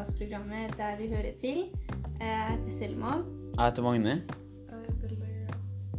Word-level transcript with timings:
podkastprogrammet 0.00 0.78
Der 0.78 0.96
vi 0.96 1.08
hører 1.08 1.32
til. 1.40 1.56
Jeg 2.20 2.46
heter 2.50 2.78
Selma, 2.78 3.06
Jeg 3.56 3.64
heter 3.66 3.82
Magne. 3.82 4.08
Jeg 4.08 4.78
heter 4.88 5.08
Leia. 5.08 5.46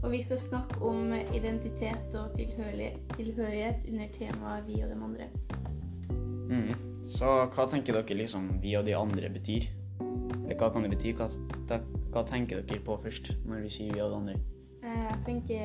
og 0.03 0.11
vi 0.11 0.21
skal 0.21 0.39
snakke 0.39 0.81
om 0.81 1.13
identitet 1.13 2.15
og 2.15 2.37
tilhørighet, 3.17 3.85
under 3.91 4.07
temaet 4.13 4.67
Vi 4.67 4.81
og 4.81 4.89
de 4.89 4.95
andre. 5.03 5.27
Mm. 6.49 6.73
Så 7.03 7.25
hva 7.25 7.67
tenker 7.69 7.93
dere 7.93 8.17
liksom 8.17 8.49
vi 8.61 8.73
og 8.73 8.85
de 8.85 8.95
andre 8.95 9.29
betyr? 9.29 9.69
Eller 9.99 10.57
hva 10.57 10.71
kan 10.73 10.83
det 10.83 10.89
bety? 10.89 11.13
Hva, 11.13 11.27
da, 11.69 11.77
hva 12.11 12.23
tenker 12.25 12.61
dere 12.61 12.81
på 12.85 12.97
først 13.03 13.35
når 13.45 13.61
vi 13.61 13.69
sier 13.69 13.93
vi 13.93 14.01
og 14.01 14.09
de 14.09 14.15
andre? 14.15 14.35
Eh, 14.83 15.03
Jeg 15.11 15.19
tenker 15.25 15.61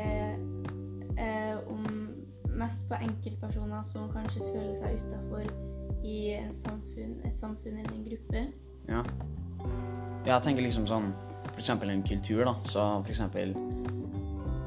eh, 1.18 1.56
om 1.68 2.12
mest 2.56 2.84
på 2.88 3.00
enkeltpersoner 3.00 3.82
som 3.82 4.12
kanskje 4.12 4.44
føler 4.44 4.76
seg 4.76 5.00
utafor 5.00 5.75
i 6.06 6.34
en 6.38 6.52
samfunn, 6.54 7.16
et 7.26 7.38
samfunn 7.38 7.78
eller 7.82 7.94
en 7.94 8.04
gruppe. 8.06 8.42
Ja. 8.88 9.02
Jeg 10.26 10.42
tenker 10.42 10.62
liksom 10.62 10.86
sånn 10.90 11.12
For 11.46 11.62
eksempel 11.62 11.90
en 11.90 12.02
kultur, 12.04 12.42
da. 12.44 12.52
Så 12.68 12.82
for 13.00 13.10
eksempel 13.12 13.54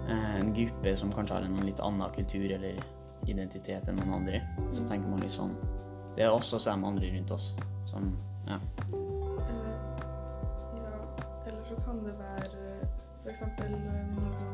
eh, 0.10 0.36
en 0.40 0.54
gruppe 0.56 0.96
som 0.98 1.12
kanskje 1.14 1.36
har 1.38 1.46
en 1.46 1.60
litt 1.68 1.82
annen 1.84 2.16
kultur 2.16 2.48
eller 2.56 2.80
identitet 3.28 3.92
enn 3.92 4.00
noen 4.00 4.16
andre. 4.22 4.42
Så 4.74 4.88
tenker 4.88 5.12
man 5.12 5.22
litt 5.22 5.36
sånn 5.36 5.54
Det 6.16 6.26
er 6.26 6.34
oss, 6.34 6.54
og 6.56 6.64
så 6.64 6.72
er 6.72 6.80
de 6.80 6.90
andre 6.90 7.12
rundt 7.18 7.36
oss. 7.36 7.52
Som 7.92 8.14
Ja. 8.48 8.58
Eller, 8.90 9.76
ja, 10.80 10.96
eller 11.46 11.64
så 11.68 11.78
kan 11.86 12.02
det 12.08 12.16
være 12.18 12.70
f.eks. 13.26 14.49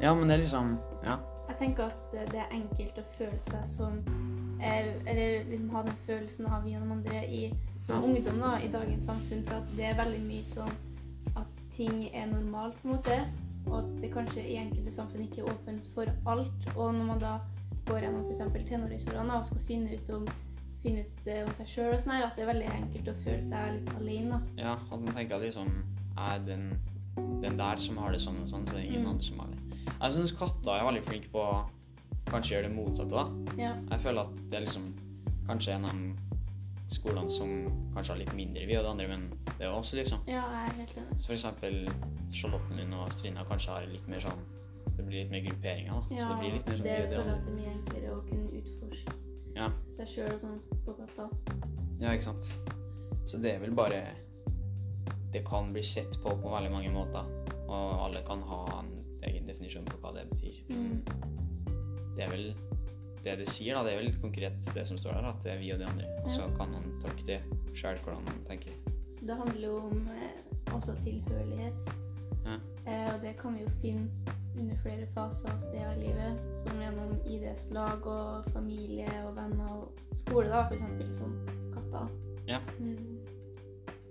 ja, 0.00 0.14
men 0.14 0.28
det 0.28 0.34
er 0.36 0.42
liksom 0.44 0.78
Ja. 1.04 1.16
Jeg 1.48 1.56
tenker 1.58 1.84
at 1.84 2.14
eh, 2.14 2.26
det 2.30 2.40
er 2.42 2.50
enkelt 2.52 2.98
å 2.98 3.04
føle 3.16 3.38
seg 3.40 3.66
som 3.66 3.98
eh, 4.60 4.90
Eller 5.06 5.44
liksom 5.48 5.70
ha 5.74 5.82
den 5.82 5.96
følelsen 6.06 6.46
av 6.46 6.66
og 6.66 6.90
andre 6.92 7.22
i, 7.26 7.54
som 7.82 7.96
Ja. 8.02 8.08
ungdom 8.08 8.40
da, 8.40 8.56
i 8.58 8.68
dagens 8.68 9.04
samfunn. 9.04 9.44
For 9.46 9.54
at 9.56 9.76
det 9.76 9.84
er 9.84 9.94
veldig 10.04 10.20
mye 10.26 10.44
sånn 10.44 10.72
at 11.36 11.46
ting 11.70 12.08
er 12.14 12.26
normalt, 12.26 12.74
på 12.82 12.88
en 12.88 12.96
måte. 12.96 13.18
Og 13.66 13.78
at 13.78 13.88
det 14.02 14.12
kanskje 14.12 14.42
i 14.44 14.56
enkelte 14.56 14.92
samfunn 14.92 15.22
ikke 15.24 15.40
er 15.44 15.52
åpent 15.52 15.88
for 15.94 16.06
alt. 16.26 16.68
Og 16.76 16.94
når 16.94 17.04
man 17.04 17.18
da 17.18 17.38
går 17.86 18.00
gjennom 18.04 18.26
f.eks. 18.28 18.68
tenåringsårene 18.68 19.38
og 19.38 19.44
skal 19.44 19.64
finne 19.68 19.94
ut 19.96 20.10
om 20.10 20.26
finne 20.82 21.00
ut 21.00 21.24
det 21.24 21.40
om 21.42 21.54
seg 21.58 21.66
sjøl 21.66 21.94
og 21.94 22.00
sånn 22.00 22.22
at 22.22 22.36
det 22.36 22.44
er 22.44 22.52
veldig 22.52 22.68
enkelt 22.70 23.08
å 23.10 23.14
føle 23.24 23.46
seg 23.46 23.72
litt 23.74 23.88
alene. 23.98 24.30
da. 24.30 24.62
Ja, 24.62 24.74
at 24.78 25.00
man 25.00 25.14
tenker 25.14 25.36
at 25.36 25.42
liksom 25.42 25.72
er 26.18 26.38
den, 26.46 26.68
den 27.42 27.56
der 27.58 27.76
som 27.82 27.96
har 27.98 28.12
det 28.12 28.20
sånn 28.20 28.40
og 28.42 28.48
sånn, 28.48 28.66
så 28.66 28.74
er 28.76 28.80
det 28.82 28.86
ingen 28.90 29.02
Mm. 29.04 29.10
andre 29.10 29.24
som 29.24 29.38
har 29.38 29.48
det. 29.48 29.58
Jeg 30.00 30.12
syns 30.12 30.32
katter 30.38 30.70
er 30.72 30.84
veldig 30.84 31.04
flinke 31.06 31.28
på 31.32 31.38
å 31.38 31.68
kanskje 32.26 32.54
gjøre 32.56 32.68
det 32.68 32.76
motsatte, 32.76 33.10
da. 33.10 33.54
Ja. 33.62 33.74
Jeg 33.90 34.00
føler 34.00 34.20
at 34.20 34.36
det 34.50 34.54
er 34.54 34.64
liksom 34.66 34.94
kanskje 35.48 35.74
en 35.74 35.84
av 35.84 35.92
de 35.92 36.14
skolene 36.94 37.30
som 37.30 37.48
kanskje 37.94 38.12
har 38.12 38.18
litt 38.18 38.34
mindre 38.34 38.66
vi 38.66 38.76
og 38.76 38.84
det 38.84 38.90
andre, 38.90 39.08
men 39.08 39.30
det 39.58 39.66
er 39.66 39.70
også 39.72 39.96
liksom. 39.96 40.18
ja, 40.26 40.42
jeg 40.52 40.68
er 40.68 40.74
helt 40.76 40.96
enig. 40.98 41.18
Så 41.18 41.26
for 41.26 41.32
eksempel 41.34 41.88
Charlottenlund 42.32 42.94
og 42.94 43.12
Strina 43.12 43.44
kanskje 43.44 43.68
har 43.70 43.86
litt 43.86 44.08
mer 44.08 44.20
sånn 44.20 44.40
Det 44.98 45.06
blir 45.06 45.22
litt 45.22 45.30
mer 45.30 45.40
grupperinger, 45.40 45.92
da. 45.92 46.16
Ja, 46.16 46.28
så 46.28 46.28
det 46.28 46.38
blir 46.40 46.52
litt 46.52 46.66
mer 46.68 46.74
sånn 46.74 46.82
det 46.82 46.96
føler 46.98 47.32
at 47.34 47.44
det 47.44 47.52
er 47.52 47.56
mye 47.56 47.72
enklere 47.76 48.08
å 48.16 48.20
kunne 48.28 48.48
utforske 48.58 49.12
Ja. 49.56 49.68
seg 49.96 50.06
sjøl 50.08 50.32
og 50.34 50.40
sånn 50.40 50.60
på 50.84 50.94
katta. 50.96 51.28
ja, 52.00 52.08
ikke 52.12 52.22
sant. 52.22 52.58
Så 53.24 53.38
det 53.42 53.54
er 53.54 53.58
vel 53.60 53.70
bare 53.70 54.14
Det 55.32 55.44
kan 55.46 55.72
bli 55.72 55.82
sett 55.84 56.16
på 56.22 56.32
på 56.40 56.52
veldig 56.52 56.72
mange 56.72 56.92
måter, 56.94 57.26
og 57.68 58.04
alle 58.06 58.22
kan 58.26 58.42
ha 58.48 58.62
en 58.78 58.94
egen 59.28 59.48
definisjon 59.48 59.86
på 59.88 60.00
hva 60.02 60.14
det 60.16 60.28
betyr. 60.30 60.62
Mm. 60.72 61.02
det 62.16 62.24
er 62.24 62.30
vel 62.32 62.46
det 63.24 63.34
det 63.38 63.48
sier, 63.50 63.74
da. 63.74 63.82
Det 63.84 63.92
er 63.92 64.00
vel 64.00 64.08
litt 64.08 64.20
konkret 64.22 64.70
det 64.74 64.84
som 64.88 64.98
står 64.98 65.18
der, 65.18 65.28
at 65.32 65.44
det 65.44 65.52
er 65.52 65.60
vi 65.60 65.72
og 65.74 65.80
de 65.80 65.86
andre. 65.88 66.08
Og 66.24 66.32
så 66.32 66.48
kan 66.56 66.72
man 66.72 66.86
tolke 67.02 67.26
det 67.26 67.38
sjøl 67.76 67.98
hvordan 68.04 68.24
man 68.26 68.44
tenker. 68.48 68.74
Det 69.18 69.36
handler 69.36 69.68
jo 69.68 69.76
om 69.90 70.08
eh, 70.14 70.74
også 70.74 70.94
tilhørighet. 71.02 71.90
Ja. 72.46 72.58
Eh, 72.86 73.14
og 73.14 73.22
det 73.22 73.34
kan 73.40 73.56
vi 73.56 73.64
jo 73.66 73.72
finne 73.82 74.34
under 74.58 74.76
flere 74.82 75.06
faser 75.14 75.50
og 75.52 75.60
steder 75.60 75.92
i 75.92 76.06
livet. 76.06 76.40
Som 76.62 76.80
gjennom 76.82 77.14
idrettslag 77.26 78.06
og 78.06 78.50
familie 78.54 79.10
og 79.26 79.36
venner 79.36 79.74
og 79.74 80.16
skole, 80.16 80.48
da, 80.48 80.64
eksempel 80.72 81.14
som 81.14 81.34
katter. 81.74 82.08
Ja. 82.48 82.62
Mm. 82.78 83.17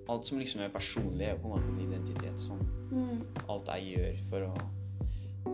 Alt 0.10 0.26
som 0.28 0.40
liksom 0.40 0.62
er 0.64 0.72
personlig, 0.72 1.26
er 1.26 1.36
jo 1.36 1.42
på 1.44 1.50
en 1.50 1.56
måte 1.58 1.70
en 1.74 1.80
identitet. 1.84 2.40
som 2.40 2.60
Mm. 2.92 3.22
alt 3.50 3.68
jeg 3.68 3.98
gjør 3.98 4.20
for 4.30 4.40
å 4.48 4.54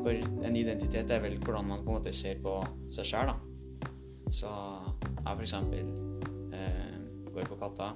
For 0.03 0.45
en 0.45 0.55
identitet 0.55 1.11
er 1.11 1.19
vel 1.21 1.37
hvordan 1.37 1.67
man 1.67 1.83
på 1.83 1.91
en 1.91 1.97
måte 1.99 2.11
ser 2.13 2.39
på 2.41 2.55
seg 2.89 3.05
sjøl, 3.05 3.29
da. 3.29 3.35
Så 4.33 4.49
jeg 5.05 5.35
for 5.35 5.43
eksempel 5.43 5.91
eh, 6.53 6.97
går 7.33 7.45
på 7.51 7.59
Katta. 7.61 7.91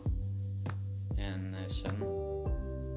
En 1.17 1.55
eh, 1.55 1.67
sønn. 1.67 2.03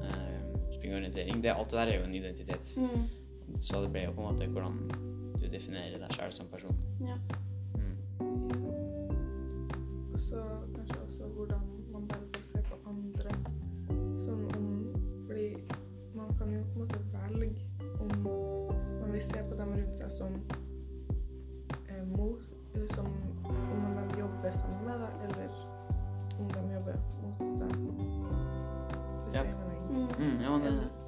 Eh, 0.05 0.37
springer 0.75 0.99
orientering. 0.99 1.41
Det, 1.41 1.49
alt 1.49 1.73
det 1.73 1.79
der 1.79 1.93
er 1.93 1.97
jo 1.97 2.05
en 2.05 2.15
identitet. 2.15 2.73
Mm. 2.77 3.57
Så 3.57 3.81
det 3.81 3.91
ble 3.91 4.05
jo 4.05 4.13
på 4.13 4.21
en 4.21 4.29
måte 4.29 4.47
hvordan 4.53 4.77
du 5.41 5.47
definerer 5.49 5.97
deg 5.97 6.13
sjøl 6.15 6.31
som 6.31 6.47
person. 6.53 6.77
Ja. 7.01 7.17
Mm. 7.73 7.97
og 10.13 10.19
så 10.19 10.45
kanskje 10.75 11.01
også 11.07 11.33
hvordan 11.35 11.80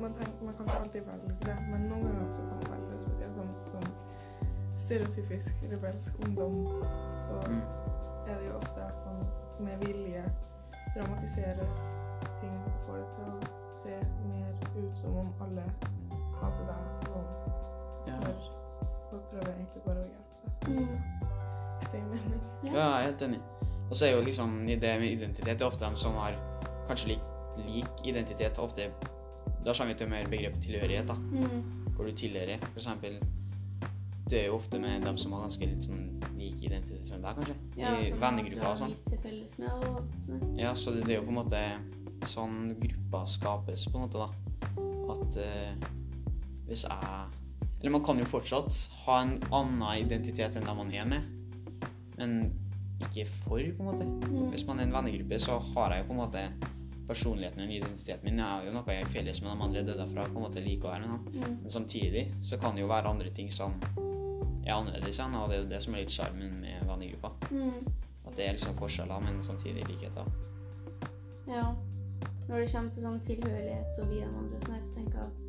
man, 0.03 0.13
trenger, 0.13 0.45
man 0.47 0.53
kan 0.57 0.65
ikke 0.65 0.79
alltid 0.83 1.01
velge 1.01 1.35
det, 1.45 1.57
men 1.71 1.81
noen 1.89 2.03
ganger 2.07 2.31
så 2.35 2.41
kan 2.47 2.57
man 2.59 2.71
velge 2.73 2.89
det. 2.91 2.99
Spesielt 3.03 3.35
sånn 3.37 3.53
som 3.71 3.83
stereotypisk 4.83 5.63
rebelsk 5.71 6.23
ungdom, 6.27 6.57
så 7.27 7.39
mm, 7.47 7.61
er 8.27 8.35
det 8.35 8.49
jo 8.49 8.55
ofte 8.59 8.87
at 8.87 8.97
man 9.07 9.21
med 9.67 9.85
vilje 9.85 10.23
dramatiserer 10.95 11.71
ting 12.41 12.57
og 12.57 12.81
får 12.87 12.99
det 12.99 13.07
til 13.15 13.31
å 13.31 13.37
se 13.79 14.01
mer 14.27 14.51
ut 14.75 14.99
som 14.99 15.21
om 15.23 15.31
alle 15.45 15.65
hater 16.41 16.67
deg, 16.73 17.07
og 17.15 18.09
ja. 18.11 18.19
folk 19.09 19.31
prøver 19.31 19.53
egentlig 19.55 19.85
bare 19.87 20.03
å 20.03 20.09
hjelpe 20.11 20.33
deg. 20.43 20.83
Mm. 20.83 21.33
Det 21.93 21.99
mening. 22.09 22.43
ja, 22.63 22.71
jeg 22.73 22.91
er 22.91 23.09
helt 23.09 23.21
enig. 23.21 23.41
Og 23.89 23.95
så 23.95 24.05
er 24.07 24.15
jo 24.15 24.21
liksom 24.25 24.53
i 24.67 24.75
det 24.79 24.93
med 24.99 25.11
identitet 25.11 25.59
det 25.59 25.61
er 25.61 25.69
ofte 25.69 25.85
de 25.85 25.99
som 25.99 26.15
har 26.17 26.37
kanskje 26.87 27.13
lik, 27.13 27.25
lik 27.67 28.07
identitet. 28.09 28.59
Ofte 28.59 28.87
Da 29.63 29.73
kommer 29.73 29.93
vi 29.93 29.97
til 29.97 30.09
mer 30.11 30.27
begrepet 30.27 30.61
tilhørighet, 30.65 31.07
da. 31.07 31.15
Mm. 31.15 31.63
Hvor 31.95 32.05
du 32.05 32.11
tilhører. 32.11 32.59
For 32.71 32.81
eksempel 32.81 33.19
Det 34.29 34.39
er 34.39 34.45
jo 34.47 34.55
ofte 34.55 34.79
med 34.79 35.01
dem 35.01 35.17
som 35.17 35.33
har 35.35 35.43
ganske 35.43 35.67
litt 35.67 35.83
sånn 35.83 36.03
lik 36.39 36.61
identitet 36.63 37.09
som 37.09 37.21
deg, 37.21 37.35
kanskje. 37.37 37.55
Ja, 37.77 37.91
I 37.99 38.13
vennegrupper 38.19 38.69
og 38.69 38.77
sånn. 38.79 38.93
med 39.59 39.67
og 39.69 39.99
sånn. 40.23 40.45
Ja, 40.57 40.71
så 40.79 40.93
det, 40.95 41.03
det 41.07 41.15
er 41.15 41.19
jo 41.19 41.25
på 41.27 41.33
en 41.33 41.39
måte 41.41 41.61
sånn 42.31 42.57
grupper 42.79 43.27
skapes, 43.27 43.83
på 43.91 43.99
en 43.99 44.05
måte, 44.05 44.23
da. 44.23 44.29
At 45.13 45.37
uh, 45.43 45.87
hvis 46.69 46.85
jeg 46.87 47.23
Eller 47.81 47.91
man 47.91 48.03
kan 48.03 48.19
jo 48.19 48.25
fortsatt 48.31 48.77
ha 49.03 49.19
en 49.21 49.35
annen 49.51 50.05
identitet 50.05 50.55
enn 50.55 50.63
den 50.63 50.77
man 50.77 50.93
er 50.95 51.05
med, 51.05 51.25
men 52.15 52.37
ikke 53.03 53.25
for, 53.43 53.59
på 53.59 53.83
en 53.83 53.89
måte. 53.89 54.05
Mm. 54.07 54.53
Hvis 54.53 54.63
man 54.67 54.79
er 54.79 54.87
en 54.87 54.95
vennegruppe, 54.95 55.39
så 55.39 55.59
har 55.73 55.91
jeg 55.91 56.05
jo 56.05 56.07
på 56.07 56.15
en 56.15 56.21
måte 56.21 56.45
personligheten 57.07 57.61
min, 57.61 57.71
identiteten 57.71 58.23
min. 58.23 58.39
Jeg 58.39 58.45
har 58.47 58.63
jo 58.65 58.73
noe 58.75 58.95
jeg 58.95 59.03
er 59.03 59.11
felles 59.11 59.41
med 59.41 59.51
de 59.51 59.63
andre, 59.67 59.83
det 59.83 59.93
er 59.93 59.99
derfor 59.99 60.21
jeg 60.21 60.33
på 60.33 60.39
en 60.39 60.45
måte 60.47 60.63
liker 60.63 60.87
å 60.87 60.93
være 60.93 61.07
med 61.07 61.13
dem. 61.13 61.41
Mm. 61.43 61.57
Men 61.61 61.69
samtidig 61.69 62.23
så 62.41 62.57
kan 62.61 62.75
det 62.75 62.81
jo 62.85 62.87
være 62.91 63.11
andre 63.11 63.29
ting 63.35 63.51
som 63.51 63.75
er 64.65 64.73
annerledes 64.77 65.19
igjen, 65.19 65.35
og 65.35 65.49
det 65.49 65.57
er 65.57 65.63
jo 65.63 65.69
det 65.73 65.81
som 65.83 65.93
er 65.95 66.03
litt 66.05 66.15
sjarmen 66.15 66.59
med 66.61 66.85
vennegruppa. 66.87 67.33
Mm. 67.51 67.87
At 68.27 68.37
det 68.37 68.47
er 68.47 68.55
liksom 68.55 68.77
forskjeller, 68.79 69.19
men 69.19 69.41
samtidig 69.43 69.87
likheter. 69.89 70.29
Ja. 71.47 71.73
Når 72.47 72.59
det 72.59 72.71
kommer 72.71 72.91
til 72.91 73.03
sånn 73.03 73.21
tilhørighet 73.23 73.99
og 74.03 74.09
vi 74.11 74.21
og 74.23 74.37
andre, 74.39 74.57
og 74.57 74.63
sånn 74.65 74.75
her, 74.75 74.81
så 74.83 74.93
tenker 74.95 75.19
jeg 75.19 75.27
at 75.27 75.43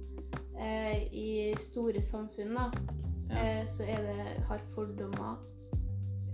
eh, 0.59 1.03
i 1.11 1.55
store 1.59 2.03
samfunn 2.03 2.55
da, 2.59 2.71
Ja. 3.31 3.41
eh, 3.41 3.67
så 3.67 3.83
er 3.89 4.03
det, 4.05 4.27
har 4.49 4.61
fordommer 4.75 5.39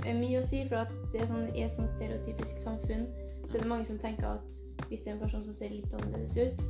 eh, 0.04 0.16
mye 0.16 0.40
å 0.40 0.44
si. 0.44 0.64
For 0.68 0.82
at 0.82 0.92
det 1.12 1.22
er 1.22 1.30
sånn, 1.30 1.46
et 1.54 1.72
sånn 1.72 1.88
stereotypisk 1.88 2.58
samfunn 2.64 3.06
så 3.50 3.58
er 3.58 3.64
det 3.64 3.68
mange 3.68 3.86
som 3.88 3.98
tenker 3.98 4.28
at 4.30 4.60
hvis 4.88 5.00
det 5.02 5.10
er 5.10 5.16
en 5.16 5.22
person 5.24 5.42
som 5.44 5.54
ser 5.54 5.72
litt 5.74 5.94
annerledes 5.94 6.36
ut, 6.38 6.62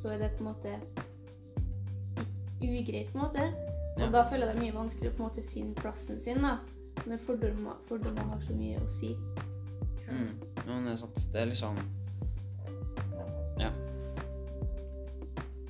så 0.00 0.14
er 0.14 0.18
det 0.22 0.30
på 0.38 0.44
en 0.44 0.48
måte 0.48 0.72
ugreit, 2.62 3.10
på 3.12 3.18
en 3.18 3.24
måte. 3.24 3.44
Og 3.98 4.00
Ja. 4.02 4.10
da 4.10 4.22
føler 4.30 4.46
jeg 4.46 4.54
det 4.56 4.56
er 4.56 4.64
mye 4.64 4.74
vanskeligere 4.78 5.12
å 5.12 5.16
på 5.16 5.22
en 5.22 5.28
måte 5.28 5.44
finne 5.52 5.74
plassen 5.74 6.20
sin, 6.20 6.40
da. 6.42 6.56
Når 7.06 7.18
fordommer, 7.26 7.76
fordommer 7.88 8.22
har 8.32 8.40
så 8.40 8.54
mye 8.56 8.80
å 8.80 8.88
si. 8.88 9.12
Mm. 10.10 10.32
Ja, 10.66 10.74
men 10.74 10.84
det 10.84 10.92
er 10.92 10.96
sant. 10.96 11.28
Det 11.32 11.40
er 11.42 11.46
liksom 11.46 11.76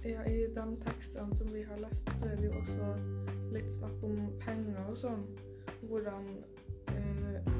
Ja, 0.09 0.23
I 0.25 0.47
de 0.55 0.77
tekstene 0.87 1.35
som 1.37 1.47
vi 1.53 1.63
har 1.63 1.77
lest, 1.83 2.03
så 2.21 2.27
er 2.27 2.37
det 2.37 2.45
jo 2.49 2.53
også 2.61 2.87
litt 3.53 3.67
snakk 3.79 4.05
om 4.07 4.15
penger 4.41 4.79
og 4.89 4.97
sånn. 4.97 5.25
Hvordan 5.89 6.25
eh, 6.95 7.53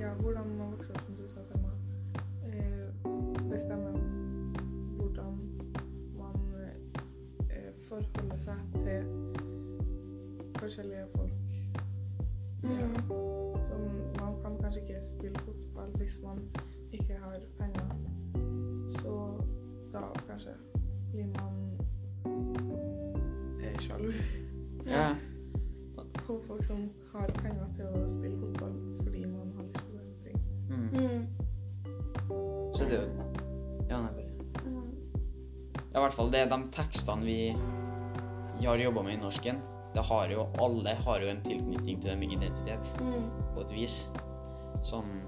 Ja, 0.00 0.14
hvordan 0.20 0.56
man 0.58 0.70
vokser 0.76 0.94
opp, 0.94 1.10
Bestemmer 3.56 3.92
hvordan 4.96 5.38
man 6.18 6.34
eh, 7.50 7.72
forholder 7.88 8.36
seg 8.38 8.54
til 8.74 9.04
forskjellige 10.58 11.06
folk. 11.14 11.32
Ja. 12.62 12.88
Så 13.08 13.78
man 14.20 14.34
kan 14.42 14.58
kanskje 14.60 14.80
ikke 14.82 15.00
spille 15.10 15.38
fotball 15.38 15.96
hvis 15.96 16.20
man 16.24 16.38
ikke 16.92 17.16
har 17.22 17.40
penger. 17.58 17.88
Så 19.00 19.40
da 19.92 20.04
kanskje 20.28 20.52
blir 21.12 21.26
man 21.26 21.80
eh, 23.62 23.78
sjalu 23.78 24.12
Ja. 24.86 25.14
på 26.26 26.42
folk 26.46 26.64
som 26.64 26.90
har 27.12 27.32
penger 27.42 27.72
til 27.72 27.84
å 27.86 28.04
spille 28.18 28.36
fotball 28.38 28.85
Ja, 35.96 36.00
i 36.02 36.04
hvert 36.04 36.12
fall 36.12 36.28
det 36.28 36.42
er 36.44 36.48
de 36.50 36.56
tekstene 36.76 37.24
vi 37.24 38.66
har 38.66 38.76
jobba 38.76 39.00
med 39.02 39.14
i 39.14 39.20
norsken. 39.22 39.62
Det 39.94 40.02
har 40.04 40.28
jo, 40.28 40.42
alle 40.60 40.92
har 41.06 41.22
jo 41.24 41.30
en 41.32 41.40
tilknytning 41.40 42.02
til 42.02 42.10
det 42.10 42.18
med 42.20 42.32
identitet, 42.36 42.90
Mm. 43.00 43.30
på 43.54 43.60
et 43.60 43.72
vis. 43.72 44.10
Som 44.82 45.22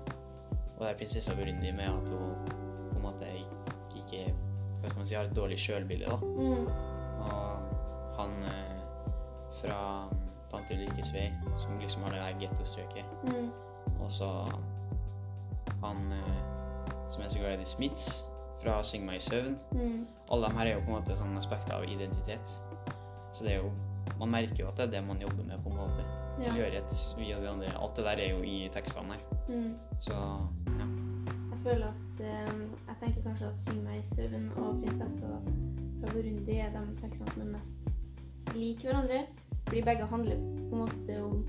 Og 0.78 0.84
det 0.84 0.90
er 0.90 0.98
prinsessa 0.98 1.34
Burundi 1.34 1.72
med 1.72 1.84
at 1.84 2.10
hun 2.10 2.34
på 2.92 2.96
en 2.96 3.02
måte 3.02 3.24
ikke, 3.96 4.34
Hva 4.80 4.88
skal 4.88 4.98
man 4.98 5.06
si, 5.06 5.14
har 5.14 5.24
et 5.24 5.36
dårlig 5.36 5.58
sjølbilde, 5.58 6.06
da. 6.06 6.16
Mm. 6.16 6.68
Og 7.20 7.58
han 8.18 8.30
eh, 8.44 8.78
fra 9.62 10.08
Tante 10.50 10.74
Ulrikkes 10.74 11.12
vei, 11.14 11.32
som 11.58 11.78
liksom 11.80 12.02
har 12.02 12.10
det 12.10 12.20
her 12.20 12.38
gettostrøket. 12.40 13.04
Mm. 13.24 13.50
Og 14.00 14.10
så 14.10 14.28
han 15.82 16.12
eh, 16.12 16.38
som 17.08 17.22
er 17.22 17.28
så 17.28 17.38
glad 17.38 17.60
i 17.60 17.64
Smiths, 17.64 18.27
fra 18.62 18.78
Syng 18.82 19.06
meg 19.06 19.20
i 19.20 19.24
søvn. 19.24 19.56
Mm. 19.72 20.06
Alle 20.32 20.48
de 20.48 20.58
her 20.58 20.66
er 20.66 20.74
jo 20.74 20.84
på 20.86 20.92
en 20.92 20.96
måte 20.98 21.16
sånne 21.18 21.40
aspekter 21.40 21.76
av 21.76 21.86
identitet. 21.88 22.56
Så 23.32 23.44
det 23.44 23.58
er 23.58 23.62
jo 23.62 23.70
Man 24.18 24.30
merker 24.32 24.62
jo 24.64 24.68
at 24.70 24.78
det 24.78 24.84
er 24.86 24.90
det 24.90 25.00
man 25.06 25.20
jobber 25.20 25.44
med, 25.46 25.58
på 25.62 25.70
en 25.70 25.76
måte. 25.76 26.04
Ja. 26.40 26.48
Tilhørighet, 26.48 26.94
vi 27.18 27.26
og 27.36 27.42
de 27.42 27.48
andre. 27.48 27.66
Alt 27.78 27.96
det 27.96 28.04
der 28.04 28.22
er 28.24 28.30
jo 28.32 28.38
i 28.42 28.70
tekstene 28.72 29.14
her. 29.14 29.20
Mm. 29.48 29.74
Så 30.00 30.16
ja. 30.78 30.86
Jeg 31.50 31.58
føler 31.62 31.86
at 31.86 32.22
eh, 32.30 32.54
Jeg 32.88 32.96
tenker 33.02 33.22
kanskje 33.22 33.46
at 33.46 33.54
'Syng 33.54 33.82
meg 33.84 33.98
i 33.98 34.02
søvn' 34.02 34.50
og 34.58 34.80
'Prinsessa 34.80 35.26
fra 36.00 36.12
Burundi' 36.12 36.58
er 36.58 36.70
de 36.74 36.96
tekstene 37.02 37.30
som 37.30 37.42
er 37.42 37.52
mest 37.58 38.54
lik 38.54 38.82
hverandre. 38.82 39.26
Fordi 39.68 39.82
begge 39.82 40.06
handler 40.06 40.36
på 40.70 40.74
en 40.74 40.80
måte 40.80 41.22
om 41.22 41.46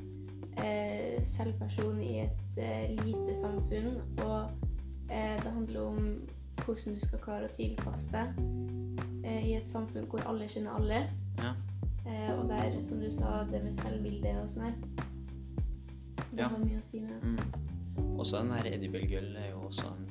eh, 0.63 1.25
selvperson 1.25 2.01
i 2.01 2.19
et 2.19 2.57
eh, 2.57 3.05
lite 3.05 3.35
samfunn. 3.35 4.01
Og 4.17 4.51
eh, 5.11 5.37
det 5.43 5.51
handler 5.51 5.81
om 5.81 6.21
hvordan 6.65 6.95
du 6.95 7.01
skal 7.05 7.19
klare 7.23 7.47
å 7.49 7.55
tilpasse 7.55 8.11
deg 8.13 8.39
eh, 9.25 9.43
i 9.49 9.53
et 9.57 9.69
samfunn 9.69 10.07
hvor 10.11 10.23
alle 10.29 10.47
kjenner 10.49 10.75
alle. 10.79 11.01
Ja. 11.39 11.53
Eh, 12.05 12.31
og 12.39 12.47
der, 12.49 12.81
som 12.81 12.99
du 13.03 13.09
sa, 13.13 13.43
det 13.51 13.63
med 13.63 13.73
selvbilde 13.81 14.35
og 14.43 14.49
sånn 14.53 14.63
her. 14.69 14.77
Det 16.31 16.39
Ja. 16.43 16.47
har 16.47 16.57
mye 16.61 16.79
å 16.79 16.83
si 16.83 16.99
med 16.99 17.09
det. 17.09 17.23
Mm. 17.23 18.17
Også 18.19 18.37
den 18.41 18.51
her 18.51 18.65
Edibel 18.73 19.05
Gull 19.09 19.35
er 19.35 19.49
jo 19.51 19.65
også 19.67 19.87
en 19.91 20.07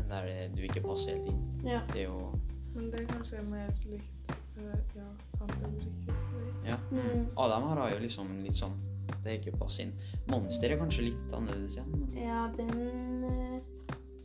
en 0.00 0.08
der 0.10 0.48
du 0.56 0.62
ikke 0.62 0.80
passer 0.82 1.14
helt 1.16 1.28
inn. 1.28 1.42
Ja. 1.64 1.80
Det 1.92 2.00
er 2.02 2.08
jo 2.08 2.32
Men 2.74 2.90
det 2.90 3.00
er 3.00 3.06
kanskje 3.06 3.42
mer 3.50 3.68
likt 3.90 4.30
eh, 4.30 4.78
ja, 4.96 5.06
tante 5.38 5.66
Ulrikkes. 5.66 6.24
Ja. 6.66 6.76
Mm. 6.90 7.26
Alle 7.36 7.54
de 7.54 7.68
her 7.68 7.76
har 7.82 7.90
jo 7.94 7.98
liksom 8.02 8.42
litt 8.42 8.56
sånn 8.56 8.74
Det 9.22 9.26
er 9.32 9.38
ikke 9.40 9.58
passe 9.58 9.82
inn. 9.82 9.92
Monster 10.30 10.70
er 10.70 10.78
kanskje 10.78 11.02
litt 11.10 11.32
annerledes 11.34 11.76
igjen, 11.76 11.90
men 11.90 12.22
Ja, 12.22 12.46
den, 12.56 12.70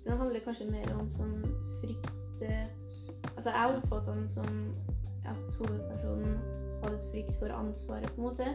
den 0.06 0.18
handler 0.22 0.40
kanskje 0.46 0.68
mer 0.72 0.92
om 1.00 1.10
sånn 1.10 1.36
frykt 1.82 2.42
eh, 2.46 2.66
Altså, 3.36 3.50
jeg 3.50 3.78
oppfatter 3.80 4.14
den 4.16 4.28
som 4.30 4.50
at 5.26 5.56
hovedpersonen 5.60 6.36
hadde 6.84 6.96
et 7.00 7.08
frykt 7.12 7.40
for 7.40 7.52
ansvaret, 7.56 8.12
på 8.14 8.22
en 8.22 8.28
måte. 8.30 8.48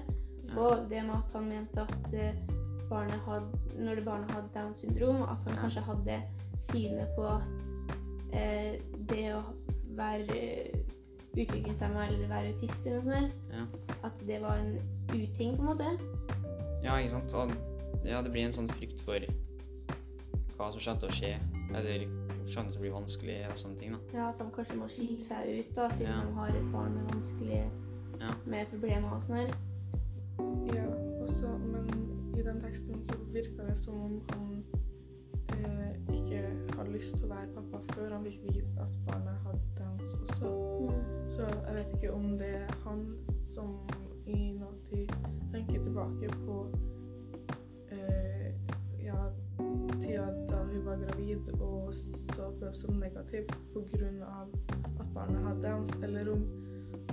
Og 0.57 0.85
det 0.91 1.03
med 1.07 1.15
at 1.17 1.33
han 1.35 1.49
mente 1.51 1.83
at 1.83 2.15
eh, 2.15 2.39
barnet 2.91 3.19
hadde, 3.27 3.59
når 3.79 3.99
det 4.01 4.05
barnet 4.07 4.31
hadde 4.31 4.49
Downs 4.55 4.79
syndrom, 4.83 5.23
at 5.27 5.43
han 5.47 5.59
kanskje 5.59 5.83
hadde 5.87 6.21
synet 6.71 7.11
på 7.17 7.27
at 7.27 7.43
eh, 8.33 8.79
det 9.11 9.25
å 9.35 9.43
være 9.99 10.39
utviklingshemma 11.35 12.07
eller 12.09 12.31
være 12.31 12.55
autist 12.55 12.87
eller 12.87 13.03
noe 13.05 13.21
sånt, 13.21 13.53
Ja. 13.53 13.67
at 14.09 14.25
det 14.27 14.41
var 14.43 14.57
en 14.59 14.73
uting, 15.15 15.57
på 15.57 15.63
en 15.63 15.71
måte. 15.73 15.91
Ja, 16.83 16.97
ikke 16.97 17.11
sant. 17.19 17.35
Og, 17.35 17.53
ja, 18.07 18.23
det 18.23 18.33
blir 18.33 18.47
en 18.47 18.53
sånn 18.57 18.71
frykt 18.71 19.01
for 19.05 19.19
hva 20.61 20.71
som 20.75 20.81
kommer 20.85 21.01
til 21.01 21.09
å 21.09 21.17
skje. 21.19 21.33
Eller 21.75 22.05
kommer 22.51 22.71
til 22.73 22.79
å 22.81 22.85
bli 22.85 22.91
vanskelig 22.93 23.37
og 23.51 23.59
sånne 23.59 23.79
ting. 23.79 23.93
da. 23.95 23.99
Ja, 24.19 24.29
at 24.31 24.39
de 24.39 24.47
kanskje 24.55 24.77
må 24.81 24.89
skille 24.91 25.21
seg 25.23 25.51
ut, 25.59 25.75
da, 25.77 25.89
siden 25.97 26.13
Ja. 26.13 26.21
de 26.27 26.33
har 26.39 26.49
et 26.49 26.73
barn 26.73 26.95
med 26.95 27.05
vanskelige 27.15 27.71
Ja. 28.21 28.31
med 28.47 28.67
problemer 28.73 29.13
og 29.17 29.23
sånn 29.23 29.37
her. 29.37 29.51
Ja, 30.75 30.87
også, 31.25 31.49
men 31.73 31.87
i 32.39 32.43
den 32.43 32.61
teksten 32.61 33.03
så 33.05 33.15
virka 33.33 33.67
det 33.69 33.77
som 33.79 33.95
om 33.95 34.23
han 34.33 34.65
eh, 35.51 35.95
ikke 36.09 36.43
hadde 36.77 36.93
lyst 36.93 37.17
til 37.17 37.27
å 37.27 37.35
være 37.35 37.49
pappa 37.55 37.81
før 37.95 38.13
han 38.13 38.25
fikk 38.25 38.43
vite 38.55 38.81
at 38.81 38.91
barnet 39.07 39.39
hadde 39.45 39.61
Downs 39.79 40.15
også. 40.15 40.53
Mm. 40.81 41.31
Så 41.31 41.43
jeg 41.67 41.75
vet 41.77 41.95
ikke 41.95 42.13
om 42.15 42.39
det 42.39 42.55
er 42.55 42.73
han 42.85 43.17
som 43.55 43.77
i 44.27 44.53
nåtid 44.53 45.11
tenker 45.53 45.83
tilbake 45.83 46.29
på 46.47 46.67
eh, 47.93 48.53
ja, 49.05 49.31
tida 50.01 50.27
da 50.51 50.63
hun 50.65 50.85
var 50.87 50.97
gravid 51.05 51.53
og 51.61 51.95
så 52.35 52.51
det 52.61 52.73
som 52.77 52.95
negativ 52.95 53.51
pga. 53.75 54.47
at 55.01 55.07
barnet 55.15 55.43
hadde 55.43 55.63
Downs, 55.69 55.91
eller 56.03 56.33
om 56.33 56.47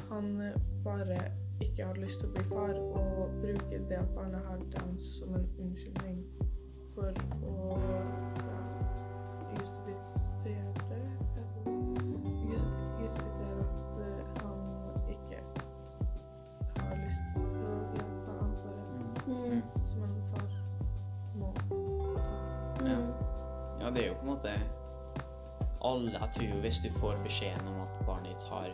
han 0.09 0.41
eh, 0.41 0.61
bare 0.83 1.17
ikke 1.61 1.85
hadde 1.85 2.01
lyst 2.01 2.19
til 2.19 2.29
å 2.29 2.33
bli 2.35 2.43
far 2.51 2.73
og 2.77 3.37
bruke 3.41 3.83
det 3.89 3.99
at 3.99 4.15
barnet 4.15 4.41
har 4.49 4.61
Downs 4.77 5.11
som 5.19 5.35
en 5.35 5.47
unnskyldning 5.59 6.23
for 6.95 7.13
å 7.47 8.26
måte 24.37 24.53
Alle 25.85 26.11
jeg 26.13 26.29
tror 26.33 26.47
jo 26.53 26.61
hvis 26.61 26.79
du 26.83 26.89
får 26.99 27.17
beskjeden 27.23 27.67
om 27.67 27.81
at 27.81 28.05
barnet 28.05 28.33
ditt 28.33 28.49
har 28.49 28.69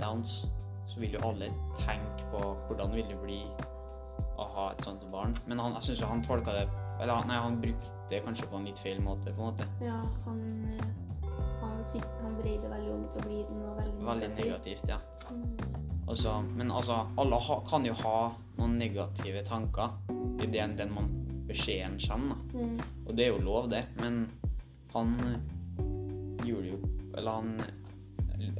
downs, 0.00 0.46
så 0.88 1.00
vil 1.00 1.14
jo 1.14 1.20
alle 1.28 1.50
tenke 1.78 2.26
på 2.32 2.40
hvordan 2.68 2.92
vil 2.94 3.08
det 3.08 3.18
bli 3.20 3.40
å 4.40 4.46
ha 4.54 4.70
et 4.72 4.84
sånt 4.84 5.02
barn. 5.12 5.34
Men 5.46 5.60
han, 5.60 5.74
jeg 5.78 5.90
syns 5.90 6.04
han 6.08 6.22
tolka 6.24 6.54
det 6.56 6.68
Eller 7.00 7.26
nei, 7.28 7.36
han 7.40 7.58
brukte 7.60 7.92
det 8.10 8.22
kanskje 8.24 8.48
på 8.50 8.58
en 8.58 8.66
litt 8.68 8.78
feil 8.78 9.00
måte, 9.00 9.32
på 9.32 9.40
en 9.40 9.52
måte. 9.52 9.66
Ja, 9.80 10.00
han, 10.26 10.40
han, 11.62 11.78
fikk, 11.92 12.04
han 12.20 12.36
vrei 12.40 12.56
veldig 12.60 12.92
om 12.92 13.06
til 13.08 13.22
å 13.22 13.26
bli 13.28 13.38
noe 13.48 13.76
veldig, 13.78 14.04
Veldig 14.08 14.30
negativt, 14.34 14.92
ja. 14.92 14.98
Mm. 15.30 15.46
Altså, 16.10 16.34
men 16.42 16.72
altså, 16.74 16.98
alle 17.22 17.38
ha, 17.46 17.60
kan 17.70 17.86
jo 17.86 17.96
ha 18.02 18.16
noen 18.58 18.76
negative 18.80 19.44
tanker 19.48 19.96
i 20.42 20.48
den, 20.50 20.76
den 20.76 20.92
man 20.92 21.08
beskjeden 21.50 21.98
kommer. 22.02 22.38
Mm. 22.54 22.78
Og 23.06 23.16
det 23.16 23.26
er 23.26 23.32
jo 23.34 23.42
lov, 23.44 23.68
det, 23.72 23.84
men 24.00 24.22
han 24.94 25.16
gjorde 26.46 26.68
jo 26.72 26.78
Eller 27.16 27.30
han 27.30 27.60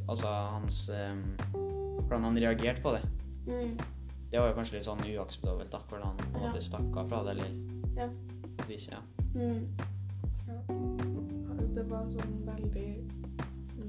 Altså, 0.08 0.26
hans 0.26 0.88
eh, 0.92 1.16
Hvordan 1.54 2.24
han 2.26 2.36
reagerte 2.42 2.82
på 2.82 2.92
det. 2.92 3.00
Mm. 3.46 3.78
Det 4.30 4.38
var 4.40 4.48
jo 4.50 4.54
kanskje 4.58 4.76
litt 4.76 4.86
sånn 4.86 5.00
uakseptabelt, 5.06 5.70
da. 5.72 5.78
Hvordan 5.88 6.06
han 6.06 6.16
på 6.20 6.26
en 6.28 6.42
Ja. 6.42 6.48
måte 6.48 6.60
stakk 6.62 6.96
av 6.96 7.08
fra 7.08 7.22
det, 7.24 7.30
eller 7.30 7.50
Ja. 7.96 8.08
vis, 8.68 8.88
ja. 8.90 8.98
Mm. 9.34 9.66
Det 11.74 11.84
var 11.90 12.06
sånn 12.10 12.36
veldig 12.46 12.88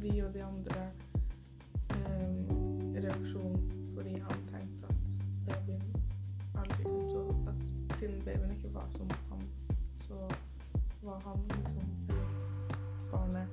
vi 0.02 0.22
og 0.22 0.34
de 0.34 0.42
andre 0.46 0.92
eh, 1.90 3.02
reaksjon 3.02 3.58
som 8.98 9.12
han, 9.30 9.46
så 10.08 10.20
var 11.02 11.22
han 11.26 11.40
liksom 11.48 11.88
barnet 13.12 13.48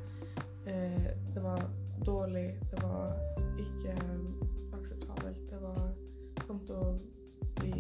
eh, 0.67 1.11
Det 1.35 1.43
var 1.43 1.63
dårlig, 2.07 2.61
det 2.71 2.83
var 2.83 3.17
ikke 3.59 3.95
akseptabelt, 4.79 5.51
det 5.51 5.63
var 5.63 5.89
kom 6.47 6.61
til 6.67 6.75
å 6.81 6.93
bli 7.61 7.73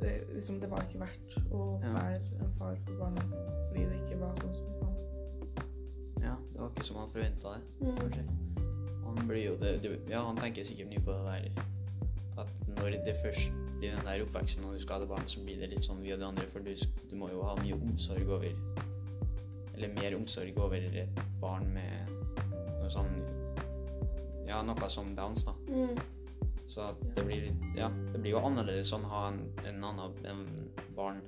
det, 0.00 0.12
liksom, 0.34 0.60
det 0.60 0.70
var 0.70 0.84
ikke 0.86 1.00
verdt 1.02 1.38
å 1.52 1.64
være 1.82 2.20
en 2.38 2.52
far 2.58 2.76
for 2.86 3.00
barnet 3.02 3.32
fordi 3.68 3.84
det 3.84 3.98
ikke 4.04 4.20
var 4.22 4.36
sånn 4.42 4.54
som 4.54 4.84
han. 4.84 4.94
Ja, 6.22 6.36
Det 6.52 6.60
var 6.60 6.70
ikke 6.70 6.86
som 6.86 7.00
han 7.02 7.10
forventa 7.12 7.56
det. 7.56 7.62
Mm. 7.80 7.96
kanskje. 7.98 8.26
Han 9.08 9.28
blir 9.28 9.44
jo 9.44 9.56
det, 9.60 9.72
det 9.82 9.98
Ja, 10.10 10.22
han 10.26 10.36
tenker 10.36 10.64
sikkert 10.64 10.92
mye 10.92 11.02
på 11.04 11.16
det 11.16 11.24
der 11.26 11.64
at 12.38 12.68
når 12.78 12.98
det 13.04 13.16
først 13.22 13.67
blir 13.78 13.94
den 13.94 14.06
der 14.06 14.22
oppveksten 14.24 14.64
når 14.64 14.76
du 14.76 14.82
skal 14.82 14.98
ha 14.98 15.00
det 15.04 15.08
barn, 15.08 15.26
så 15.30 15.42
blir 15.44 15.60
det 15.60 15.70
litt 15.72 15.86
sånn 15.86 16.02
vi 16.02 16.12
og 16.14 16.20
de 16.20 16.28
andre, 16.28 16.46
for 16.52 16.64
du, 16.66 16.72
du 17.10 17.16
må 17.18 17.30
jo 17.32 17.42
ha 17.46 17.54
mye 17.62 17.78
omsorg 17.78 18.28
over 18.28 18.48
Eller 19.74 19.92
mer 19.94 20.16
omsorg 20.18 20.58
over 20.58 20.76
et 21.02 21.20
barn 21.40 21.68
med 21.74 22.10
noe 22.80 22.90
sånn 22.90 23.12
Ja, 24.48 24.62
noe 24.64 24.88
som 24.90 25.12
Downs, 25.16 25.44
da. 25.44 25.54
Mm. 25.68 25.98
Så 26.68 26.88
det 27.16 27.24
blir 27.24 27.50
Ja, 27.76 27.90
det 28.12 28.20
blir 28.20 28.34
jo 28.36 28.44
annerledes 28.44 28.90
sånn 28.92 29.06
å 29.06 29.12
ha 29.12 29.26
en, 29.32 29.42
en 29.68 29.84
annen 29.84 30.18
en 30.28 30.42
barn 30.96 31.20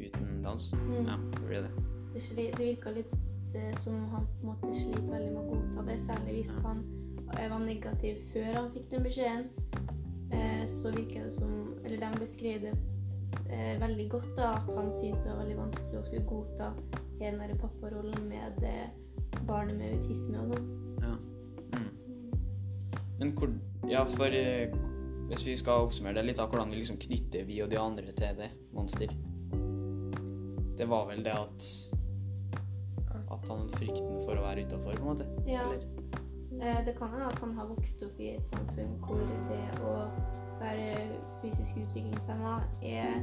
uten 0.00 0.42
dans. 0.42 0.72
Mm. 0.74 1.06
Ja, 1.06 1.18
det 1.36 1.46
blir 1.46 1.62
det. 1.62 1.70
Det, 2.14 2.50
det 2.58 2.66
virka 2.66 2.90
litt 2.90 3.12
eh, 3.54 3.70
som 3.78 4.00
han 4.10 4.26
på 4.26 4.42
en 4.42 4.50
måte 4.50 4.72
sliter 4.74 5.12
veldig 5.12 5.30
med 5.30 5.40
å 5.40 5.46
godta 5.52 5.86
det, 5.88 5.98
særlig 6.02 6.34
hvis 6.40 6.50
Ja. 6.50 6.60
han 6.66 6.82
var 7.50 7.58
negativ 7.64 8.20
før 8.32 8.50
han 8.58 8.72
fikk 8.74 8.90
den 8.90 9.06
beskjeden. 9.06 9.48
Så 10.68 10.90
virker 10.94 11.24
det 11.28 11.34
som 11.34 11.74
Eller 11.84 12.00
de 12.00 12.20
beskrev 12.20 12.60
det 12.66 12.74
eh, 13.50 13.80
veldig 13.80 14.10
godt, 14.10 14.30
da, 14.36 14.54
at 14.56 14.74
han 14.76 14.92
syntes 14.92 15.24
det 15.24 15.30
var 15.32 15.42
veldig 15.42 15.58
vanskelig 15.58 16.00
å 16.00 16.04
skulle 16.06 16.26
godta 16.28 16.72
hele 17.20 17.48
den 17.48 17.58
papparollen 17.58 18.28
med 18.28 18.66
eh, 18.66 18.88
barnet 19.46 19.78
med 19.78 19.94
autisme 19.98 20.40
og 20.40 20.54
sånn. 20.54 20.68
Ja. 21.02 21.14
Mm. 21.74 21.90
Men 23.20 23.36
hvor 23.38 23.54
Ja, 23.90 24.04
for 24.08 24.32
eh, 24.32 24.74
hvis 25.28 25.46
vi 25.46 25.56
skal 25.56 25.86
oppsummere 25.86 26.18
det 26.18 26.28
litt, 26.28 26.40
da, 26.40 26.46
hvordan 26.48 26.72
vi 26.72 26.80
liksom 26.80 27.00
knytter 27.00 27.46
vi 27.48 27.62
og 27.64 27.70
de 27.72 27.80
andre 27.80 28.12
til 28.12 28.38
det 28.38 28.50
monster 28.76 29.12
Det 30.78 30.88
var 30.88 31.06
vel 31.08 31.24
det 31.24 31.32
at 31.32 31.68
At 33.32 33.48
han 33.48 33.68
frykten 33.78 34.20
for 34.26 34.36
å 34.36 34.44
være 34.44 34.66
utafor, 34.66 34.96
på 34.98 35.02
en 35.02 35.08
måte? 35.08 35.28
Ja. 35.48 35.64
Eller? 35.64 35.86
Eh, 36.60 36.80
det 36.86 36.94
kan 36.98 37.10
hende 37.10 37.26
at 37.26 37.38
han 37.38 37.54
har 37.56 37.66
vokst 37.66 38.02
opp 38.06 38.20
i 38.20 38.34
et 38.36 38.52
samfunn 38.52 38.98
hvor 39.02 39.22
det 39.50 39.62
å 39.82 39.94
være 40.60 41.08
fysisk 41.42 41.76
utviklingshemma 41.76 42.54
er 42.82 43.14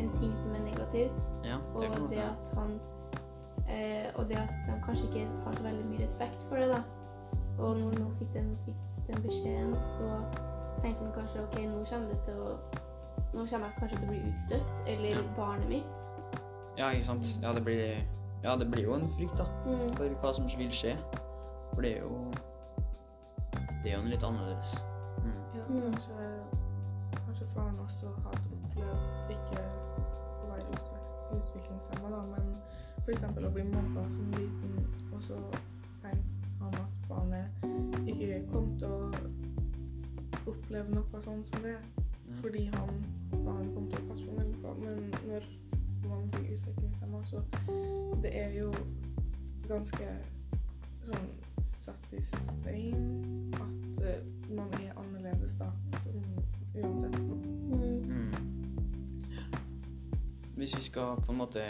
en 0.00 0.10
ting 0.20 0.32
som 0.38 0.54
er 0.54 0.62
negativt. 0.64 1.32
Ja, 1.44 1.56
det 1.80 1.90
Og 1.90 2.08
det 2.10 2.18
at 2.18 2.54
han 2.58 2.80
eh, 3.68 4.06
Og 4.14 4.28
det 4.28 4.36
at 4.36 4.48
de 4.66 4.80
kanskje 4.84 5.04
ikke 5.06 5.28
har 5.44 5.52
så 5.52 5.62
veldig 5.62 5.84
mye 5.86 6.02
respekt 6.02 6.42
for 6.48 6.56
det, 6.56 6.68
da. 6.68 6.82
Og 7.58 7.76
når 7.76 8.02
han 8.02 8.16
fikk 8.18 8.32
den, 8.34 8.58
fikk 8.64 8.76
den 9.06 9.22
beskjeden, 9.22 9.74
så 9.74 10.08
tenkte 10.82 11.04
han 11.04 11.12
kanskje 11.14 11.42
ok, 11.42 11.58
nå 11.66 11.84
kommer 11.90 12.08
det 12.08 12.20
til 12.24 12.34
å 12.34 12.56
Nå 13.34 13.46
kommer 13.50 13.66
jeg 13.66 13.76
kanskje 13.78 13.96
til 13.98 14.08
å 14.08 14.10
bli 14.10 14.20
utstøtt, 14.30 14.68
eller 14.86 15.08
Ja. 15.08 15.22
barnet 15.36 15.68
mitt. 15.68 15.96
Ja, 16.78 16.88
ikke 16.90 17.04
sant. 17.04 17.38
Ja, 17.42 17.52
det 17.52 17.64
blir 17.64 17.96
Ja, 18.44 18.56
det 18.56 18.70
blir 18.70 18.82
jo 18.84 18.94
en 18.94 19.08
frykt, 19.08 19.38
da, 19.38 19.44
Mm. 19.66 19.94
for 19.96 20.04
hva 20.04 20.34
som 20.34 20.44
vil 20.58 20.68
skje. 20.70 20.96
For 21.74 21.80
det 21.82 21.96
er 21.96 22.00
jo 22.00 22.30
Det 23.84 23.92
er 23.92 23.96
jo 23.96 24.02
en 24.02 24.08
litt 24.10 24.22
annerledes. 24.24 24.74
Mm. 25.18 25.32
Ja, 25.54 25.62
Mm. 25.68 25.80
kanskje 25.92 26.12
f.eks. 33.14 33.46
å 33.46 33.50
bli 33.54 33.62
mobba 33.68 34.02
som 34.10 34.30
liten, 34.34 34.72
og 35.14 35.20
så 35.22 35.36
tenkte 36.02 36.48
han 36.60 36.74
at 36.82 37.10
han 37.10 37.34
ikke 38.10 38.40
kom 38.50 38.72
til 38.78 38.88
å 38.90 39.10
oppleve 40.50 40.88
noe 40.96 41.20
sånt 41.22 41.50
som 41.52 41.62
det, 41.62 41.76
fordi 42.40 42.64
han, 42.74 42.90
faren 43.30 43.70
kom 43.74 43.86
til 43.92 44.00
å 44.00 44.08
passe 44.08 44.24
på 44.26 44.32
meg. 44.34 44.46
Men 44.82 44.96
når 45.28 45.46
man 46.08 46.26
blir 46.34 46.56
utviklingshemma, 46.56 47.20
så 47.28 47.38
det 48.24 48.32
er 48.40 48.50
jo 48.58 48.72
ganske 49.68 50.10
sånn 51.04 51.30
satt 51.84 52.12
i 52.16 52.22
stein 52.24 53.54
at 53.60 54.02
uh, 54.02 54.18
man 54.56 54.74
er 54.80 54.90
annerledes 54.96 55.54
da, 55.60 55.68
sånn, 56.02 56.24
uansett. 56.80 57.18
Mm. 57.70 58.00
Mm. 58.10 58.32
Hvis 60.56 60.76
vi 60.78 60.84
skal 60.88 61.20
på 61.22 61.32
en 61.32 61.42
måte 61.44 61.62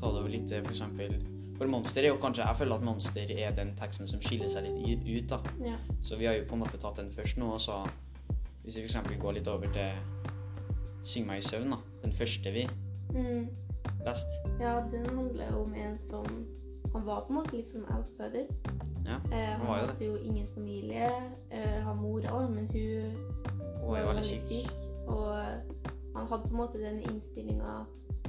ta 0.00 0.06
det 0.12 0.20
over 0.20 0.28
litt 0.28 0.48
for 0.50 0.70
eksempel 0.74 1.16
For 1.58 1.66
Monster 1.72 2.02
er 2.04 2.08
jo 2.08 2.16
kanskje 2.20 2.44
Jeg 2.44 2.56
føler 2.56 2.74
at 2.76 2.82
Monster 2.84 3.30
er 3.32 3.50
den 3.56 3.70
teksten 3.76 4.06
som 4.06 4.20
skiller 4.20 4.48
seg 4.48 4.64
litt 4.68 5.04
ut, 5.08 5.30
da. 5.30 5.38
Ja. 5.64 5.76
Så 6.02 6.16
vi 6.20 6.26
har 6.28 6.34
jo 6.36 6.44
på 6.48 6.54
en 6.54 6.60
måte 6.64 6.78
tatt 6.78 6.96
den 7.00 7.10
først 7.10 7.38
nå, 7.38 7.46
og 7.54 7.60
så 7.60 7.78
Hvis 8.64 8.76
vi 8.76 8.82
eksempel 8.84 9.16
går 9.18 9.32
litt 9.38 9.48
over 9.48 9.66
til 9.72 9.92
Syng 11.06 11.26
meg 11.26 11.38
i 11.38 11.46
søvn, 11.46 11.70
da. 11.70 11.76
Den 12.02 12.12
første 12.12 12.52
vi 12.52 12.66
Mm. 13.14 13.46
leste. 14.04 14.34
ja, 14.60 14.80
den 14.92 15.06
handler 15.16 15.54
om 15.56 15.74
en 15.74 15.98
som 16.04 16.24
Han 16.92 17.06
var 17.06 17.20
på 17.20 17.28
en 17.32 17.34
måte 17.38 17.56
litt 17.56 17.66
som 17.66 17.84
outsider. 17.96 18.46
Ja, 19.06 19.16
Eh, 19.32 19.56
han 19.58 19.66
var 19.66 19.78
jo 19.80 19.86
hadde 19.86 20.04
jo 20.04 20.16
ingen 20.16 20.46
familie. 20.54 21.06
Eh, 21.50 21.80
han 21.84 21.96
mora, 21.96 22.48
men 22.48 22.66
hun 22.72 23.12
var 23.88 24.06
veldig 24.06 24.14
litt 24.32 24.42
syk. 24.42 24.70
Og 25.06 25.34
han 26.16 26.26
hadde 26.28 26.42
på 26.42 26.50
en 26.50 26.56
måte 26.56 26.78
den 26.82 27.00
innstillinga 27.00 27.86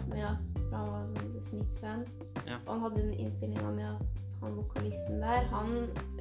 med 0.07 0.23
at 0.23 0.37
for 0.69 0.77
han 0.77 0.91
var 0.91 1.07
sånn 1.15 1.41
Smiths-fan. 1.49 2.05
Ja. 2.47 2.57
Og 2.65 2.71
han 2.73 2.81
hadde 2.85 3.01
den 3.01 3.13
innstillinga 3.13 3.71
med 3.71 3.89
at 3.95 4.23
han 4.41 4.55
vokalisten 4.57 5.21
der, 5.21 5.47
han 5.51 5.71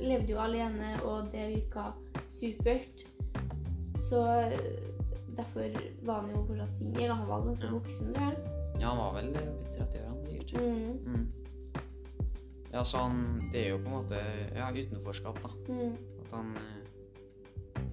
levde 0.00 0.32
jo 0.32 0.38
alene, 0.40 0.94
og 1.04 1.28
det 1.32 1.48
virka 1.54 1.90
supert. 2.32 3.04
Så 4.08 4.22
eh, 4.28 4.58
derfor 5.36 5.74
var 6.06 6.20
han 6.22 6.30
jo 6.32 6.44
fortsatt 6.48 6.74
singel, 6.78 7.10
og 7.10 7.16
han 7.16 7.28
var 7.28 7.44
ganske 7.48 7.66
Ja. 7.66 7.72
voksen, 7.72 8.14
tror 8.14 8.30
jeg. 8.30 8.52
Ja, 8.80 8.88
han 8.88 8.98
var 8.98 9.12
vel 9.20 9.32
bitte 9.32 9.78
30 9.78 10.00
år, 10.00 10.08
han 10.08 10.26
sikkert. 10.26 10.60
Mm. 10.60 11.12
Mm. 11.12 11.26
Ja, 12.72 12.82
så 12.84 12.98
han 12.98 13.48
Det 13.52 13.60
er 13.66 13.68
jo 13.70 13.76
på 13.78 13.88
en 13.88 13.94
måte 13.94 14.18
Ja, 14.56 14.70
utenforskap, 14.72 15.38
da. 15.42 15.48
Mm. 15.72 15.96
At 16.24 16.32
han 16.32 16.56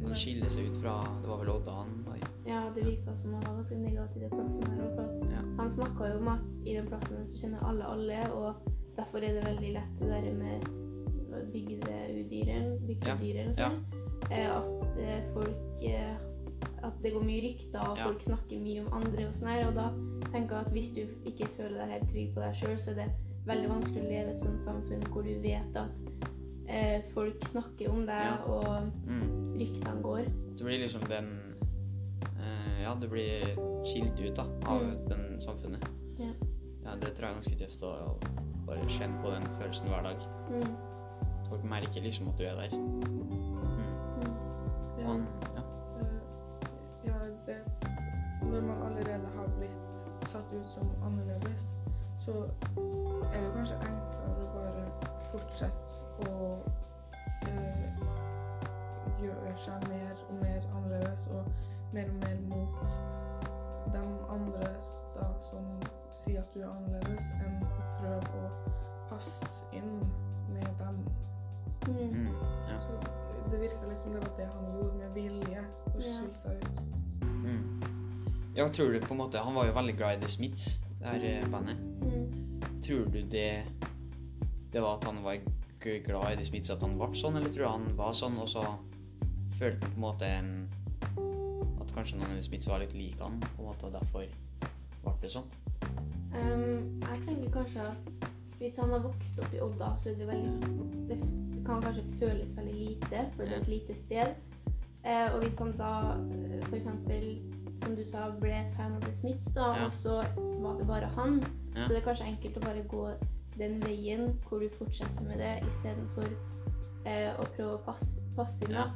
Han 0.03 0.15
skiller 0.15 0.49
seg 0.49 0.67
ut 0.69 0.77
fra 0.77 0.93
Det 1.21 1.27
var 1.29 1.37
vel 1.41 1.49
Odda 1.55 1.71
han 1.71 1.91
var 2.05 2.15
i. 2.19 2.21
Ja, 2.49 2.61
det 2.75 2.83
virka 2.85 3.15
som 3.15 3.33
han 3.33 3.43
var 3.47 3.55
ganske 3.55 3.77
negativ 3.79 4.17
i 4.23 4.27
den 4.27 4.29
plassen 4.39 4.67
her. 4.67 4.83
òg. 4.83 4.95
For 4.95 5.31
Ja. 5.31 5.41
han 5.57 5.69
snakka 5.71 6.11
jo 6.13 6.17
om 6.19 6.27
at 6.27 6.61
i 6.65 6.73
den 6.75 6.87
plassen 6.87 7.27
så 7.27 7.37
kjenner 7.41 7.63
alle 7.69 7.83
alle, 7.85 8.19
og 8.33 8.55
derfor 8.97 9.17
er 9.17 9.33
det 9.39 9.45
veldig 9.47 9.73
lett 9.73 9.99
det 9.99 10.09
der 10.09 10.33
med 10.33 10.61
bygdeudyren, 11.53 12.77
bygdedyren 12.87 13.49
og 13.49 13.55
sånn. 13.57 13.79
eh, 14.31 14.49
At 14.57 14.99
eh, 14.99 15.23
folk 15.33 15.83
eh, 15.83 16.15
At 16.83 16.93
det 17.03 17.13
går 17.13 17.23
mye 17.23 17.41
rykter, 17.41 17.79
og 17.79 17.97
Ja. 17.97 18.05
folk 18.07 18.21
snakker 18.21 18.59
mye 18.59 18.81
om 18.85 18.93
andre 18.93 19.27
og 19.27 19.33
sånn 19.33 19.47
her. 19.47 19.67
Og 19.69 19.75
da 19.75 19.85
tenker 20.33 20.55
jeg 20.57 20.65
at 20.65 20.71
hvis 20.73 20.89
du 20.93 21.01
ikke 21.25 21.47
føler 21.57 21.77
deg 21.79 21.89
helt 21.93 22.09
trygg 22.11 22.33
på 22.35 22.41
deg 22.43 22.55
sjøl, 22.59 22.77
så 22.79 22.91
er 22.91 22.95
det 22.95 23.09
veldig 23.47 23.69
vanskelig 23.69 24.03
å 24.03 24.09
leve 24.09 24.27
i 24.27 24.33
et 24.33 24.39
sånt 24.41 24.63
samfunn 24.63 25.03
hvor 25.11 25.23
du 25.23 25.39
vet 25.39 25.75
at 25.75 25.89
eh, 26.73 27.01
folk 27.13 27.45
snakker 27.51 27.89
om 27.91 28.05
deg, 28.05 28.25
Ja. 28.25 28.37
og 28.45 28.89
Mm. 29.07 29.53
ryktene 29.59 30.01
går. 30.01 30.25
Du 30.57 30.63
blir 30.63 30.79
liksom 30.79 31.01
den 31.09 31.27
eh, 32.39 32.81
Ja, 32.83 32.95
du 32.99 33.07
blir 33.07 33.55
skilt 33.85 34.19
ut 34.19 34.35
da, 34.35 34.43
av 34.67 34.81
Mm. 34.81 35.07
den 35.09 35.39
samfunnet. 35.39 35.83
Ja. 36.19 36.33
Ja, 36.85 36.95
Det 36.99 37.13
tror 37.15 37.27
jeg 37.27 37.31
er 37.31 37.41
ganske 37.41 37.57
tøft 37.57 37.83
å 37.83 37.91
å 38.09 38.65
bare 38.67 38.79
kjenne 38.87 39.21
på 39.23 39.31
den 39.31 39.43
følelsen 39.59 39.87
hver 39.87 40.03
dag. 40.03 40.17
Mm. 40.49 40.75
Folk 41.49 41.63
merker 41.63 42.01
liksom 42.01 42.27
at 42.29 42.37
du 42.37 42.43
er 42.43 42.55
der. 42.55 42.69
Mm. 42.77 43.03
Mm. 44.23 44.27
Ja. 44.99 45.13
eh, 45.99 47.05
ja, 47.05 47.13
det 47.45 47.57
Når 48.43 48.61
man 48.61 48.77
allerede 48.81 49.27
har 49.35 49.47
blitt 49.57 50.29
satt 50.29 50.53
ut 50.53 50.67
som 50.69 50.89
annerledes, 51.03 51.61
så 52.25 52.31
er 53.33 53.39
det 53.41 53.51
kanskje 53.55 53.75
enklere 53.79 54.27
å 54.43 54.53
bare 54.53 54.83
fortsette 55.33 56.29
å 56.29 56.53
eh, 57.49 58.03
gjøre 59.23 59.53
seg 59.65 59.87
mer 59.89 60.13
og 60.29 60.35
mer 60.41 60.61
annerledes 60.77 61.25
og 61.33 61.49
mer 61.93 62.09
og 62.09 62.19
mer 62.23 62.37
mot 62.49 62.77
de 63.93 64.03
andre 64.33 64.69
da, 65.17 65.27
som 65.49 65.67
sier 66.23 66.39
at 66.41 66.53
du 66.55 66.61
er 66.63 66.69
annerledes, 66.71 67.27
enn 67.43 67.59
å 67.67 67.89
prøve 67.99 68.39
å 68.39 68.71
passe 69.11 69.51
inn 69.75 69.91
med 70.53 70.69
dem. 70.79 71.01
Mm. 71.83 72.13
Mm. 72.13 72.29
ja. 72.69 72.77
Så 72.85 73.51
det 73.51 73.59
virka 73.61 73.89
liksom 73.89 74.15
det 74.15 74.21
var 74.23 74.33
det 74.39 74.47
han 74.53 74.69
gjorde 74.77 74.93
med 75.01 75.17
vilje, 75.17 75.65
å 75.91 75.97
Ja. 75.99 76.15
skille 76.17 76.37
seg 76.41 76.63
ut. 76.63 76.79
Mm. 77.43 77.83
Ja, 78.55 78.67
tror 78.69 78.93
du 78.93 78.99
på 79.01 79.13
en 79.13 79.17
måte 79.19 79.37
Han 79.43 79.55
var 79.55 79.65
jo 79.65 79.73
veldig 79.73 79.95
glad 79.97 80.17
i 80.17 80.21
The 80.21 80.27
Smiths, 80.31 80.79
det 80.99 81.07
her 81.07 81.23
eh, 81.29 81.47
bandet. 81.51 81.77
Mm. 82.01 82.81
Tror 82.85 83.05
du 83.11 83.21
det 83.21 83.63
Det 84.73 84.81
var 84.81 84.97
at 84.97 85.05
han 85.05 85.19
var 85.23 85.37
glad 85.83 86.31
i 86.31 86.35
de 86.39 86.45
Smiths 86.45 86.71
at 86.73 86.81
han 86.81 86.95
ble 86.97 87.09
sånn, 87.17 87.35
eller 87.37 87.51
tror 87.53 87.63
du 87.65 87.69
han 87.69 87.87
var 87.97 88.13
sånn, 88.17 88.37
og 88.41 88.47
så 88.49 88.63
følte 89.59 89.85
han 89.85 89.91
på 89.93 89.99
en 89.99 90.05
måte 90.07 90.25
en 90.25 90.53
At 91.83 91.91
kanskje 91.93 92.17
noen 92.17 92.31
av 92.31 92.39
de 92.39 92.45
Smiths 92.45 92.67
var 92.71 92.79
litt 92.81 92.93
like 92.95 93.21
han, 93.21 93.39
på 93.43 93.61
en 93.61 93.67
måte, 93.67 93.89
og 93.89 93.93
derfor 93.93 94.25
ble 95.03 95.13
det 95.21 95.29
sånn? 95.33 95.49
Um, 96.33 97.01
jeg 97.03 97.19
tenker 97.27 97.51
kanskje 97.53 97.83
at 97.91 98.29
hvis 98.57 98.77
han 98.79 98.93
har 98.95 99.03
vokst 99.03 99.39
opp 99.43 99.53
i 99.53 99.59
Odda, 99.61 99.89
så 99.99 100.09
er 100.09 100.15
det 100.21 100.27
veldig 100.29 101.09
Det 101.09 101.17
kan 101.67 101.81
kanskje 101.83 102.03
føles 102.19 102.55
veldig 102.57 102.73
lite, 102.79 103.25
for 103.35 103.43
det 103.43 103.57
er 103.57 103.61
et 103.61 103.67
lite 103.71 103.95
sted. 103.95 104.33
Eh, 105.03 105.27
og 105.33 105.43
hvis 105.43 105.57
han 105.59 105.73
da 105.77 105.91
f.eks. 106.15 106.65
for 106.69 106.75
eksempel, 106.79 107.25
som 107.83 107.95
du 107.95 108.03
sa, 108.07 108.29
ble 108.39 108.55
fan 108.77 108.95
av 108.95 109.03
The 109.03 109.13
Smiths, 109.13 109.51
da, 109.55 109.67
Ja. 109.75 109.85
og 109.85 109.93
så 109.93 110.15
var 110.63 110.77
det 110.79 110.87
bare 110.87 111.11
han, 111.17 111.43
Ja. 111.75 111.83
så 111.83 111.89
det 111.93 111.97
er 112.01 112.07
kanskje 112.07 112.27
enkelt 112.31 112.57
å 112.57 112.65
bare 112.65 112.83
gå 112.87 113.03
den 113.59 113.79
veien 113.83 114.33
hvor 114.47 114.59
du 114.59 114.69
fortsetter 114.77 115.25
med 115.27 115.41
det 115.41 115.53
istedenfor 115.67 116.27
eh, 117.09 117.31
å 117.37 117.47
prøve 117.55 117.77
å 117.77 117.81
passe, 117.85 118.23
passe 118.37 118.59
inn. 118.65 118.75
da. 118.77 118.89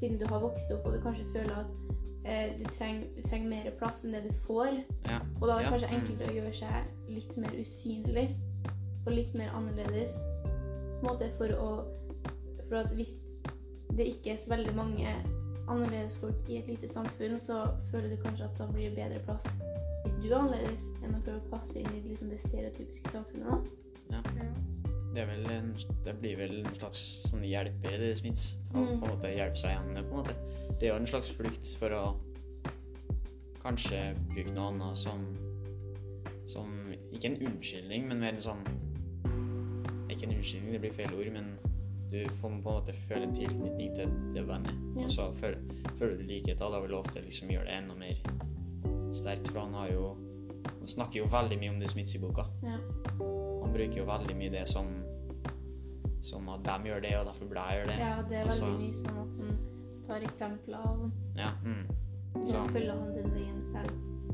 Siden 0.00 0.18
du 0.20 0.26
har 0.28 0.42
vokst 0.42 0.72
opp 0.74 0.86
og 0.88 0.96
du 0.96 1.00
kanskje 1.04 1.26
føler 1.32 1.54
at 1.62 1.70
eh, 2.28 2.56
du, 2.58 2.64
trenger, 2.76 3.06
du 3.16 3.22
trenger 3.24 3.52
mer 3.52 3.70
plass 3.80 4.04
enn 4.04 4.16
det 4.16 4.24
du 4.26 4.32
får. 4.48 4.82
Ja. 5.08 5.20
Og 5.40 5.46
da 5.48 5.56
er 5.56 5.64
det 5.64 5.74
kanskje 5.74 5.92
enklere 6.00 6.32
å 6.32 6.38
gjøre 6.40 6.56
seg 6.60 7.12
litt 7.12 7.38
mer 7.40 7.56
usynlig 7.60 8.26
og 9.06 9.14
litt 9.14 9.38
mer 9.38 9.54
annerledes. 9.56 10.16
På 11.00 11.04
en 11.04 11.08
måte 11.12 11.30
for 11.38 11.52
å 11.60 11.70
For 12.66 12.80
at 12.80 12.90
hvis 12.98 13.12
det 13.94 14.08
ikke 14.10 14.32
er 14.32 14.40
så 14.42 14.50
veldig 14.50 14.72
mange 14.74 15.12
annerledes 15.70 16.16
folk 16.18 16.48
i 16.50 16.58
et 16.58 16.66
lite 16.66 16.88
samfunn, 16.90 17.38
så 17.38 17.60
føler 17.92 18.10
du 18.10 18.22
kanskje 18.24 18.48
at 18.48 18.58
da 18.58 18.66
blir 18.72 18.90
det 18.90 18.96
bedre 18.98 19.22
plass 19.22 19.46
hvis 20.06 20.18
du 20.22 20.28
er 20.30 20.38
annerledes, 20.38 20.84
enn 21.02 21.16
å 21.16 21.22
prøve 21.24 21.40
å 21.40 21.50
passe 21.50 21.78
inn 21.80 21.88
i 21.90 22.02
liksom, 22.04 22.30
det 22.30 22.38
stereotypiske 22.44 23.10
samfunnet. 23.10 23.48
da. 23.50 23.85
Ja. 24.10 24.20
Det, 25.16 25.22
er 25.22 25.26
vel 25.30 25.46
en, 25.50 25.70
det 26.04 26.14
blir 26.20 26.36
vel 26.36 26.58
en 26.60 26.74
slags 26.76 27.02
sånn 27.30 27.44
hjelper 27.48 27.98
det 28.02 28.12
smitts. 28.18 28.56
Å 28.74 28.76
Mm. 28.76 29.00
på 29.00 29.06
en 29.06 29.12
måte 29.14 29.30
hjelpe 29.32 29.56
seg 29.56 29.72
gjennom 29.72 30.10
på 30.10 30.14
en 30.14 30.22
måte. 30.22 30.34
Det 30.78 30.88
er 30.88 30.92
jo 30.92 31.00
en 31.00 31.06
slags 31.08 31.30
flukt 31.32 31.70
for 31.80 31.94
å 31.96 32.02
kanskje 33.62 34.00
bruke 34.30 34.52
noe 34.54 34.72
annet 34.72 34.96
som 34.96 35.24
som 36.46 36.68
Ikke 37.12 37.26
en 37.32 37.40
unnskyldning, 37.48 38.04
men 38.08 38.20
mer 38.20 38.34
en 38.36 38.40
sånn 38.40 38.60
Ikke 40.10 40.28
en 40.28 40.36
unnskyldning, 40.36 40.72
det 40.76 40.80
blir 40.84 40.92
feil 40.94 41.14
ord, 41.16 41.32
men 41.32 41.56
du 42.10 42.20
får 42.28 42.38
på 42.38 42.52
en 42.52 42.60
måte 42.62 42.92
føle 43.08 43.22
en 43.26 43.34
tilknytning 43.34 43.94
til 43.96 44.12
det 44.34 44.44
bandet. 44.46 44.76
Og 44.96 45.10
så 45.10 45.24
føler, 45.34 45.58
føler 45.98 46.16
du 46.16 46.22
likhet. 46.22 46.58
Da 46.60 46.78
vil 46.80 46.92
du 46.92 46.94
ofte 47.00 47.20
liksom 47.20 47.50
gjøre 47.50 47.64
det 47.66 47.74
enda 47.80 47.94
mer 47.98 48.14
sterkt. 49.12 49.48
For 49.50 49.60
han 49.64 49.74
har 49.74 49.90
jo 49.90 50.16
Han 50.78 50.86
snakker 50.86 51.18
jo 51.18 51.26
veldig 51.26 51.58
mye 51.58 51.70
om 51.70 51.80
det 51.80 51.90
Smiths 51.90 52.14
i 52.14 52.18
boka. 52.18 52.44
Ja. 52.62 52.78
Bruker 53.76 53.98
jo 54.00 54.04
veldig 54.08 54.36
mye 54.36 54.50
det 54.50 54.66
som 54.68 54.86
Som 56.22 56.48
at 56.48 56.64
de 56.64 56.88
gjør 56.88 57.00
det, 57.04 57.12
og 57.18 57.26
derfor 57.28 57.46
burde 57.46 57.60
jeg 57.70 57.78
gjøre 57.78 57.88
det. 57.92 57.98
ja, 58.02 58.14
det 58.28 58.36
er 58.38 58.42
Altså- 58.44 58.64
veldig 58.66 58.80
mye 58.80 58.94
sånn 58.94 59.18
at 59.22 59.36
han 59.38 59.58
tar 60.06 60.20
eksempler 60.30 60.76
av 60.78 61.10
Ja, 61.36 61.50
mm. 61.64 61.86
Så 62.42 62.48
Så, 62.52 62.64
følger 62.72 62.92
han 62.92 63.14
den 63.16 63.30
veien 63.34 63.62
selv. 63.72 63.92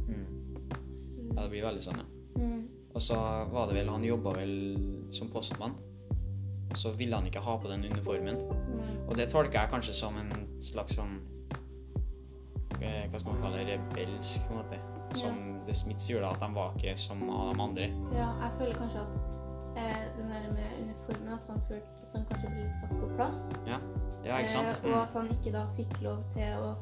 mm. 0.08 1.34
ja, 1.37 1.42
det 1.42 1.50
blir 1.50 1.62
veldig 1.62 1.82
sånn, 1.82 1.99
ja. 2.00 2.42
Mm. 2.42 2.68
Og 2.94 3.00
så 3.00 3.14
var 3.52 3.66
det 3.66 3.75
vel 3.75 3.88
Han 3.88 4.04
jobba 4.04 4.32
vel 4.34 4.76
som 5.11 5.28
postmann. 5.28 5.72
Og 6.70 6.76
så 6.76 6.90
ville 6.96 7.14
han 7.16 7.26
ikke 7.26 7.40
ha 7.40 7.56
på 7.58 7.68
den 7.68 7.84
uniformen. 7.84 8.37
Mm. 8.37 9.08
Og 9.08 9.16
det 9.16 9.28
tolker 9.28 9.61
jeg 9.61 9.70
kanskje 9.70 9.92
som 9.94 10.16
en 10.16 10.32
slags 10.62 10.96
sånn 10.96 11.18
eh, 12.80 13.08
Hva 13.11 13.18
skal 13.20 13.32
man 13.32 13.42
kalle 13.42 13.56
det? 13.64 13.78
Rebelsk, 13.78 14.40
på 14.49 14.52
en 14.52 14.58
måte. 14.64 14.78
Som 15.14 15.61
The 15.66 15.75
Smiths 15.75 16.07
gjorde, 16.11 16.26
at 16.31 16.40
de 16.40 16.54
var 16.54 16.73
ikke 16.76 16.97
som 16.97 17.21
de 17.21 17.62
andre. 17.62 17.88
Ja, 18.14 18.28
jeg 18.42 18.50
føler 18.59 18.75
kanskje 18.75 19.00
at 19.00 19.12
eh, 19.76 20.04
den 20.19 20.28
der 20.31 20.52
med 20.52 20.69
uniformen, 20.83 21.33
at 21.33 21.49
han 21.49 21.61
følte 21.69 21.87
at 22.07 22.12
han 22.19 22.25
kanskje 22.31 22.49
ble 22.50 22.62
litt 22.62 22.81
satt 22.81 22.90
på 23.00 23.09
plass. 23.16 23.38
Ja, 23.66 23.78
ikke 24.38 24.50
sant? 24.50 24.85
Eh, 24.85 24.90
og 24.90 24.97
Mm. 24.97 25.02
at 25.02 25.12
han 25.14 25.28
ikke 25.31 25.52
da 25.52 25.62
fikk 25.76 26.02
lov 26.02 26.19
til 26.35 26.49
å 26.59 26.75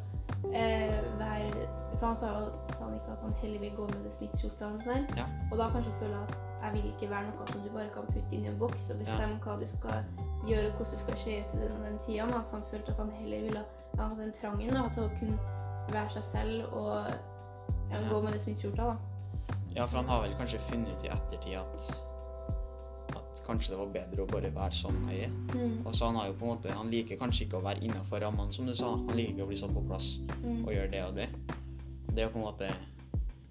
eh, 0.54 1.00
være 1.18 1.68
For 2.00 2.06
han 2.06 2.16
sa, 2.16 2.26
jo- 2.40 2.72
sa 2.72 2.84
han 2.84 2.94
ikke 2.94 3.12
at 3.12 3.20
han 3.20 3.32
heller 3.42 3.60
vil 3.60 3.72
gå 3.76 3.82
med 3.92 4.04
det 4.04 4.12
Smiths-skjorta 4.14 4.64
og 4.74 4.80
sånn. 4.82 5.06
Ja. 5.16 5.24
Og 5.52 5.58
da 5.58 5.66
kanskje 5.68 5.92
føler 6.00 6.16
at 6.22 6.36
jeg 6.62 6.72
vil 6.72 6.86
ikke 6.92 7.10
være 7.10 7.26
noe 7.28 7.46
som 7.46 7.60
du 7.60 7.68
bare 7.74 7.88
kan 7.92 8.06
putte 8.06 8.32
inn 8.32 8.44
i 8.44 8.48
en 8.48 8.58
boks 8.58 8.90
og 8.90 8.98
bestemme 8.98 9.36
hva 9.44 9.58
du 9.60 9.66
skal 9.66 10.04
gjøre 10.48 10.66
og 10.70 10.72
hvordan 10.78 10.92
du 10.92 10.96
skal 11.02 11.16
se 11.16 11.40
ut 11.40 11.50
til 11.50 11.60
den 11.60 11.72
og 11.76 11.84
den 11.84 11.98
tida, 12.06 12.24
men 12.26 12.34
at 12.34 12.46
han 12.52 12.62
følte 12.70 12.90
at 12.90 12.96
han 12.96 13.10
heller 13.10 13.40
ville 13.42 13.64
ha 13.98 14.08
den 14.16 14.32
trangen 14.32 14.72
da, 14.74 14.88
til 14.94 15.02
å 15.02 15.10
kunne 15.18 15.38
være 15.92 16.10
seg 16.10 16.24
selv 16.24 16.72
og 16.72 17.06
ja, 17.90 18.00
Ja. 18.00 18.08
gå 18.08 18.20
med 18.22 18.32
det 18.32 18.40
Smith-skjorta. 18.40 18.76
da. 18.76 18.96
Ja, 19.76 19.86
for 19.86 19.96
han 19.98 20.06
har 20.08 20.22
vel 20.22 20.34
kanskje 20.34 20.58
funnet 20.70 20.88
ut 20.96 21.04
i 21.04 21.08
ettertid 21.08 21.56
at 21.58 22.06
at 23.10 23.42
kanskje 23.46 23.70
det 23.70 23.78
var 23.78 23.86
bedre 23.94 24.22
å 24.22 24.26
bare 24.26 24.50
være 24.54 24.74
sånn 24.74 25.08
er. 25.10 25.28
Mm. 25.54 25.86
Og 25.86 25.94
så 25.94 26.06
han 26.06 26.14
har 26.16 26.26
jo 26.26 26.32
på 26.32 26.44
en 26.44 26.56
måte 26.56 26.72
Han 26.74 26.90
liker 26.90 27.16
kanskje 27.16 27.44
ikke 27.46 27.58
å 27.58 27.62
være 27.62 27.82
innafor 27.82 28.20
rammene, 28.20 28.52
som 28.52 28.66
du 28.66 28.74
sa. 28.74 28.90
Han 28.96 29.06
liker 29.16 29.32
ikke 29.34 29.42
å 29.44 29.46
bli 29.46 29.56
satt 29.56 29.74
på 29.74 29.86
plass 29.86 30.18
Mm. 30.42 30.64
og 30.66 30.72
gjøre 30.74 30.90
det 30.90 31.04
og 31.04 31.14
det. 31.14 31.28
Det 32.14 32.18
er 32.24 32.28
på 32.28 32.38
en 32.38 32.44
måte 32.44 32.70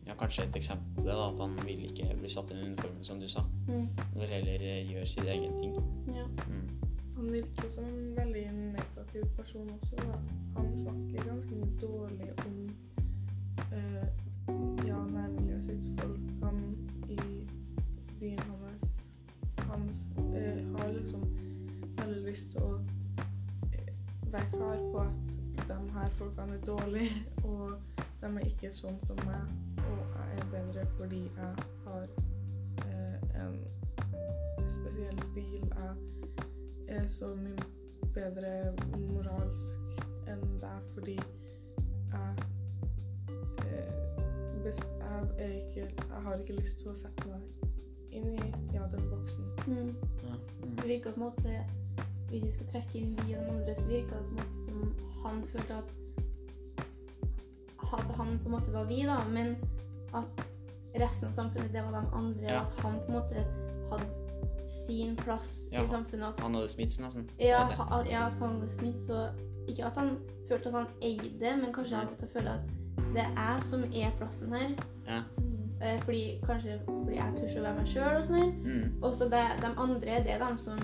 ja, 0.08 0.14
kanskje 0.16 0.44
et 0.44 0.56
eksempel 0.56 0.96
på 0.96 1.02
det, 1.04 1.14
da, 1.16 1.30
at 1.32 1.40
han 1.40 1.56
vil 1.66 1.84
ikke 1.86 2.18
bli 2.20 2.30
satt 2.30 2.52
i 2.52 2.54
den 2.56 2.66
uniformen, 2.74 3.04
som 3.04 3.20
du 3.20 3.28
sa. 3.28 3.42
Mm. 3.68 3.88
Han 3.98 4.20
vil 4.22 4.28
heller 4.30 4.60
eh, 4.62 4.92
gjøre 4.92 5.08
sin 5.08 5.24
egen 5.28 5.54
ting. 5.62 5.74
Ja. 6.16 6.26
Mm. 6.48 6.68
Han 7.16 7.32
virker 7.32 7.70
som 7.70 7.84
en 7.86 8.16
veldig 8.16 8.46
negativ 8.54 9.24
person 9.38 9.70
også. 9.82 9.96
Da. 9.96 10.18
Han 10.56 10.76
snakker 10.78 11.30
ganske 11.30 11.56
dårlig 11.82 12.30
om 12.46 12.70
eh, 13.72 14.08
ja, 14.88 14.98
nærmiljøet 15.14 15.64
sitt 15.64 16.02
folk. 16.02 16.20
Han 16.44 16.62
i 18.22 18.36
hans 18.52 18.86
Han 19.58 19.90
eh, 20.36 20.64
har 20.78 20.92
liksom 20.94 21.24
veldig 21.98 22.22
lyst 22.26 22.56
å 22.60 22.72
eh, 23.74 23.92
være 24.32 24.52
klar 24.54 24.84
på 24.92 25.04
at 25.04 25.34
de 25.70 25.80
her 25.96 26.10
folkene 26.18 26.58
er 26.58 26.66
dårlige, 26.66 27.24
og 27.52 27.76
de 28.22 28.30
er 28.30 28.48
ikke 28.48 28.72
sånn 28.74 29.00
som 29.08 29.20
meg, 29.28 29.52
og 29.86 30.00
jeg 30.16 30.40
er 30.40 30.48
bedre 30.54 30.86
fordi 30.98 31.22
jeg 31.26 31.68
har 31.86 32.08
eh, 32.86 33.44
en 33.46 33.60
spesiell 34.68 35.22
stil. 35.32 35.68
Jeg 36.90 37.04
er 37.04 37.08
så 37.14 37.30
mye 37.38 37.70
bedre 38.16 38.54
moralsk 38.98 40.04
enn 40.30 40.46
deg 40.62 40.90
fordi 40.96 41.18
jeg, 42.14 42.48
eh, 43.66 44.29
bes- 44.70 44.86
jeg, 45.02 45.28
er 45.38 45.54
ikke, 45.60 45.86
jeg 46.00 46.24
har 46.26 46.40
ikke 46.44 46.56
lyst 46.62 46.80
til 46.82 46.92
å 46.92 46.96
sette 46.96 47.28
meg 47.28 47.42
inn 48.12 48.32
i 48.34 48.50
ja, 48.74 48.86
den 48.94 49.06
boksen. 49.12 49.46
Mm. 49.68 49.96
Ja. 50.26 50.36
Mm. 50.64 50.76
Det 50.80 50.88
virker 50.90 51.12
på 51.14 51.20
en 51.22 51.28
måte 51.30 51.60
Hvis 52.30 52.44
vi 52.46 52.52
skal 52.52 52.68
trekke 52.70 52.98
inn 53.00 53.16
vi 53.26 53.34
og 53.36 53.42
de 53.46 53.50
andre, 53.56 53.76
så 53.76 53.86
virker 53.90 54.18
det 54.20 54.26
på 54.26 54.30
en 54.30 54.40
måte 54.40 54.66
som 54.66 55.24
han 55.24 55.44
følte 55.54 55.74
at 55.82 55.96
at 57.90 58.12
han 58.18 58.36
på 58.44 58.46
en 58.46 58.52
måte 58.52 58.72
var 58.74 58.84
vi, 58.86 59.00
da, 59.08 59.16
men 59.34 59.56
at 60.14 60.44
resten 61.02 61.28
av 61.28 61.32
samfunnet, 61.34 61.72
det 61.74 61.82
var 61.82 61.96
de 62.02 62.08
andre. 62.14 62.44
Ja. 62.46 62.60
At 62.62 62.84
han 62.84 63.00
på 63.00 63.12
en 63.12 63.18
måte 63.18 63.46
hadde 63.90 64.06
sin 64.86 65.16
plass 65.16 65.56
Ja. 65.72 65.84
i 65.84 65.88
samfunnet. 65.88 66.28
At, 66.28 66.40
Han 66.40 66.56
hadde 66.56 66.70
smitts, 66.70 67.00
nesten. 67.00 67.26
ja, 67.40 67.64
at, 67.70 68.08
ja, 68.12 68.26
at 68.28 68.34
han 68.34 68.60
hadde 68.60 68.70
smitt, 68.70 69.00
så 69.08 69.30
ikke 69.68 69.86
at 69.86 69.98
han 69.98 70.18
følte 70.50 70.70
at 70.70 70.74
han 70.76 70.88
eide, 71.02 71.58
men 71.62 71.74
kanskje 71.74 71.98
og 72.12 72.18
til 72.18 72.28
føle 72.28 72.50
at 72.50 72.60
det 73.14 73.26
er 73.26 73.34
jeg 73.38 73.64
som 73.70 73.84
er 73.84 74.16
plassen 74.18 74.54
her. 74.54 74.70
Ja. 75.08 75.22
Eh, 75.82 76.02
fordi, 76.04 76.24
kanskje 76.44 76.80
fordi 76.86 77.16
jeg 77.16 77.36
tør 77.38 77.60
å 77.60 77.66
være 77.66 77.76
meg 77.78 77.88
sjøl 77.88 78.18
og 78.20 78.26
sånn. 78.28 78.56
Mm. 78.64 78.88
Og 79.02 79.16
så 79.16 79.30
de 79.32 79.44
andre, 79.70 80.24
det 80.26 80.36
er 80.36 80.44
de 80.44 80.50
som 80.62 80.80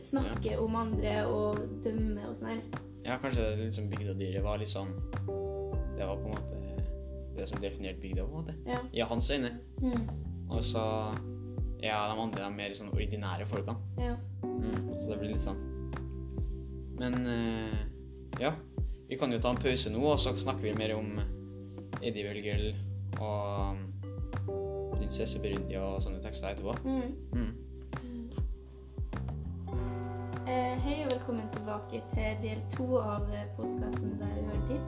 snakker 0.00 0.60
om 0.62 0.76
andre 0.76 1.14
og 1.26 1.62
dømmer 1.84 2.28
og 2.28 2.36
sånn 2.38 2.52
her. 2.54 2.62
Ja, 3.04 3.18
kanskje 3.22 3.50
liksom 3.60 3.90
bygdadyret 3.92 4.44
var 4.44 4.56
litt 4.56 4.70
sånn 4.72 4.94
Det 5.92 6.06
var 6.08 6.16
på 6.16 6.24
en 6.24 6.32
måte 6.32 6.54
det 7.34 7.48
som 7.48 7.58
definerte 7.60 8.00
bygda, 8.00 8.22
på 8.22 8.28
en 8.28 8.36
måte. 8.36 8.54
Ja. 8.66 8.78
I 8.92 9.00
hans 9.00 9.30
øyne. 9.30 9.50
Mm. 9.82 10.08
Og 10.50 10.64
så 10.64 11.12
Ja, 11.82 11.98
de 12.08 12.20
andre 12.20 12.44
er 12.46 12.52
mer 12.54 12.72
sånn 12.72 12.92
ordinære 12.94 13.44
folkene. 13.46 13.74
Ja. 14.00 14.14
Mm, 14.40 14.86
så 15.02 15.10
det 15.10 15.18
blir 15.20 15.34
litt 15.34 15.42
sånn. 15.44 15.58
Men 16.96 17.26
eh, 17.28 17.82
ja. 18.40 18.54
Vi 19.08 19.18
kan 19.20 19.32
jo 19.32 19.40
ta 19.42 19.50
en 19.52 19.60
pause 19.60 19.92
nå, 19.92 20.00
og 20.00 20.16
så 20.18 20.32
snakker 20.32 20.62
vi 20.64 20.72
mer 20.78 20.94
om 20.96 21.18
Eddie 22.04 22.26
Wølgel 22.28 22.74
og 23.20 23.70
um, 23.70 23.78
prinsesse 24.92 25.40
Burundi 25.40 25.76
og 25.80 26.02
sånne 26.04 26.20
tekster 26.20 26.52
etterpå. 26.52 26.74
Mm. 26.84 27.14
Mm. 27.32 27.52
Eh, 30.44 30.74
hei 30.84 30.98
og 31.06 31.14
velkommen 31.14 31.48
tilbake 31.54 32.02
til 32.12 32.42
del 32.42 32.60
to 32.74 33.00
av 33.00 33.24
podkasten 33.56 34.18
Der 34.20 34.34
du 34.36 34.42
hører 34.50 34.66
til. 34.68 34.80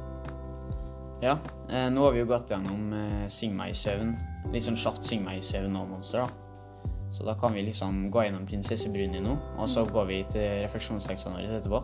Ja, 1.25 1.39
eh, 1.71 1.89
nå 1.93 2.05
har 2.05 2.13
vi 2.13 2.21
jo 2.21 2.29
gått 2.29 2.53
gjennom 2.53 2.93
eh, 2.93 3.25
Syng 3.33 3.57
meg 3.57 3.73
i 3.73 3.79
søvn. 3.81 4.13
Litt 4.53 4.69
sånn 4.69 4.77
kjapt 4.77 5.07
Syng 5.09 5.25
meg 5.25 5.41
i 5.41 5.47
søvn 5.47 5.79
og 5.81 5.89
Monster, 5.95 6.27
da. 6.27 6.77
Så 7.17 7.25
da 7.25 7.33
kan 7.41 7.55
vi 7.57 7.65
liksom 7.65 8.11
gå 8.13 8.27
gjennom 8.27 8.45
prinsesse 8.45 8.93
Bruni 8.93 9.23
nå, 9.25 9.39
og 9.57 9.69
så 9.73 9.87
går 9.89 10.11
vi 10.11 10.25
til 10.35 10.67
refleksjonstekstene 10.67 11.39
våre 11.39 11.61
etterpå. 11.63 11.81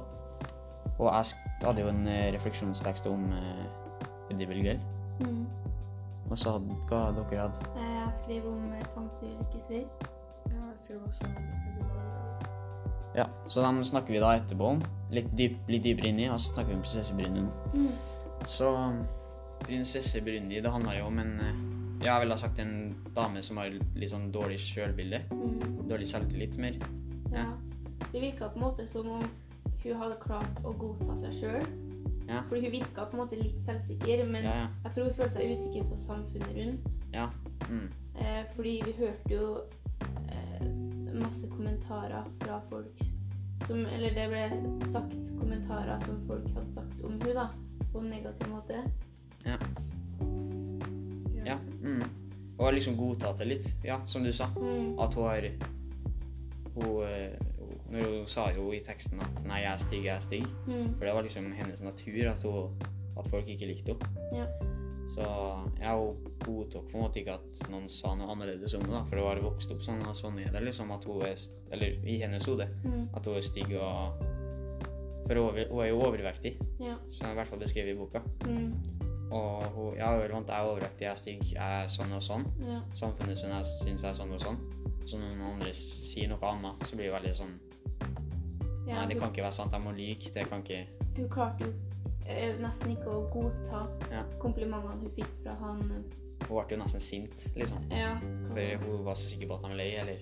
Og 0.99 1.09
jeg 1.09 1.65
hadde 1.65 1.87
jo 1.87 1.89
en 1.89 2.05
eh, 2.11 2.33
refleksjonstekst 2.37 3.09
om 3.09 3.31
eh, 3.33 3.63
Eddie 4.35 4.51
Wølgel. 4.51 4.83
Mm. 5.21 5.47
Og 6.31 6.39
så 6.39 6.55
hadde 6.55 6.77
hva 6.89 7.03
dere 7.17 7.41
hadde. 7.43 7.67
Eh, 7.77 7.93
jeg 7.99 8.15
skrev 8.23 8.49
om 8.49 8.71
eh, 8.73 8.87
tante 8.95 9.29
Ulrikke 9.29 9.65
Svir. 9.67 9.85
Ja, 10.49 10.63
jeg 10.71 10.79
skrev 10.85 11.03
også 11.07 11.27
Ja, 13.15 13.27
så 13.47 13.61
dem 13.61 13.85
snakker 13.85 14.15
vi 14.15 14.23
da 14.23 14.33
etterpå 14.39 14.71
om. 14.77 14.81
Litt, 15.13 15.29
dyp, 15.37 15.59
litt 15.69 15.85
dypere 15.85 16.09
inni, 16.09 16.31
og 16.33 16.41
så 16.41 16.55
snakker 16.55 16.73
vi 16.73 16.79
om 16.79 16.87
prinsesse 16.87 17.17
Brynje 17.17 17.45
nå. 17.45 17.53
Mm. 17.75 17.93
Så 18.49 18.73
prinsesse 19.67 20.25
Brynje, 20.25 20.63
det 20.65 20.73
handler 20.73 20.99
jo 20.99 21.11
om 21.11 21.21
en 21.21 21.35
eh, 21.41 21.63
jeg 22.03 22.21
ville 22.21 22.35
ha 22.35 22.41
sagt 22.41 22.59
en 22.59 22.95
dame 23.15 23.43
som 23.47 23.61
har 23.63 23.71
litt 23.71 24.11
sånn 24.11 24.31
dårlig 24.35 24.59
sjølbilde. 24.59 25.21
Mm. 25.31 25.85
Dårlig 25.87 26.09
selvtillit 26.11 26.57
mer. 26.59 26.81
Ja. 27.31 27.47
Det 28.09 28.19
virka 28.19 28.49
på 28.51 28.59
en 28.59 28.65
måte 28.65 28.87
som 28.91 29.07
om 29.19 29.23
hun 29.85 29.99
hadde 30.01 30.17
klart 30.23 30.65
å 30.67 30.73
godta 30.79 31.15
seg 31.21 31.37
sjøl. 31.39 31.69
Ja. 32.33 32.43
Fordi 32.49 32.61
hun 32.65 32.73
virka 32.73 33.05
på 33.05 33.17
en 33.17 33.23
måte 33.23 33.39
litt 33.41 33.61
selvsikker, 33.65 34.25
men 34.31 34.45
Ja, 34.45 34.57
ja. 34.63 34.69
jeg 34.85 34.95
tror 34.95 35.09
hun 35.11 35.17
følte 35.21 35.39
seg 35.39 35.53
usikker 35.53 35.89
på 35.91 35.99
samfunnet 36.01 36.53
rundt. 36.57 36.89
Mm. 37.69 37.89
Eh, 38.19 38.43
fordi 38.55 38.83
vi 38.87 38.95
hørte 38.99 39.35
jo 39.35 39.59
eh, 40.33 40.65
masse 41.15 41.49
kommentarer 41.51 42.25
fra 42.43 42.61
folk 42.71 43.05
som 43.67 43.85
Eller 43.87 44.11
det 44.15 44.25
ble 44.29 44.89
sagt 44.91 45.29
kommentarer 45.39 46.01
som 46.03 46.17
folk 46.27 46.49
hadde 46.57 46.73
sagt 46.73 47.05
om 47.07 47.13
hun 47.13 47.37
da, 47.37 47.47
på 47.93 48.01
en 48.01 48.11
negativ 48.11 48.51
måte. 48.51 48.81
Ja. 51.47 51.59
Mm. 51.83 52.03
Og 52.59 52.75
liksom 52.75 52.97
godtatt 52.97 53.39
det 53.39 53.47
litt, 53.49 53.69
ja, 53.85 54.01
som 54.07 54.25
du 54.25 54.33
sa. 54.33 54.49
Mm. 54.57 54.99
At 54.99 55.15
hun 55.15 55.25
har 55.25 55.49
Hun, 56.75 57.05
eh, 57.05 57.39
hun, 57.95 58.05
hun 58.19 58.27
sa 58.27 58.49
jo 58.51 58.71
i 58.73 58.81
teksten 58.81 59.21
at 59.21 59.45
'nei, 59.45 59.61
jeg 59.63 59.73
er 59.73 59.77
stygg, 59.77 60.05
jeg 60.05 60.17
er 60.17 60.21
stygg', 60.21 60.55
Mm. 60.67 60.95
for 60.99 61.05
det 61.05 61.15
var 61.15 61.23
liksom 61.23 61.53
hennes 61.53 61.81
natur 61.83 62.31
at, 62.31 62.43
hun, 62.43 62.71
at 63.19 63.27
folk 63.29 63.47
ikke 63.49 63.67
likte 63.67 63.93
henne. 63.93 64.39
Ja. 64.39 64.47
Så 65.09 65.21
jeg 65.81 65.89
hun 65.91 66.17
godtok 66.41 66.89
på 66.91 66.97
en 66.97 67.03
måte 67.03 67.19
ikke 67.21 67.35
at 67.35 67.71
noen 67.71 67.89
sa 67.89 68.15
noe 68.15 68.31
annerledes 68.33 68.75
om 68.75 68.83
da, 68.83 69.03
for 69.05 69.17
det 69.17 69.25
var 69.25 69.41
vokst 69.43 69.71
opp 69.73 69.81
sånn, 69.83 70.01
og 70.09 70.15
sånn 70.17 70.39
er 70.41 70.51
det 70.53 70.63
liksom 70.63 70.91
at 70.93 71.05
hun 71.05 71.23
er 71.23 71.37
Eller 71.73 71.87
i 72.07 72.19
hennes 72.19 72.45
hode, 72.47 72.69
Mm. 72.85 73.09
at 73.15 73.25
hun 73.27 73.35
er 73.37 73.41
stygg 73.41 73.73
og 73.81 74.13
For 75.27 75.35
hun 75.35 75.57
er- 75.59 75.69
hun 75.69 75.87
jo 75.89 76.01
overvektig, 76.01 76.57
Ja. 76.81 76.97
som 77.11 77.27
jeg 77.29 77.33
i 77.37 77.39
hvert 77.39 77.49
fall 77.49 77.59
beskrevet 77.59 77.91
i 77.91 77.95
boka. 77.99 78.21
Mm. 78.45 78.75
Og 79.33 79.63
hun, 79.63 79.97
ja, 79.97 80.17
vant, 80.29 80.49
jeg 80.49 80.57
er 80.61 80.65
overvektig, 80.67 81.01
jeg 81.01 81.11
er 81.11 81.15
stygg, 81.15 81.53
jeg 81.53 81.85
er 81.85 81.87
sånn 81.89 82.13
og 82.13 82.21
sånn. 82.23 82.45
Ja. 82.67 82.81
Samfunnet 82.95 83.37
syns 83.39 84.03
jeg 84.03 84.11
er 84.11 84.15
sånn 84.15 84.33
og 84.33 84.41
sånn. 84.41 84.59
Så 85.07 85.19
når 85.19 85.37
noen 85.37 85.53
andre 85.55 85.73
sier 85.73 86.29
noe 86.29 86.39
annet, 86.43 86.81
så 86.81 86.97
blir 86.97 87.11
det 87.11 87.23
veldig 87.23 87.35
sånn 87.35 87.59
Ja, 88.87 88.95
Nei, 88.99 89.07
det 89.13 89.19
kan 89.21 89.31
ikke 89.31 89.45
være 89.45 89.55
sant, 89.55 89.73
jeg 89.73 89.85
må 89.85 89.93
lyve. 89.95 90.33
Det 90.35 90.47
kan 90.51 90.63
ikke 90.65 90.87
Hun 91.17 91.29
klarte 91.31 91.69
eh, 92.27 92.55
nesten 92.63 92.97
ikke 92.97 93.11
å 93.13 93.21
godta 93.33 93.85
Ja. 94.11 94.23
komplimentene 94.43 94.97
hun 95.03 95.13
fikk 95.17 95.31
fra 95.43 95.55
han. 95.61 95.83
Hun 95.91 96.05
ble 96.49 96.65
jo 96.71 96.81
nesten 96.81 97.01
sint, 97.01 97.47
liksom. 97.57 97.85
Ja. 97.91 98.17
For 98.49 98.87
hun 98.87 99.05
var 99.07 99.15
så 99.15 99.29
sikker 99.31 99.49
på 99.49 99.55
at 99.61 99.69
han 99.69 99.77
løy, 99.79 99.93
eller 100.03 100.19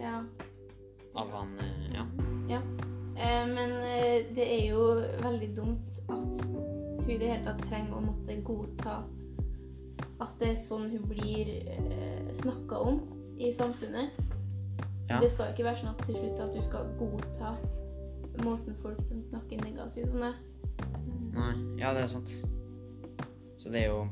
ja. 0.00 0.22
av 1.14 1.30
han 1.34 1.58
eh, 1.60 1.94
Ja. 1.94 2.06
ja. 2.48 2.62
Eh, 3.20 3.46
men 3.46 3.72
eh, 3.84 4.26
det 4.34 4.46
er 4.48 4.66
jo 4.70 4.84
veldig 5.22 5.50
dumt 5.56 6.00
at 6.08 6.44
hun 6.46 7.10
i 7.10 7.18
det 7.18 7.28
hele 7.28 7.44
tatt 7.44 7.62
trenger 7.66 7.96
å 7.98 8.04
måtte 8.04 8.36
godta 8.46 9.00
at 10.20 10.34
det 10.38 10.52
er 10.52 10.60
sånn 10.62 10.90
hun 10.92 11.04
blir 11.10 11.48
eh, 11.66 12.30
snakka 12.38 12.78
om 12.78 13.00
i 13.40 13.50
samfunnet. 13.52 14.16
Ja. 15.10 15.18
Det 15.20 15.30
skal 15.32 15.48
jo 15.48 15.54
ikke 15.56 15.66
være 15.66 15.80
sånn 15.82 15.90
at 15.94 16.02
til 16.06 16.16
slutt 16.20 16.42
at 16.44 16.54
du 16.54 16.60
skal 16.62 16.90
godta 17.00 17.54
måten 18.44 18.74
folk 18.82 18.98
kan 19.08 19.22
snakke 19.22 19.56
negativt 19.62 20.10
om 20.14 20.20
det. 20.20 20.34
Nei, 21.34 21.52
ja, 21.80 21.92
det 21.94 22.02
er 22.02 22.06
sant. 22.10 22.32
Så 23.58 23.68
det 23.70 23.84
er 23.84 23.88
jo 23.92 24.08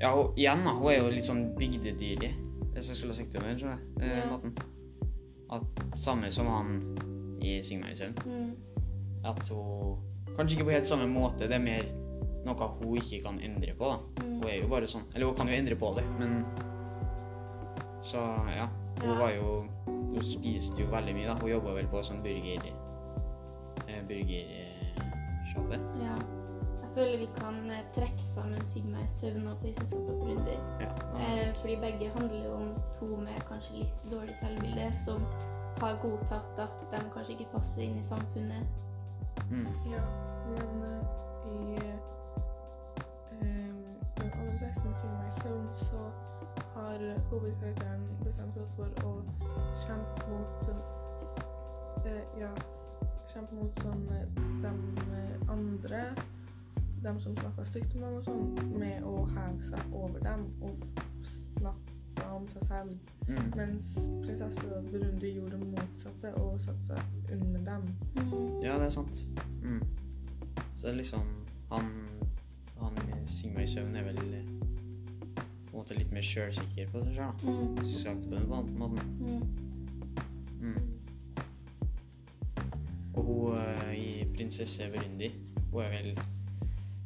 Ja, 0.00 0.12
hun, 0.14 0.32
igjen, 0.36 0.64
da. 0.64 0.74
Hun 0.78 0.90
er 0.92 0.98
jo 1.00 1.08
litt 1.10 1.24
sånn 1.26 1.54
bygdedyrig, 1.58 2.30
hvis 2.74 2.88
jeg 2.92 2.96
skulle 3.00 3.14
sagt 3.14 3.32
det 3.32 3.42
med 3.42 3.58
den. 3.58 3.78
Eh, 4.00 4.18
Ja. 4.18 4.26
måten. 4.30 4.54
At 5.50 5.62
samme 5.96 6.30
som 6.30 6.46
han 6.46 6.96
i 7.40 7.60
Syng 7.62 7.80
meg 7.80 7.92
i 7.92 7.96
søvn. 7.96 8.14
Mm. 8.26 8.52
At 9.24 9.48
hun 9.48 9.96
Kanskje 10.36 10.54
ikke 10.58 10.64
på 10.68 10.70
helt 10.76 10.86
samme 10.86 11.06
måte, 11.10 11.48
det 11.48 11.52
er 11.56 11.58
mer 11.58 11.82
noe 12.46 12.68
hun 12.78 12.96
ikke 12.96 13.22
kan 13.24 13.40
endre 13.40 13.74
på, 13.74 13.84
da. 13.90 13.98
Mm. 14.24 14.34
Hun 14.42 14.44
er 14.50 14.60
jo 14.62 14.68
bare 14.68 14.86
sånn. 14.86 15.02
Eller 15.14 15.26
hun 15.26 15.34
kan 15.34 15.48
jo 15.48 15.54
endre 15.54 15.74
på 15.74 15.94
det, 15.96 16.04
men 16.18 16.44
Så 18.00 18.18
ja. 18.54 18.68
Hun 19.00 19.10
Ja. 19.10 19.18
var 19.18 19.30
jo 19.32 19.64
Hun 19.86 20.22
spiste 20.22 20.78
jo 20.80 20.86
veldig 20.86 21.14
mye, 21.14 21.26
da. 21.26 21.34
Hun 21.40 21.50
jobba 21.50 21.74
vel 21.74 21.86
på 21.86 22.00
sånn 22.02 22.22
burger... 22.22 22.72
Eh, 24.10 24.16
burgersjappe. 24.16 25.74
Ja. 26.04 26.16
Jeg 26.82 26.90
føler 26.94 27.18
vi 27.18 27.28
kan 27.36 27.70
eh, 27.70 27.84
trekke 27.94 28.22
sammen 28.22 28.64
'Syng 28.64 28.90
meg 28.90 29.04
i 29.04 29.08
søvn 29.08 29.46
og 29.46 29.56
Prinsessa 29.58 29.96
på 29.96 30.12
Brunder'. 30.20 30.62
Ja. 30.80 30.90
Eh, 31.20 31.54
fordi 31.54 31.76
begge 31.76 32.10
handler 32.10 32.52
om 32.52 32.68
to 33.00 33.06
med 33.06 33.40
kanskje 33.48 33.74
litt 33.74 34.04
dårlig 34.10 34.36
selvbilde, 34.36 34.92
som 35.04 35.20
har 35.80 36.00
godtatt 36.02 36.58
at 36.58 36.86
de 36.92 37.10
kanskje 37.14 37.32
ikke 37.32 37.52
passer 37.52 37.82
inn 37.82 37.98
i 37.98 38.02
samfunnet. 38.02 38.66
Mm. 39.50 39.68
Ja, 39.92 40.02
men 40.50 40.82
eh, 40.88 41.02
i 41.52 41.76
eh, 41.76 41.98
den 44.18 44.32
andre 44.40 44.58
teksten 44.58 44.94
'Syng 44.96 45.12
meg 45.18 45.28
i 45.28 45.40
søvn, 45.40 45.68
så 45.74 46.00
har 46.74 46.98
hovedkarakteren 47.30 48.08
bestemt 48.24 48.54
seg 48.54 48.66
for 48.76 48.88
å 49.04 49.12
kjempe 49.84 50.26
mot 50.30 50.68
uh, 52.06 52.22
Ja, 52.38 52.50
kjempe 53.32 53.58
mot 53.58 53.80
sånn 53.84 54.04
eh, 54.16 54.26
de 54.62 54.72
eh, 55.18 55.52
andre 55.52 56.02
dem 57.02 57.20
som 57.20 57.36
snakker 57.36 57.64
stygt 57.64 57.94
om 57.94 58.00
dem 58.02 58.16
og 58.18 58.24
sånn, 58.26 58.78
med 58.80 59.04
å 59.06 59.22
heve 59.30 59.68
seg 59.68 59.94
over 59.94 60.22
dem 60.24 60.46
og 60.66 61.02
snakke 61.58 62.30
om 62.34 62.48
seg 62.54 62.64
selv. 62.66 63.12
Mm. 63.28 63.50
Mens 63.54 63.92
prinsesse 64.24 64.80
Burundi 64.88 65.30
gjorde 65.36 65.60
det 65.60 65.68
motsatte 65.76 66.32
og 66.40 66.58
satte 66.64 66.88
seg 66.98 67.36
under 67.36 67.62
dem. 67.68 67.86
Ja, 68.64 68.78
det 68.80 68.88
er 68.88 68.96
sant. 68.96 69.22
Mm. 69.62 69.84
Så 70.74 70.86
det 70.86 70.92
er 70.92 70.98
liksom 71.02 71.30
Han 71.70 71.88
Han 72.80 72.98
Syng 73.28 73.54
meg 73.54 73.66
i 73.66 73.70
søvn 73.70 73.96
er 73.98 74.06
vel 74.06 74.18
på 74.18 75.76
en 75.76 75.82
måte 75.82 75.94
litt 75.98 76.12
mer 76.14 76.24
sjølsikker 76.24 76.88
på 76.90 77.02
seg 77.04 77.18
sjøl. 77.18 77.34
Mm. 77.44 77.82
Sagt 77.92 78.26
på 78.26 78.34
den 78.34 78.48
måten. 78.48 79.44
Mm. 80.58 80.97
Hun 83.28 83.58
eh, 83.60 83.92
i 83.98 84.24
Prinsesse 84.32 84.88
Burundi, 84.92 85.28
hun 85.72 85.82
er 85.84 85.90
vel 85.92 86.10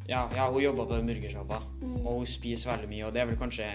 Ja, 0.09 0.25
ja 0.35 0.47
hun 0.51 0.63
jobber 0.63 0.87
på 0.87 1.01
burgersjappa, 1.07 1.59
Mm. 1.83 2.07
og 2.07 2.15
hun 2.21 2.27
spiser 2.27 2.71
veldig 2.71 2.89
mye, 2.89 3.05
og 3.07 3.13
det 3.15 3.23
er 3.23 3.27
vel 3.33 3.37
kanskje 3.41 3.67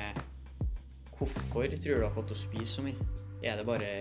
Hvorfor 1.17 1.63
tror 1.65 1.93
dere 1.97 2.05
at 2.07 2.13
hun 2.13 2.35
spiser 2.35 2.65
så 2.75 2.81
mye? 2.85 2.95
Er 3.43 3.57
det 3.57 3.65
bare 3.65 3.91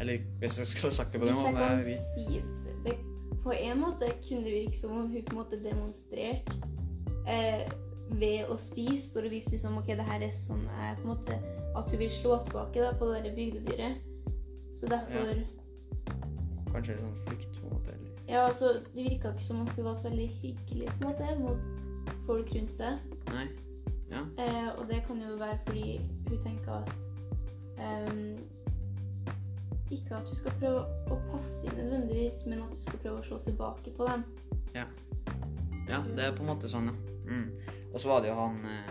Eller 0.00 0.18
hvis 0.38 0.58
jeg 0.58 0.66
skulle 0.66 0.94
sagt 0.94 1.12
det 1.12 1.20
på 1.20 1.26
Hvis 1.26 1.36
den 1.36 1.44
måten 1.44 1.56
kan 1.56 1.78
jeg 1.78 1.98
kan 2.14 2.28
si 2.28 2.42
det, 2.84 2.94
På 3.42 3.50
en 3.52 3.80
måte 3.80 4.10
kunne 4.28 4.44
det 4.44 4.52
virke 4.54 4.76
som 4.78 4.90
om 4.92 5.10
hun 5.10 5.22
på 5.24 5.32
en 5.32 5.38
måte 5.38 5.58
demonstrerte 5.64 6.52
eh, 7.28 7.64
ved 8.10 8.48
å 8.48 8.56
spise 8.58 9.10
for 9.12 9.20
å 9.26 9.28
vise 9.30 9.50
liksom, 9.52 9.76
ok, 9.78 9.86
det 9.98 10.04
her 10.08 10.22
er 10.24 10.32
sånn 10.32 10.62
jeg 10.64 10.96
på 10.96 11.02
en 11.02 11.10
måte 11.12 11.38
At 11.76 11.90
hun 11.90 11.98
vil 12.00 12.10
slå 12.10 12.38
tilbake 12.46 12.80
da, 12.80 12.92
på 12.98 13.10
det 13.12 13.34
bygdedyret. 13.36 13.98
Så 14.74 14.86
derfor 14.88 15.28
Ja. 15.28 15.44
Kanskje 16.72 16.92
er 16.94 16.98
sånn 17.02 17.18
flukt, 17.26 17.57
på 17.68 17.74
en 17.74 17.80
måte. 17.80 17.94
Eller? 17.94 18.24
Ja, 18.28 18.46
altså, 18.48 18.72
det 18.94 19.04
virka 19.04 19.32
ikke 19.32 19.44
som 19.44 19.62
om 19.62 19.70
hun 19.76 19.84
var 19.84 19.94
så 19.94 20.08
veldig 20.08 20.28
hyggelig 20.42 20.88
på 20.88 20.98
en 21.00 21.08
måte 21.08 21.38
mot 21.40 22.14
folk 22.26 22.52
rundt 22.54 22.76
seg. 22.76 23.00
Nei? 23.32 23.48
Eh, 24.10 24.68
og 24.78 24.86
det 24.88 25.02
kan 25.06 25.20
jo 25.22 25.36
være 25.36 25.58
fordi 25.66 26.00
hun 26.28 26.38
tenker 26.44 26.72
at 26.72 26.92
um, 28.10 28.38
Ikke 29.90 30.14
at 30.14 30.22
hun 30.26 30.36
skal 30.36 30.52
prøve 30.60 30.80
å 31.12 31.18
passe 31.30 31.64
inn 31.64 31.76
nødvendigvis, 31.76 32.46
men 32.46 32.62
at 32.64 32.72
hun 32.72 32.82
skal 32.86 33.02
prøve 33.02 33.20
å 33.20 33.26
slå 33.26 33.38
tilbake 33.44 33.92
på 33.96 34.08
dem. 34.08 34.24
Ja, 34.74 34.84
ja 35.88 36.00
det 36.16 36.24
er 36.24 36.34
på 36.36 36.44
en 36.44 36.50
måte 36.52 36.68
sånn, 36.68 36.90
ja. 36.90 36.96
Mm. 37.28 37.50
Og 37.92 38.00
så 38.00 38.08
var 38.10 38.24
det 38.24 38.30
jo 38.30 38.36
han 38.36 38.58
eh, 38.68 38.90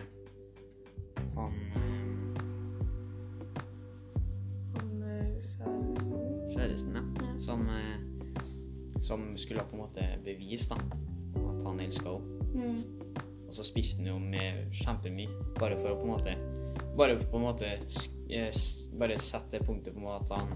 Han 1.38 1.58
eh, 1.78 2.42
Han 4.78 4.92
eh, 5.02 5.38
kjæresten 5.50 6.54
kjæresten, 6.54 6.98
ja. 6.98 7.04
Ja. 7.22 7.34
Som, 7.42 7.70
eh, 7.74 7.97
som 9.02 9.38
skulle 9.38 9.64
på 9.70 9.76
en 9.78 9.84
måte 9.86 10.06
bevise 10.26 10.70
da, 10.70 10.78
at 11.54 11.64
han 11.68 11.80
elska 11.84 12.10
henne. 12.10 12.34
Mm. 12.58 12.78
Og 13.48 13.54
så 13.56 13.64
spiste 13.64 14.02
han 14.02 14.08
jo 14.10 14.18
med 14.20 14.74
kjempemye, 14.76 15.30
bare 15.60 15.78
for 15.80 15.94
å 15.94 16.00
på 16.00 16.08
en 16.08 16.14
måte 16.16 16.38
Bare 16.98 17.16
på 17.22 17.38
en 17.38 17.44
måte 17.46 17.68
eh, 18.34 18.50
Bare 18.98 19.18
sette 19.22 19.60
punktet 19.64 19.94
på 19.94 20.00
en 20.02 20.06
måte 20.08 20.34
at 20.34 20.42
han 20.42 20.50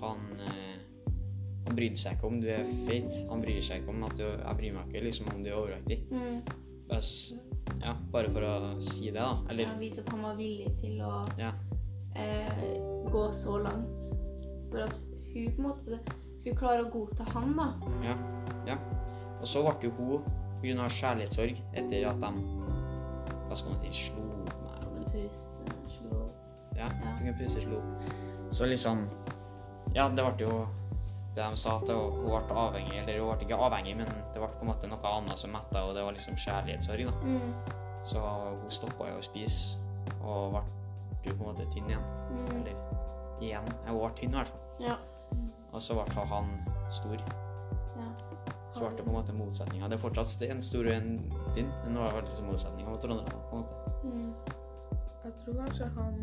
Han 0.00 0.20
eh, 0.44 0.76
Han 1.66 1.76
brydde 1.78 1.96
seg 2.00 2.16
ikke 2.18 2.28
om 2.28 2.38
du 2.42 2.48
er 2.52 2.64
feit. 2.86 3.16
Han 3.30 3.42
bryr 3.42 3.60
seg 3.64 3.82
ikke 3.82 3.92
om 3.94 4.04
at 4.06 4.14
du 4.20 4.24
Jeg 4.26 4.56
bryr 4.60 4.76
meg 4.76 4.88
ikke 4.92 5.04
liksom 5.08 5.32
om 5.34 5.42
du 5.44 5.50
er 5.50 5.56
overvektig. 5.58 5.98
Mm. 6.12 6.38
Bare, 6.88 7.02
ja, 7.82 7.96
bare 8.12 8.30
for 8.32 8.46
å 8.48 8.54
si 8.80 9.10
det, 9.10 9.18
da. 9.20 9.32
Eller 9.50 9.66
Ja, 9.68 9.74
vise 9.80 10.00
at 10.04 10.08
han 10.14 10.22
var 10.24 10.38
villig 10.38 10.70
til 10.80 11.02
å 11.04 11.18
Ja. 11.40 11.50
eh, 12.16 12.62
gå 13.12 13.24
så 13.36 13.58
langt. 13.64 14.08
For 14.70 14.84
at 14.86 14.96
hun 15.34 15.50
på 15.52 15.60
en 15.60 15.66
måte 15.68 15.98
skulle 16.48 16.60
klare 16.60 16.84
å 16.86 16.90
godta 16.92 17.24
han, 17.34 17.54
da. 17.56 17.68
Ja. 18.04 18.16
ja. 18.66 18.76
Og 19.40 19.46
så 19.46 19.62
ble 19.62 19.88
jo 19.88 19.92
hun 19.98 20.24
pga. 20.62 20.88
kjærlighetssorg 20.88 21.60
etter 21.78 22.08
at 22.10 22.20
de 22.20 22.32
Hva 23.48 23.56
skal 23.56 23.72
man 23.72 23.84
si 23.86 24.08
slo 24.08 24.24
meg 24.42 24.64
Hadde 24.64 24.98
en 24.98 25.06
pause, 25.12 25.76
slo 25.94 26.24
Ja, 26.76 26.88
Ja. 26.88 27.14
tok 27.16 27.26
en 27.26 27.38
pause 27.38 27.62
slo. 27.62 27.82
Så 28.50 28.66
liksom 28.66 29.06
Ja, 29.94 30.08
det 30.08 30.24
ble 30.24 30.46
jo 30.46 30.66
det 31.38 31.44
de 31.44 31.56
sa, 31.56 31.76
at 31.76 31.88
hun 31.88 32.24
ble 32.24 32.54
avhengig. 32.58 32.96
Eller 32.98 33.20
hun 33.20 33.36
ble 33.36 33.46
ikke 33.46 33.58
avhengig, 33.62 33.96
men 33.96 34.08
det 34.34 34.40
ble 34.40 34.48
på 34.48 34.64
en 34.64 34.70
måte 34.72 34.88
noe 34.90 35.12
annet 35.12 35.38
som 35.38 35.52
metta, 35.54 35.84
og 35.86 35.94
det 35.94 36.02
var 36.02 36.12
liksom 36.16 36.34
kjærlighetssorg. 36.34 37.04
da. 37.06 37.12
mm. 37.22 37.52
Så 38.04 38.18
hun 38.18 38.70
stoppa 38.70 39.06
jo 39.06 39.20
å 39.20 39.22
spise, 39.22 39.78
og 40.22 40.56
ble 40.56 41.30
jo 41.30 41.36
på 41.36 41.44
en 41.44 41.52
måte 41.52 41.68
tynn 41.70 41.86
igjen. 41.92 42.02
Mm. 42.32 42.48
Eller 42.56 42.74
igjen. 43.40 43.70
Hun 43.86 44.00
ble 44.00 44.10
tynn 44.18 44.34
i 44.34 44.38
hvert 44.40 44.48
fall. 44.50 44.88
Ja. 44.88 44.96
Og 45.78 45.82
så 45.82 45.94
ble 45.94 46.22
han 46.26 46.46
stor. 46.90 47.20
ja. 47.96 48.06
Så 48.74 48.80
ble 48.80 48.96
det 48.96 49.04
på 49.04 49.10
en 49.10 49.16
måte 49.16 49.32
motsetninga. 49.32 49.86
Det 49.86 49.94
er 49.94 50.00
fortsatt 50.02 50.42
en 50.42 50.62
stor 50.62 50.88
og 50.88 50.90
en 50.90 51.12
din, 51.54 51.68
men 51.84 51.94
nå 51.94 52.02
er 52.02 52.16
det 52.16 52.22
liksom 52.24 52.48
motsetninga 52.50 52.90
mot 52.90 53.00
Trondheim. 53.04 53.44
på 53.50 53.56
en 53.56 53.62
måte. 53.62 53.74
Mm. 54.02 54.32
Jeg 55.24 55.32
tror 55.44 55.54
kanskje 55.60 55.88
han 56.00 56.18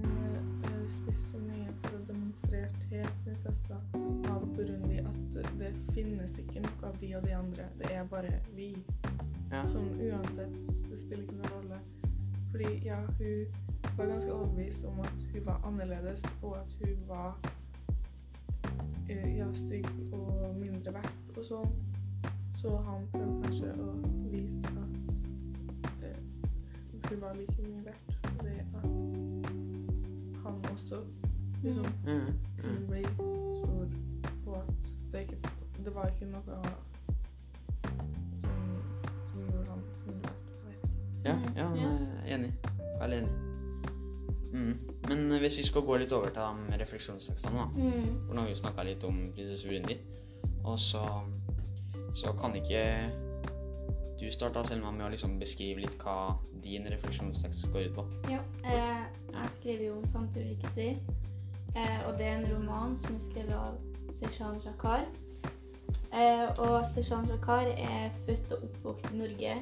eh, 0.67 0.83
spist 0.97 1.31
så 1.31 1.39
mye 1.45 1.71
for 1.85 1.95
å 1.95 2.03
demonstrere 2.09 2.69
til 2.83 3.07
prinsessa 3.23 3.79
av 4.35 4.45
Burundi 4.57 4.99
at 4.99 5.39
det 5.61 5.71
finnes 5.95 6.37
ikke 6.43 6.67
noe 6.67 6.91
av 6.91 6.99
de 6.99 7.15
og 7.15 7.23
de 7.29 7.35
andre. 7.39 7.71
Det 7.79 7.95
er 7.95 8.03
bare 8.11 8.35
vi. 8.59 8.69
Ja. 9.53 9.63
Som 9.71 9.87
uansett, 9.95 10.55
det 10.91 10.99
spiller 10.99 11.23
ikke 11.23 11.39
noen 11.39 11.53
rolle. 11.55 11.83
Fordi 12.51 12.75
ja, 12.83 12.99
hun 13.21 13.45
var 13.95 14.11
ganske 14.11 14.33
overbevist 14.33 14.83
om 14.91 14.99
at 14.99 15.27
hun 15.31 15.45
var 15.47 15.63
annerledes, 15.63 16.27
og 16.41 16.57
at 16.59 16.79
hun 16.83 17.05
var 17.07 17.39
ja, 19.09 19.47
stygg 19.55 19.87
og 20.13 20.55
mindre 20.59 20.93
verdt 20.93 21.37
og 21.37 21.45
sånn. 21.45 21.75
Så 22.57 22.71
han 22.87 23.05
prøvde 23.13 23.41
kanskje 23.45 23.73
å 23.77 23.91
vise 24.31 24.71
at 24.81 26.05
eh, 26.07 26.19
hun 27.09 27.21
var 27.21 27.37
like 27.37 27.67
mye 27.67 27.85
verdt 27.85 28.09
ved 28.41 28.59
at 28.79 28.89
han 30.45 30.59
også 30.71 31.03
liksom 31.65 31.85
Mm, 32.05 32.13
mm. 32.13 32.33
kunne 32.61 32.87
bli 32.87 33.03
stor, 33.57 33.87
og 34.45 34.57
at 34.57 34.93
det 35.11 35.19
ikke 35.19 35.37
Det 35.85 35.95
var 35.95 36.07
ikke 36.07 36.25
noe 36.25 36.41
som, 36.45 36.63
som 39.31 39.41
gjorde 39.51 39.69
han 39.69 39.81
mindre 40.07 40.31
verdt. 40.65 40.89
Ja, 41.25 41.35
ja, 41.55 41.67
jeg 41.75 41.91
er 42.25 42.35
enig. 42.35 42.53
Veldig 43.01 43.17
enig. 43.17 43.54
Mm. 44.55 44.73
Men 45.09 45.39
hvis 45.43 45.57
vi 45.59 45.67
skal 45.67 45.83
gå 45.85 45.97
litt 45.99 46.13
over 46.15 46.31
til 46.31 46.67
de 46.71 46.79
refleksjonstekstene, 46.79 47.59
da. 47.59 47.65
Mm. 47.75 48.11
For 48.27 48.33
nå 48.33 48.45
har 48.45 48.49
vi 48.49 48.57
snakka 48.61 48.87
litt 48.87 49.03
om 49.07 49.17
prinsesse 49.35 49.67
Burundi. 49.67 49.97
Og 50.63 50.79
så, 50.79 51.03
så 52.15 52.33
kan 52.39 52.55
ikke 52.55 52.83
du 54.19 54.31
starte, 54.31 54.63
Selma, 54.67 54.91
med 54.95 55.05
å 55.05 55.11
liksom 55.13 55.35
beskrive 55.39 55.83
litt 55.83 55.97
hva 56.01 56.37
din 56.63 56.87
refleksjonstekst 56.89 57.67
går 57.73 57.89
ut 57.89 57.97
på. 57.99 58.05
Ja, 58.31 58.39
eh, 58.63 59.03
jeg 59.35 59.51
skriver 59.59 59.85
jo 59.89 59.97
om 59.99 60.07
tante 60.13 60.39
Ulrikke 60.41 60.71
Svi. 60.71 60.87
Eh, 61.75 61.99
og 62.07 62.15
det 62.17 62.29
er 62.29 62.39
en 62.39 62.47
roman 62.53 62.95
som 62.97 63.17
er 63.17 63.23
skrevet 63.27 63.55
av 63.59 64.15
Seshan 64.15 64.61
Shakar. 64.63 65.05
Eh, 66.15 66.47
og 66.63 66.85
Seshan 66.93 67.27
Shakar 67.27 67.67
er 67.75 68.09
født 68.25 68.55
og 68.55 68.63
oppvokst 68.69 69.11
i 69.11 69.19
Norge 69.19 69.57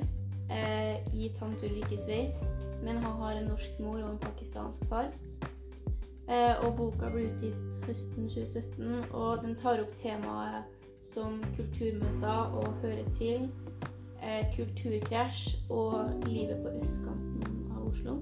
eh, 0.53 1.13
i 1.17 1.31
tante 1.39 1.65
Ulrikke 1.65 1.97
Svi. 1.97 2.19
Men 2.83 2.97
han 2.97 3.21
har 3.21 3.31
en 3.39 3.47
norsk 3.47 3.79
mor 3.79 4.01
og 4.01 4.09
en 4.11 4.17
pakistansk 4.23 4.85
far. 4.89 5.09
Eh, 6.29 6.55
og 6.65 6.75
boka 6.77 7.09
ble 7.11 7.25
utgitt 7.29 7.79
høsten 7.87 8.29
2017, 8.31 9.05
og 9.11 9.41
den 9.43 9.55
tar 9.59 9.81
opp 9.83 9.91
temaet 9.99 10.63
som 11.03 11.41
kulturmøter 11.57 12.53
og 12.59 12.69
hører 12.81 13.09
til, 13.17 13.49
eh, 14.21 14.45
kulturkrasj 14.55 15.57
og 15.69 16.13
livet 16.27 16.61
på 16.63 16.71
østkanten 16.81 17.71
av 17.75 17.87
Oslo. 17.89 18.13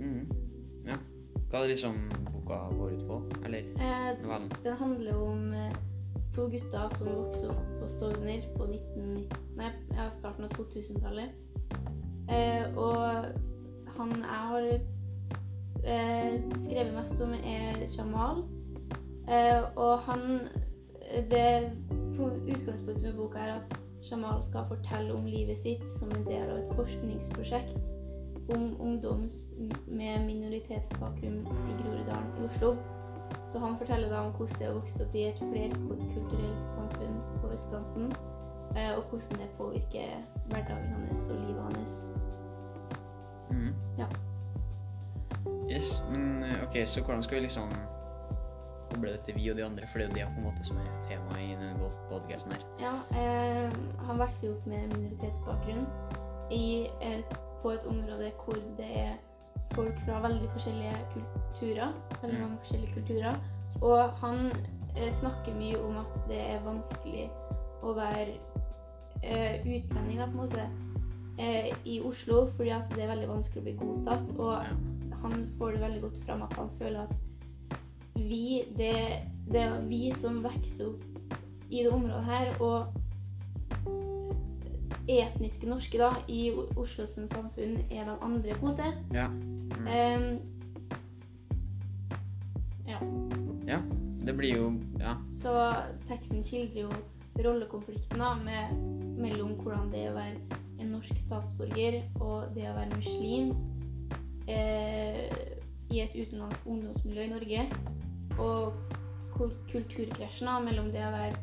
Mm. 0.00 0.26
Ja. 0.86 0.96
Hva 1.50 1.58
er 1.58 1.62
det 1.62 1.68
liksom 1.76 1.96
boka 2.32 2.58
går 2.78 2.90
ut 2.98 3.06
på? 3.08 3.22
Eller 3.44 3.58
Eh, 3.58 4.22
novellen? 4.22 4.52
den 4.64 4.76
handler 4.76 5.14
om 5.16 5.52
eh, 5.54 5.72
to 6.34 6.42
gutter 6.48 6.88
som 6.98 7.06
vokste 7.06 7.48
opp 7.48 7.66
på 7.80 7.88
Stovner 7.88 8.42
på 8.56 8.64
1990, 8.64 9.36
nei, 9.56 9.70
starten 10.10 10.44
av 10.44 10.50
2000-tallet. 10.50 11.30
Eh, 12.28 12.76
og 12.76 13.24
han 13.96 14.12
jeg 14.18 14.42
har 14.52 14.66
eh, 15.84 16.34
skrevet 16.56 16.94
mest 16.94 17.20
om, 17.20 17.32
er 17.32 17.86
Jamal. 17.96 18.44
Eh, 19.28 19.62
og 19.76 19.98
han 20.08 20.48
Det 21.30 21.70
utgangspunktet 22.18 23.04
med 23.04 23.16
boka 23.16 23.38
er 23.38 23.54
at 23.54 23.80
Jamal 24.10 24.42
skal 24.42 24.64
fortelle 24.68 25.14
om 25.14 25.24
livet 25.24 25.58
sitt 25.58 25.90
som 25.90 26.08
en 26.16 26.24
del 26.26 26.50
av 26.50 26.56
et 26.58 26.74
forskningsprosjekt 26.76 27.92
om 28.54 28.80
ungdom 28.80 29.28
med 29.86 30.24
minoritetsbakgrunn 30.26 31.46
i 31.70 31.76
Groruddalen 31.82 32.32
i 32.38 32.44
Oslo. 32.46 32.74
Så 33.52 33.58
han 33.58 33.78
forteller 33.78 34.08
da 34.08 34.20
om 34.26 34.32
hvordan 34.32 34.58
det 34.58 34.66
er 34.66 34.72
å 34.72 34.80
vokse 34.80 35.04
opp 35.04 35.14
i 35.14 35.24
et 35.28 35.40
flerkulturelt 35.40 36.68
samfunn 36.72 37.20
på 37.42 37.52
østkanten, 37.54 38.12
eh, 38.76 38.92
og 38.96 39.04
hvordan 39.10 39.42
det 39.42 39.50
påvirker 39.58 40.24
hverdagen 40.50 40.94
hans 40.98 41.28
og 41.28 41.40
livet 41.46 41.62
hans. 41.62 41.96
Mm. 43.52 43.74
Ja. 43.98 44.06
Yes, 45.70 46.02
men 46.10 46.42
eh, 46.44 46.62
ok, 46.66 46.82
så 46.88 47.00
hvordan 47.04 47.22
skal 47.22 47.38
vi 47.38 47.46
liksom 47.46 47.70
koble 48.92 49.12
dette 49.14 49.32
vi 49.36 49.50
og 49.50 49.56
de 49.56 49.64
andre, 49.64 49.86
for 49.88 49.98
det 49.98 50.04
er 50.04 50.10
jo 50.10 50.14
det 50.18 50.26
på 50.34 50.40
en 50.42 50.46
måte 50.48 50.64
som 50.68 50.76
er 50.82 50.88
temaet 51.08 51.44
i 51.46 51.54
denne 51.56 51.90
podcasten 52.10 52.52
her. 52.52 52.64
Ja, 52.82 52.94
eh, 53.16 53.72
han 54.06 54.18
vokste 54.20 54.46
jo 54.46 54.52
opp 54.56 54.66
med 54.68 54.92
minoritetsbakgrunn 54.96 55.86
i, 56.52 56.88
eh, 57.00 57.22
på 57.62 57.70
et 57.72 57.86
område 57.88 58.32
hvor 58.44 58.58
det 58.76 58.90
er 59.06 59.14
folk 59.72 59.96
fra 60.04 60.20
veldig 60.26 60.48
forskjellige 60.52 60.96
kulturer. 61.14 61.92
Veldig 62.22 62.38
Mm. 62.38 62.42
mange 62.42 62.58
forskjellige 62.58 62.94
kulturer. 62.94 63.34
Og 63.80 64.10
han 64.20 64.52
eh, 64.96 65.12
snakker 65.12 65.54
mye 65.56 65.78
om 65.84 65.96
at 65.96 66.18
det 66.28 66.40
er 66.50 66.60
vanskelig 66.64 67.30
å 67.82 67.94
være 67.96 68.34
eh, 69.22 69.60
utlending 69.64 70.18
da, 70.18 70.26
på 70.26 70.30
en 70.30 70.36
måte, 70.36 70.68
eh, 71.38 71.72
i 71.84 72.00
Oslo, 72.00 72.46
fordi 72.56 72.72
at 72.76 72.90
det 72.96 73.04
er 73.04 73.12
veldig 73.12 73.28
vanskelig 73.30 73.62
å 73.62 73.66
bli 73.68 73.76
godtatt. 73.80 74.32
Og 74.38 75.20
han 75.22 75.46
får 75.58 75.76
det 75.76 75.84
veldig 75.84 76.02
godt 76.06 76.24
fram 76.26 76.42
at 76.46 76.56
han 76.58 76.72
føler 76.80 77.06
at 77.06 77.14
vi, 78.22 78.62
det, 78.76 78.94
det 79.50 79.62
er 79.64 79.86
vi 79.88 80.04
som 80.16 80.42
vokser 80.44 80.92
opp 80.92 81.38
i 81.72 81.80
det 81.80 81.92
området 81.92 82.24
her, 82.24 82.50
og 82.60 82.92
etniske 85.08 85.66
norske 85.66 85.98
da, 85.98 86.12
i 86.28 86.52
Oslos 86.76 87.16
samfunn 87.16 87.78
er 87.90 88.06
de 88.06 88.16
andre, 88.22 88.54
på 88.54 88.66
en 88.66 88.70
måte. 88.70 88.92
Ja. 89.14 89.26
Mm. 89.28 89.86
Ehm, 89.88 90.38
ja. 92.86 93.00
ja. 93.66 93.80
Det 94.26 94.36
blir 94.36 94.56
jo 94.56 94.72
Ja. 95.00 95.16
Så 95.34 95.50
teksten 96.08 96.44
skildrer 96.46 96.84
jo 96.84 96.90
rollekonflikten 97.42 98.20
da, 98.20 98.34
med, 98.34 98.76
mellom 99.18 99.56
hvordan 99.58 99.90
det 99.90 100.04
er 100.04 100.12
å 100.12 100.18
være 100.20 100.60
en 100.82 100.92
norsk 100.96 101.18
statsborger 101.26 102.00
og 102.20 102.52
det 102.56 102.66
å 102.70 102.74
være 102.76 102.96
muslim 102.96 103.52
eh, 104.50 105.30
i 105.92 106.00
et 106.02 106.14
utenlandsk 106.16 106.66
ungdomsmiljø 106.66 107.26
i 107.26 107.32
Norge. 107.32 107.64
Og 108.40 108.72
kul- 109.36 109.56
kulturkrasjen 109.72 110.48
da, 110.48 110.58
mellom 110.64 110.90
det 110.94 111.04
å 111.06 111.12
være 111.14 111.40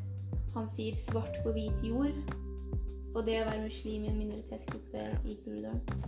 han 0.55 0.69
sier 0.73 0.95
svart 0.97 1.35
på 1.45 1.51
hvit 1.53 1.83
jord 1.85 2.15
og 3.13 3.23
det 3.25 3.39
å 3.41 3.45
være 3.47 3.65
muslim 3.67 4.05
i 4.05 4.09
en 4.11 4.17
minoritetsgruppe 4.17 5.03
i 5.29 5.35
Groruddalen. 5.43 6.05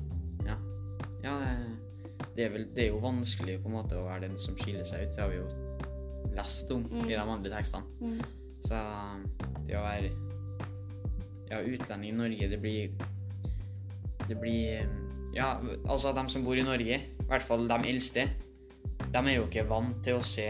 Ja, 1.21 1.35
det, 1.37 2.29
det, 2.35 2.45
er 2.45 2.49
vel, 2.55 2.63
det 2.75 2.83
er 2.83 2.89
jo 2.89 3.01
vanskelig 3.03 3.59
på 3.61 3.69
en 3.69 3.75
måte 3.77 3.97
å 3.99 4.07
være 4.07 4.25
den 4.25 4.37
som 4.41 4.55
skiller 4.57 4.85
seg 4.89 5.05
ut. 5.05 5.13
Det 5.13 5.21
har 5.21 5.29
vi 5.29 5.37
jo 5.37 6.35
lest 6.37 6.71
om 6.73 6.81
Mm. 6.89 7.05
i 7.05 7.13
de 7.13 7.19
andre 7.21 7.51
tekstene. 7.53 7.85
Mm. 8.01 8.21
Så 8.65 8.79
det 9.67 9.77
å 9.77 9.83
være 9.85 10.09
ja, 11.51 11.59
utlending 11.61 12.09
i 12.09 12.17
Norge, 12.17 12.49
det 12.49 12.59
blir 12.63 12.89
Det 14.31 14.39
blir 14.39 14.87
Ja, 15.35 15.53
altså 15.87 16.11
de 16.15 16.25
som 16.31 16.43
bor 16.43 16.59
i 16.59 16.63
Norge, 16.63 16.97
i 16.99 17.27
hvert 17.29 17.43
fall 17.45 17.63
de 17.69 17.77
eldste, 17.87 18.25
de 19.11 19.19
er 19.19 19.37
jo 19.37 19.45
ikke 19.47 19.63
vant 19.69 20.01
til 20.03 20.17
å 20.19 20.25
se 20.27 20.49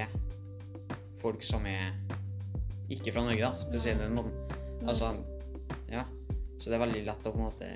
folk 1.21 1.43
som 1.45 1.65
er 1.69 1.93
ikke 2.91 3.13
fra 3.13 3.23
Norge, 3.27 3.45
da, 3.45 3.51
spesielt 3.61 4.01
den 4.01 4.17
måten. 4.17 4.33
Altså, 4.89 5.13
ja. 5.91 6.03
Så 6.57 6.69
det 6.69 6.77
er 6.77 6.83
veldig 6.83 7.03
lett 7.07 7.27
å 7.27 7.33
på 7.33 7.39
en 7.39 7.47
måte 7.47 7.67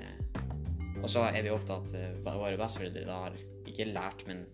Og 1.02 1.08
så 1.10 1.24
er 1.26 1.40
det 1.40 1.50
jo 1.50 1.56
ofte 1.56 1.74
at 1.74 1.94
eh, 1.98 2.12
våre 2.24 2.58
besteforeldre 2.58 3.02
da 3.06 3.16
har 3.24 3.38
ikke 3.66 3.88
lært, 3.90 4.22
men 4.26 4.44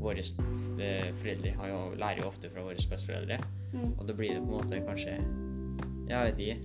våre 0.00 0.22
eh, 0.22 1.10
foreldre 1.20 1.54
har 1.58 1.70
jo, 1.70 1.80
lærer 2.00 2.22
jo 2.22 2.28
ofte 2.30 2.50
fra 2.50 2.64
våre 2.64 2.78
besteforeldre. 2.80 3.38
Mm. 3.74 3.92
Og 3.92 4.06
da 4.08 4.16
blir 4.16 4.34
det 4.34 4.42
på 4.42 4.48
en 4.48 4.56
måte 4.56 4.82
kanskje 4.86 5.18
Jeg 6.10 6.30
vet 6.30 6.42
ikke. 6.46 6.58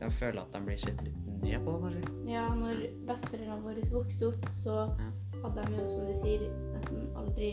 De 0.00 0.10
føler 0.10 0.42
at 0.42 0.56
de 0.56 0.64
blir 0.66 0.80
sett 0.80 1.04
litt 1.06 1.23
ned 1.44 1.64
på, 1.64 1.74
kanskje. 1.82 2.12
Ja, 2.32 2.48
når 2.54 2.82
besteforeldrene 3.08 3.62
våre 3.64 3.86
vokste 3.92 4.28
opp, 4.32 4.46
så 4.64 4.76
Ja. 4.98 5.10
hadde 5.44 5.66
de 5.66 5.80
jo, 5.80 5.88
som 5.88 6.06
du 6.06 6.14
sier, 6.22 6.46
nesten 6.74 7.08
aldri 7.16 7.50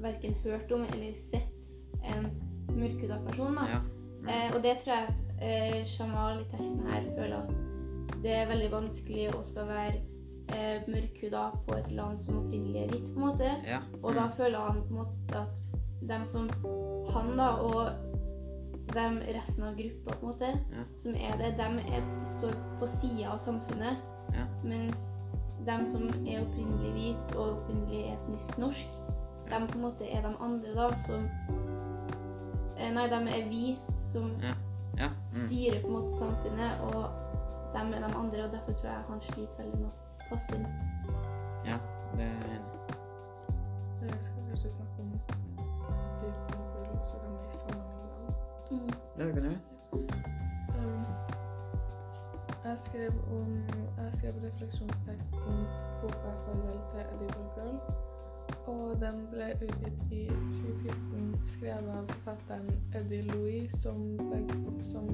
verken 0.00 0.34
hørt 0.44 0.72
om 0.72 0.82
eller 0.92 1.14
sett 1.14 1.74
en 2.04 2.30
mørkhuda 2.70 3.18
person. 3.26 3.54
da. 3.56 3.66
Ja. 3.68 3.80
Mm. 4.20 4.28
Eh, 4.28 4.54
og 4.56 4.62
det 4.62 4.78
tror 4.78 4.94
jeg 4.94 5.14
eh, 5.42 5.84
Jamal 5.98 6.40
i 6.42 6.56
teksten 6.56 6.86
her 6.86 7.02
føler 7.16 7.36
at 7.42 8.22
det 8.22 8.32
er 8.36 8.46
veldig 8.50 8.70
vanskelig 8.70 9.30
å 9.34 9.42
skal 9.44 9.66
være 9.66 10.00
eh, 10.52 10.82
mørkhuda 10.88 11.42
på 11.66 11.76
et 11.78 11.90
land 11.92 12.20
som 12.22 12.36
opprinnelig 12.44 12.82
er 12.82 12.88
hvitt, 12.88 13.14
på 13.14 13.20
en 13.20 13.26
måte. 13.26 13.50
ja. 13.66 13.78
Og 14.02 14.14
da 14.14 14.26
Mm. 14.26 14.32
føler 14.36 14.58
han 14.58 14.82
på 14.82 14.88
en 14.88 14.96
måte 14.96 15.36
at 15.38 15.62
dem 16.08 16.26
som 16.26 16.48
han 17.14 17.36
da, 17.36 17.48
og 17.56 17.90
dem 18.94 19.18
resten 19.34 19.64
av 19.64 19.74
gruppa 19.76 20.16
på 20.16 20.26
en 20.26 20.32
måte, 20.32 20.50
Ja. 20.72 20.84
som 20.96 21.14
er 21.14 21.36
det, 21.38 21.56
dem 21.58 21.78
er, 21.78 22.02
står 22.38 22.54
på 22.80 22.86
sida 22.86 23.30
av 23.32 23.38
samfunnet. 23.38 23.96
Ja. 24.34 24.44
Mens 24.64 24.96
dem 25.66 25.86
som 25.86 26.08
er 26.26 26.40
opprinnelig 26.42 26.92
hvit 26.94 27.36
og 27.36 27.56
opprinnelig 27.56 28.12
etnisk 28.14 28.58
norsk, 28.58 28.86
Ja. 29.50 29.58
dem 29.58 29.66
på 29.68 29.74
en 29.78 29.82
måte 29.82 30.04
er 30.16 30.22
de 30.22 30.34
andre 30.40 30.74
da, 30.74 30.96
som 31.06 31.28
eh, 32.78 32.90
Nei, 32.94 33.08
dem 33.08 33.26
er 33.28 33.48
vi 33.48 33.78
som 34.12 34.30
Ja. 34.42 34.54
Mm. 35.08 35.14
styrer 35.32 35.80
på 35.82 35.86
en 35.88 35.92
måte 35.92 36.16
samfunnet, 36.18 36.80
og 36.80 37.10
dem 37.74 37.92
er 37.94 38.08
de 38.08 38.14
andre, 38.14 38.44
og 38.44 38.52
derfor 38.52 38.72
tror 38.72 38.90
jeg 38.90 39.02
han 39.08 39.20
sliter 39.20 39.62
veldig 39.62 39.78
med 39.80 39.90
å 39.90 40.28
passe 40.30 40.54
inn. 40.56 40.66
Ja, 41.66 41.76
det 42.16 42.24
er 42.24 42.48
enig. 42.50 42.66
Jeg 44.02 44.10
skal 44.22 44.42
det 44.50 44.58
kan 49.26 49.42
du. 49.42 49.54
Um, 50.78 51.04
jeg 52.64 52.78
skrev 52.86 53.12
om 53.32 53.50
Jeg 53.98 54.12
skrev 54.16 54.34
refleksjonstekst 54.44 55.32
om 55.32 55.58
boka 56.00 56.30
'Farvel 56.44 56.80
til 56.92 57.02
Edible 57.12 57.48
Girl'. 57.56 57.80
Og 58.66 59.00
den 59.00 59.26
ble 59.32 59.46
utgitt 59.64 60.00
i 60.10 60.26
2014, 60.26 61.40
skrevet 61.46 61.90
av 61.98 62.06
forfatteren 62.08 62.70
Eddie 62.94 63.22
Louis, 63.22 63.72
som, 63.82 63.98
som 64.92 65.06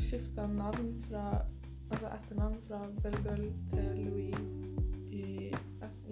skifta 0.00 0.46
navn 0.46 1.04
fra 1.08 1.44
Altså 1.90 2.06
etternavn 2.06 2.56
fra 2.68 2.78
Belgøl 3.02 3.52
til 3.70 3.84
Louis 3.96 4.34
i, 5.12 5.54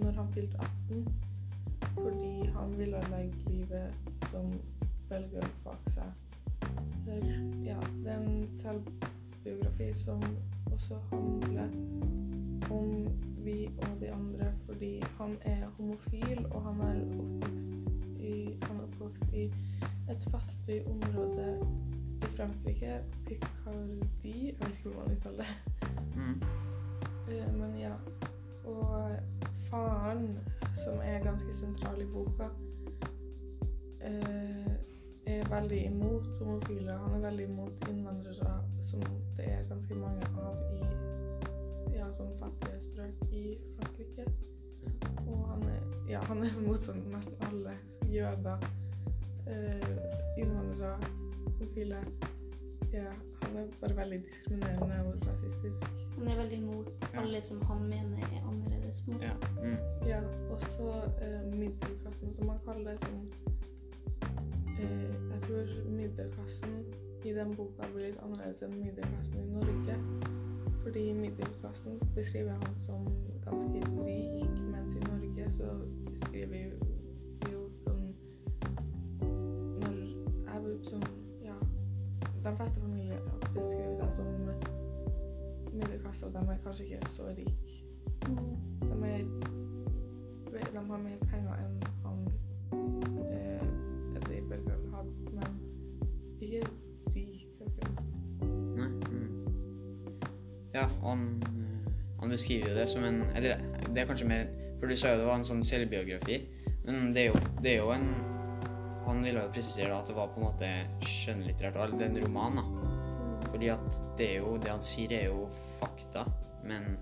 når 0.01 0.11
han 0.11 0.33
fylte 0.33 0.57
18. 0.89 1.07
Fordi 1.97 2.45
han 2.45 2.77
ville 2.77 3.01
legge 3.11 3.33
livet 3.49 3.93
som 4.31 4.53
Belgøl 5.09 5.49
bak 5.63 5.89
seg. 5.93 6.22
Ja, 7.65 7.77
det 8.03 8.11
er 8.11 8.19
en 8.19 8.49
selvbiografi 8.59 9.93
som 9.93 10.23
også 10.71 10.97
handler 11.09 11.69
om 12.71 13.07
vi 13.45 13.69
og 13.77 13.99
de 13.99 14.11
andre, 14.11 14.53
fordi 14.65 15.03
han 15.17 15.37
er 15.41 15.67
homofil, 15.77 16.45
og 16.51 16.61
han 16.61 16.81
er 16.81 17.01
oppvokst 17.01 17.67
i, 18.19 18.57
han 18.63 18.77
er 18.77 18.83
oppvokst 18.83 19.23
i 19.33 19.43
et 20.09 20.27
fattig 20.31 20.87
område 20.87 21.67
i 22.21 22.25
Frankrike, 22.25 22.99
Picardi 23.25 24.47
jeg 24.47 24.55
vet 24.59 24.67
ikke 24.67 24.89
hvordan 24.89 25.03
man 25.03 25.11
uttaler 25.11 25.37
det. 25.37 25.47
Mm. 26.15 26.41
Eh, 27.33 27.59
Men 27.59 27.79
ja. 27.79 27.93
Og 28.65 29.11
faren, 29.69 30.39
som 30.83 30.93
er 31.03 31.23
ganske 31.23 31.53
sentral 31.53 32.01
i 32.01 32.05
boka, 32.05 32.47
eh, 34.01 34.72
er 35.25 35.43
veldig 35.49 35.85
imot 35.85 36.25
homofile. 36.39 36.91
Han 36.91 37.13
er 37.17 37.23
veldig 37.29 37.43
imot 37.49 37.87
innvandrere, 37.89 38.55
som 38.89 39.03
det 39.37 39.45
er 39.51 39.63
ganske 39.69 39.95
mange 39.95 40.27
av 40.37 40.57
i 40.73 41.97
ja, 41.97 42.09
sånn 42.17 42.33
fattige 42.41 42.79
strøk 42.83 43.23
i 43.31 43.43
Frankrike. 43.77 44.25
Og 45.27 45.45
han 45.47 45.63
er, 45.71 45.81
ja, 46.11 46.21
han 46.27 46.43
er 46.43 46.55
imot 46.59 46.83
sånn 46.83 47.01
nesten 47.13 47.47
alle 47.47 47.75
jøder, 48.11 48.67
eh, 49.47 49.89
innvandrere, 50.37 50.97
homofile. 51.47 52.03
Ja, 52.93 53.09
han 53.41 53.55
er 53.57 53.69
bare 53.81 53.95
veldig 53.97 54.19
diskriminerende 54.27 54.99
og 55.07 55.23
rasistisk. 55.25 55.87
Han 56.17 56.27
er 56.29 56.35
veldig 56.43 56.57
imot 56.61 56.91
Ja. 57.13 57.21
alle 57.23 57.41
som 57.41 57.61
han 57.65 57.87
mener 57.89 58.21
er 58.27 58.43
annerledes 58.49 58.99
mot. 59.07 59.21
Ja. 59.23 59.33
Mm. 59.63 59.77
Ja, 60.07 60.19
også 60.53 60.91
eh, 61.21 61.41
middelklassen, 61.57 62.35
som 62.35 62.45
man 62.51 62.59
kaller 62.67 62.91
det. 62.91 63.05
Som, 63.07 63.52
jeg 64.83 65.41
tror 65.45 65.91
middelklassen 65.91 66.77
i 67.23 67.33
den 67.33 67.55
boka 67.55 67.87
blir 67.93 68.09
litt 68.09 68.19
annerledes 68.23 68.63
enn 68.65 68.75
middelklassen 68.79 69.39
i 69.39 69.51
Norge. 69.53 69.97
Fordi 70.83 71.03
middelklassen 71.13 71.99
beskriver 72.15 72.51
han 72.51 72.75
som 72.83 73.05
ganske 73.45 73.83
rik, 74.05 74.57
mens 74.71 74.95
i 74.95 75.03
Norge 75.07 75.51
så 75.57 75.69
beskriver 76.09 76.47
vi 76.47 77.51
jo 77.51 77.61
sånn 77.85 78.09
Når 79.83 79.99
jeg 80.01 80.77
som 80.89 81.05
Ja, 81.45 81.55
de 82.43 82.55
fleste 82.57 82.79
familier 82.81 83.21
beskriver 83.53 83.95
seg 84.01 84.13
som 84.17 84.27
middelklasse, 85.73 86.25
og 86.25 86.33
de 86.33 86.37
er 86.51 86.63
kanskje 86.63 86.85
ikke 86.85 87.09
så 87.15 87.23
rike. 87.37 87.79
De, 88.25 88.97
er, 89.07 89.23
de 90.71 90.85
har 90.91 90.97
mer 90.97 91.17
penger 91.31 91.55
enn 91.63 91.79
han 92.03 92.27
eh, 93.31 93.62
ikke 96.53 96.71
rik. 97.15 97.49
Nei. 98.77 98.89
Mm. 99.09 99.29
Ja, 100.73 100.87
han, 101.03 101.25
han 102.19 102.29
beskriver 102.33 102.71
jo 102.71 102.77
det 102.77 102.87
som 102.89 103.03
en 103.05 103.21
Eller 103.35 103.61
det 103.93 104.01
er 104.01 104.09
kanskje 104.09 104.27
mer 104.27 104.47
For 104.79 104.89
du 104.89 104.95
sa 104.97 105.13
jo 105.13 105.21
det 105.21 105.27
var 105.29 105.39
en 105.39 105.47
sånn 105.47 105.63
selvbiografi, 105.65 106.39
men 106.87 107.13
det 107.15 107.27
er 107.27 107.29
jo, 107.29 107.41
det 107.61 107.75
er 107.75 107.77
jo 107.81 107.91
en 107.95 108.07
Han 109.07 109.21
ville 109.23 109.43
jo 109.43 109.51
presisere 109.53 109.95
at 109.95 110.09
det 110.09 110.15
var 110.17 110.31
på 110.33 110.41
en 110.41 110.47
måte 110.47 110.69
skjønnlitterært, 111.07 111.75
eller 111.75 111.99
det 111.99 112.05
er 112.07 112.13
en 112.13 112.25
roman, 112.25 112.59
da. 112.59 113.49
Fordi 113.49 113.69
at 113.73 114.01
det 114.17 114.29
er 114.31 114.37
jo 114.39 114.57
Det 114.63 114.71
han 114.71 114.83
sier, 114.83 115.11
er 115.11 115.25
jo 115.27 115.47
fakta, 115.81 116.23
men 116.63 116.95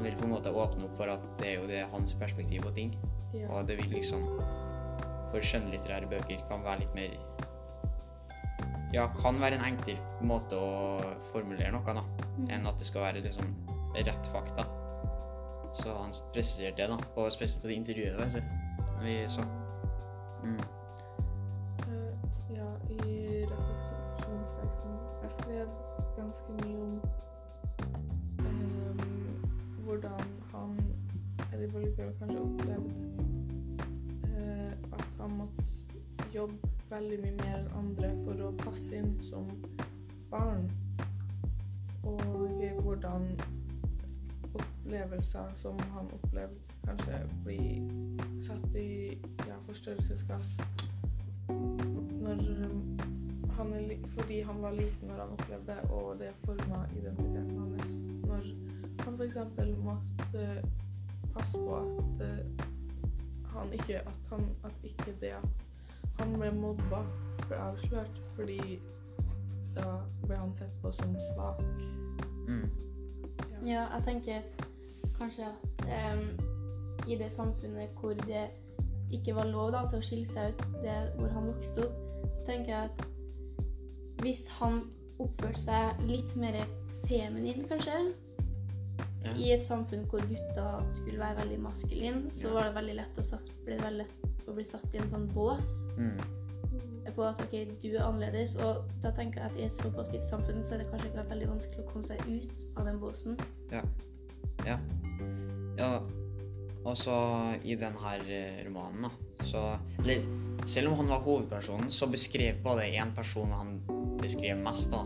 han 0.00 0.04
vil 0.04 0.16
på 0.16 0.24
en 0.24 0.32
måte 0.32 0.52
åpne 0.52 0.86
opp 0.86 0.94
for 0.96 1.12
at 1.12 1.24
det 1.40 1.48
er 1.50 1.56
jo 1.58 1.66
det 1.68 1.80
hans 1.92 2.14
perspektiv 2.16 2.62
på 2.64 2.70
ting. 2.76 2.94
Ja. 3.34 3.48
Og 3.52 3.68
det 3.68 3.76
vil 3.80 3.92
liksom 3.92 4.24
For 5.30 5.44
skjønnlitterære 5.44 6.08
bøker 6.10 6.40
kan 6.48 6.64
være 6.64 6.80
litt 6.82 6.94
mer 6.96 7.12
Ja, 8.92 9.06
kan 9.22 9.40
være 9.40 9.54
en 9.54 9.64
enkel 9.68 9.98
måte 10.26 10.58
å 10.58 10.98
formulere 11.30 11.70
noe, 11.70 11.94
da, 11.94 12.02
enn 12.50 12.66
at 12.66 12.78
det 12.80 12.88
skal 12.88 13.04
være 13.06 13.22
liksom 13.22 13.52
rett 13.94 14.30
fakta. 14.32 14.64
Så 15.72 15.94
han 15.94 16.10
presiserte 16.34 16.82
det, 16.82 16.88
da, 16.90 16.96
og 17.14 17.30
spesielt 17.32 17.62
på 17.62 17.70
det 17.70 17.76
intervjuet, 17.78 18.18
vet 18.18 18.32
du. 18.34 18.42
Vi 19.04 19.14
så. 19.30 19.44
Mm. 20.42 20.56
Uh, 21.86 22.12
ja, 22.50 22.66
i 22.90 23.44
refleksjonsteksten 23.52 24.98
Jeg 25.22 25.30
skrev 25.38 25.68
ganske 26.16 26.56
mye 26.58 26.82
om 26.82 27.00
um, 28.40 29.00
hvordan 29.84 30.26
han 30.52 30.74
Eddie 31.52 31.70
Bolliger 31.70 32.10
kanskje 32.18 32.40
opplevde 32.40 32.90
uh, 34.34 34.72
at 34.98 35.08
han 35.20 35.38
måtte 35.38 35.70
jobbe 36.34 36.74
veldig 36.90 37.20
mye 37.22 37.36
mer 37.38 37.58
enn 37.60 37.72
andre 37.78 38.10
for 38.24 38.39
som 39.20 39.48
barn. 40.30 40.70
Og 42.02 42.20
hvordan 42.82 43.40
opplevelser 44.54 45.52
som 45.56 45.78
han 45.94 46.06
opplevde, 46.12 46.54
kanskje 46.84 47.18
blir 47.44 47.90
satt 48.42 48.76
i 48.76 49.18
ja, 49.46 49.56
forstørrelsesglass 49.66 50.56
når 52.20 52.40
um, 52.64 52.98
han 53.56 53.72
er 53.72 53.94
fordi 54.18 54.40
han 54.40 54.62
var 54.62 54.72
liten 54.72 55.08
når 55.08 55.22
han 55.22 55.32
opplevde 55.32 55.66
det, 55.66 55.90
og 55.90 56.18
det 56.18 56.30
forma 56.44 56.84
identiteten 56.98 57.58
hans. 57.58 57.90
Når 58.26 58.42
han 59.04 59.14
f.eks. 59.14 59.36
måtte 59.84 60.62
passe 61.34 61.58
på 61.58 61.76
at 61.76 62.22
uh, 62.22 62.38
han 63.54 63.72
ikke 63.72 63.98
at, 63.98 64.20
han, 64.30 64.44
at 64.64 64.72
ikke 64.84 65.16
det 65.20 65.34
at 65.42 65.48
han 66.20 66.38
ble 66.38 66.50
mobba, 66.54 67.02
ble 67.48 67.56
avslørt, 67.56 68.22
fordi 68.36 68.80
da 69.74 70.00
ble 70.26 70.36
han 70.36 70.52
sett 70.58 70.72
på 70.82 70.92
som 70.92 71.16
svak. 71.32 71.60
Mm. 72.48 72.70
Ja, 73.66 73.86
jeg 73.94 74.02
tenker 74.04 74.42
kanskje 75.18 75.46
at 75.50 75.84
um, 76.14 76.24
i 77.08 77.16
det 77.16 77.30
samfunnet 77.32 77.90
hvor 78.00 78.14
det 78.26 78.46
ikke 79.12 79.34
var 79.34 79.44
lov 79.50 79.72
da, 79.74 79.84
til 79.90 79.98
å 79.98 80.02
skille 80.06 80.26
seg 80.30 80.52
ut, 80.54 80.64
det 80.84 80.96
hvor 81.18 81.28
han 81.34 81.48
vokste 81.50 81.86
opp, 81.86 82.26
så 82.34 82.44
tenker 82.46 82.72
jeg 82.72 82.90
at 82.90 83.06
hvis 84.22 84.42
han 84.60 84.82
oppførte 85.20 85.60
seg 85.60 86.02
litt 86.08 86.36
mer 86.40 86.60
feminin, 87.08 87.64
kanskje, 87.68 88.00
Ja. 89.20 89.32
i 89.36 89.50
et 89.52 89.64
samfunn 89.66 90.06
hvor 90.08 90.22
gutta 90.24 90.78
skulle 90.96 91.18
være 91.20 91.42
veldig 91.42 91.58
maskuline, 91.60 92.30
så 92.32 92.46
Ja. 92.48 92.52
var 92.54 92.62
det 92.64 92.74
veldig 92.74 92.94
lett 92.96 93.18
å, 93.18 93.22
satt, 93.24 93.50
ble 93.66 93.74
det 93.76 93.82
veldig 93.84 93.98
lett 94.06 94.48
å 94.48 94.54
bli 94.56 94.64
satt 94.64 94.94
i 94.94 94.98
en 94.98 95.10
sånn 95.10 95.26
bås 95.34 95.68
Mm. 95.98 96.16
På 97.16 97.24
at 97.26 97.40
ok, 97.42 97.56
du 97.82 97.90
er 97.94 98.04
annerledes. 98.04 98.56
Og 98.60 98.84
da 99.02 99.12
tenker 99.16 99.42
jeg 99.42 99.50
at 99.50 99.58
i 99.58 99.66
et 99.68 99.82
såpass 99.82 100.12
lite 100.12 100.28
samfunn 100.28 100.64
så 100.64 100.76
er 100.76 100.84
det 100.84 100.90
kanskje 100.92 101.10
ikke 101.10 101.26
veldig 101.30 101.50
vanskelig 101.54 101.84
å 101.84 101.90
komme 101.90 102.06
seg 102.06 102.24
ut 102.28 102.64
av 102.76 102.88
den 102.88 103.02
båsen. 103.02 103.38
Ja. 103.70 104.76
Og 106.84 106.96
så 106.96 107.14
i 107.64 107.76
denne 107.76 108.14
romanen, 108.66 109.04
da, 109.04 109.10
så 109.44 109.64
eller, 109.98 110.24
Selv 110.66 110.90
om 110.90 110.96
han 110.98 111.08
var 111.08 111.22
hovedpersonen, 111.24 111.90
så 111.90 112.06
beskrev 112.06 112.58
både 112.62 112.82
én 112.82 113.14
person 113.16 113.52
han 113.52 113.78
beskrev 114.20 114.58
mest, 114.60 114.90
da. 114.92 115.00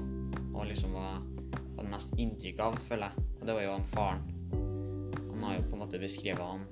Og 0.54 0.66
liksom 0.66 0.96
var, 0.96 1.20
hadde 1.76 1.90
mest 1.92 2.14
inntrykk 2.18 2.58
av, 2.58 2.78
føler 2.88 3.12
jeg. 3.12 3.26
Og 3.40 3.46
det 3.46 3.54
var 3.54 3.62
jo 3.62 3.76
han 3.76 3.86
faren. 3.92 4.24
Han 5.30 5.44
har 5.46 5.54
jo 5.54 5.62
på 5.68 5.76
en 5.76 5.84
måte 5.84 6.00
beskrevet 6.02 6.42
han 6.42 6.66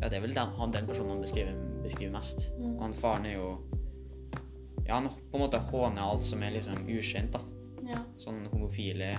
Ja, 0.00 0.08
det 0.08 0.18
er 0.18 0.24
vel 0.24 0.34
den, 0.34 0.50
han, 0.58 0.72
den 0.74 0.88
personen 0.90 1.14
han 1.14 1.22
beskriver, 1.22 1.54
beskriver 1.84 2.16
mest. 2.16 2.48
Og 2.58 2.82
han 2.82 2.98
faren 2.98 3.30
er 3.30 3.36
jo 3.38 3.52
Ja, 4.86 4.94
han 4.94 5.08
på 5.08 5.38
en 5.38 5.44
måte 5.44 5.58
håner 5.70 6.02
alt 6.02 6.24
som 6.24 6.42
er 6.44 6.52
liksom 6.54 6.84
ukjent, 6.88 7.32
da. 7.32 7.40
Ja. 7.88 8.00
Sånn 8.20 8.44
homofile, 8.52 9.14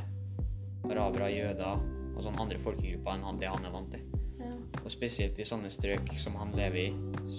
arabere, 0.86 1.32
jøder 1.34 1.82
og 2.16 2.22
sånne 2.24 2.42
andre 2.46 2.60
folkegrupper 2.62 3.18
enn 3.18 3.26
han, 3.26 3.42
det 3.42 3.50
han 3.50 3.66
er 3.66 3.74
vant 3.74 3.92
til. 3.94 4.06
ja. 4.40 4.54
Og 4.84 4.92
spesielt 4.94 5.40
i 5.40 5.48
sånne 5.48 5.72
strøk 5.74 6.14
som 6.22 6.38
han 6.38 6.54
lever 6.56 6.82
i, 6.86 6.90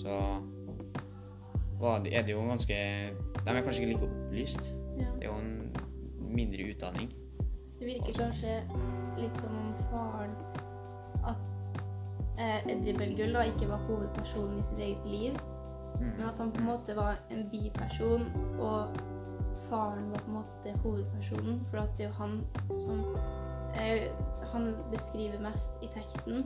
så 0.00 0.18
det, 2.02 2.12
er 2.16 2.22
det 2.24 2.32
jo 2.32 2.40
ganske 2.48 2.76
De 3.44 3.52
er 3.52 3.62
kanskje 3.62 3.82
ikke 3.82 3.92
like 3.92 4.06
opplyst. 4.08 4.72
ja. 4.98 5.10
Det 5.20 5.24
er 5.24 5.30
jo 5.30 5.38
en 5.38 5.72
mindre 6.34 6.70
utdanning. 6.72 7.10
Det 7.78 7.86
virker 7.86 8.12
kanskje 8.16 8.54
litt 9.18 9.36
som 9.36 9.52
om 9.60 9.74
faren 9.90 10.32
At 11.28 11.42
eh, 12.38 12.72
Eddie 12.72 12.96
Belgull 12.96 13.36
da 13.36 13.44
ikke 13.50 13.68
var 13.68 13.84
hovedpersonen 13.86 14.58
i 14.58 14.64
sitt 14.64 14.78
eget 14.78 15.06
liv. 15.06 15.36
Men 16.00 16.22
at 16.28 16.38
han 16.38 16.52
på 16.52 16.60
en 16.60 16.66
måte 16.70 16.96
var 16.96 17.16
en 17.30 17.48
biperson 17.50 18.26
og 18.60 18.96
faren 19.68 20.10
var 20.12 20.18
på 20.24 20.30
en 20.30 20.38
måte 20.38 20.74
hovedpersonen. 20.84 21.60
For 21.70 21.78
at 21.82 21.94
det 21.98 22.06
er 22.06 22.08
jo 22.08 22.14
han 22.20 22.36
som 22.70 23.04
eh, 23.74 24.08
Han 24.52 24.74
beskriver 24.92 25.40
mest 25.42 25.72
i 25.82 25.88
teksten. 25.94 26.44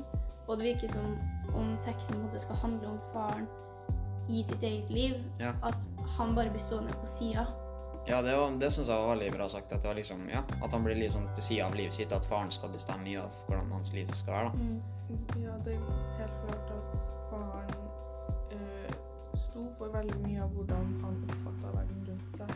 Og 0.48 0.58
det 0.58 0.64
virker 0.72 0.92
som 0.92 1.18
om 1.54 1.74
teksten 1.84 2.14
på 2.14 2.20
en 2.20 2.26
måte 2.26 2.40
skal 2.42 2.56
handle 2.56 2.88
om 2.88 3.00
faren 3.12 3.46
i 4.28 4.42
sitt 4.42 4.62
eget 4.62 4.90
liv. 4.90 5.18
Ja. 5.40 5.52
At 5.62 5.76
han 6.16 6.34
bare 6.34 6.50
blir 6.50 6.60
stående 6.64 6.92
på 6.92 7.06
sida. 7.06 7.44
Ja, 8.08 8.22
det, 8.22 8.32
var- 8.36 8.56
det 8.58 8.70
syns 8.72 8.88
jeg 8.88 8.96
var 8.96 9.12
veldig 9.14 9.32
bra 9.36 9.48
sagt. 9.48 9.72
At, 9.72 9.82
det 9.82 9.88
var 9.88 9.94
liksom, 9.94 10.24
ja, 10.32 10.40
at 10.64 10.72
han 10.72 10.84
blir 10.84 10.96
litt 10.96 11.12
sånn 11.12 11.28
på 11.36 11.42
sida 11.44 11.66
av 11.68 11.74
livet 11.76 11.94
sitt. 11.94 12.12
At 12.16 12.24
faren 12.26 12.50
skal 12.50 12.72
bestemme 12.72 13.04
mye 13.04 13.20
av 13.22 13.36
hvordan 13.46 13.70
hans 13.76 13.92
liv 13.92 14.08
skal 14.16 14.32
være. 14.32 14.48
da. 14.48 14.52
Mm. 14.58 14.80
Ja, 15.44 15.52
det 15.64 15.74
er 15.74 15.80
helt 16.18 16.36
klart 16.46 16.59
sto 19.60 19.72
for 19.78 19.92
veldig 19.92 20.20
mye 20.24 20.42
av 20.42 20.52
hvordan 20.56 20.92
han 21.02 21.16
oppfatta 21.28 21.70
verden 21.74 22.04
rundt 22.08 22.36
seg. 22.38 22.52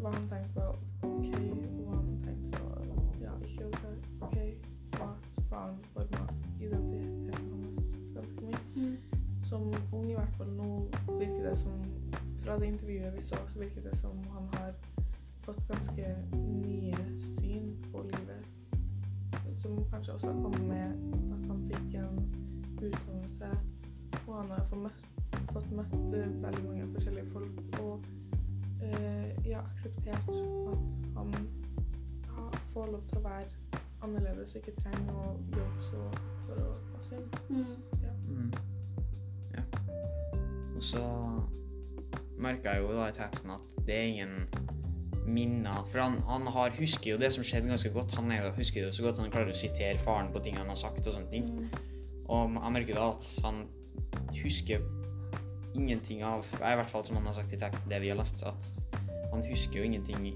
Hva 0.00 0.10
han 0.12 0.26
tenkte 0.28 0.64
var 0.66 0.74
OK, 1.08 1.36
og 1.38 1.78
hva 1.78 1.94
han 2.00 2.10
tenkte 2.24 2.60
var 2.64 2.90
ja, 3.22 3.32
ikke 3.48 3.68
OK. 3.70 3.86
okay. 4.26 4.50
At 5.06 5.38
faren 5.48 5.78
forma 5.94 6.26
identiteten 6.60 7.54
hans 7.54 7.94
ganske 8.16 8.50
mye. 8.50 8.60
Mm. 8.74 9.22
Som 9.48 9.70
ung 9.92 10.10
i 10.10 10.18
hvert 10.18 10.36
fall 10.36 10.52
nå 10.58 10.68
virker 11.08 11.48
det 11.48 11.56
som 11.62 11.80
Fra 12.44 12.58
det 12.60 12.68
intervjuet 12.74 13.14
vi 13.14 13.22
så, 13.24 13.40
så 13.48 13.58
virker 13.62 13.86
det 13.88 13.96
som 13.96 14.18
han 14.34 14.50
har 14.58 14.74
fått 15.46 15.62
ganske 15.70 16.10
nye 16.36 17.06
syn 17.38 17.70
på 17.92 18.04
livet. 18.10 18.52
Som 19.62 19.80
kanskje 19.88 20.18
også 20.18 20.34
har 20.34 20.42
kommet 20.42 20.68
med 20.68 21.32
at 21.38 21.48
han 21.48 21.64
fikk 21.70 21.96
en 22.02 22.20
utdannelse, 22.76 23.48
og 24.26 24.34
han 24.42 24.52
har 24.52 24.66
fått 24.68 24.82
møtt, 24.84 25.13
fått 25.54 25.70
møtt 25.74 25.94
eh, 26.18 26.30
veldig 26.42 26.64
mange 26.66 26.88
forskjellige 26.96 27.30
folk. 27.32 27.60
Og 27.80 28.06
eh, 28.82 29.30
ja, 29.46 29.62
akseptert 29.62 30.30
at 30.34 30.84
han 31.16 31.34
ha, 32.34 32.48
får 32.72 32.92
lov 32.94 33.02
til 33.10 33.20
å 33.20 33.24
være 33.28 33.80
annerledes 34.04 34.54
og 34.54 34.62
ikke 34.62 34.76
trenger 34.82 35.16
å 35.16 35.32
jobbe 35.54 35.88
så 35.88 36.04
for 36.44 36.60
å 36.60 36.70
passe 36.92 37.18
inn. 37.18 37.28
Mm. 37.48 37.74
Ja. 38.02 38.14
Mm. 38.28 38.52
Ja. 39.54 39.64
Og 40.74 40.82
så 40.82 41.04
merka 42.44 42.74
jeg 42.74 42.82
jo 42.82 42.94
da 42.96 43.08
i 43.08 43.16
teksten 43.16 43.54
at 43.54 43.76
det 43.86 43.96
er 43.96 44.08
ingen 44.10 44.38
minner 45.24 45.86
For 45.88 46.02
han, 46.02 46.18
han 46.28 46.50
har, 46.52 46.74
husker 46.76 47.14
jo 47.14 47.20
det 47.20 47.30
som 47.32 47.44
skjedde 47.46 47.70
ganske 47.70 47.88
godt. 47.94 48.12
Han 48.18 48.28
er 48.34 48.42
jo, 48.42 48.50
husker 48.58 48.84
det 48.84 48.90
så 48.92 49.06
godt 49.06 49.22
han 49.22 49.30
klarer 49.32 49.54
å 49.54 49.56
sitere 49.56 49.96
faren 50.02 50.28
på 50.34 50.42
ting 50.44 50.58
han 50.60 50.68
har 50.68 50.76
sagt. 50.76 51.00
Og 51.06 51.14
sånne 51.14 51.30
ting. 51.30 51.48
Mm. 51.48 51.70
Og 52.28 52.58
jeg 52.58 52.74
merker 52.76 52.98
da 52.98 53.06
at 53.14 53.30
han 53.46 53.62
husker 54.36 54.84
ingenting 55.74 56.24
av 56.24 56.46
I 56.54 56.74
hvert 56.78 56.90
fall 56.90 57.04
som 57.06 57.16
han 57.18 57.26
har 57.26 57.36
sagt 57.36 57.52
i 57.52 57.58
teksten, 57.60 57.88
det 57.90 58.00
vi 58.02 58.10
har 58.12 58.18
lest, 58.18 58.42
at 58.46 59.00
han 59.32 59.42
husker 59.48 59.80
jo 59.80 59.84
ingenting 59.88 60.34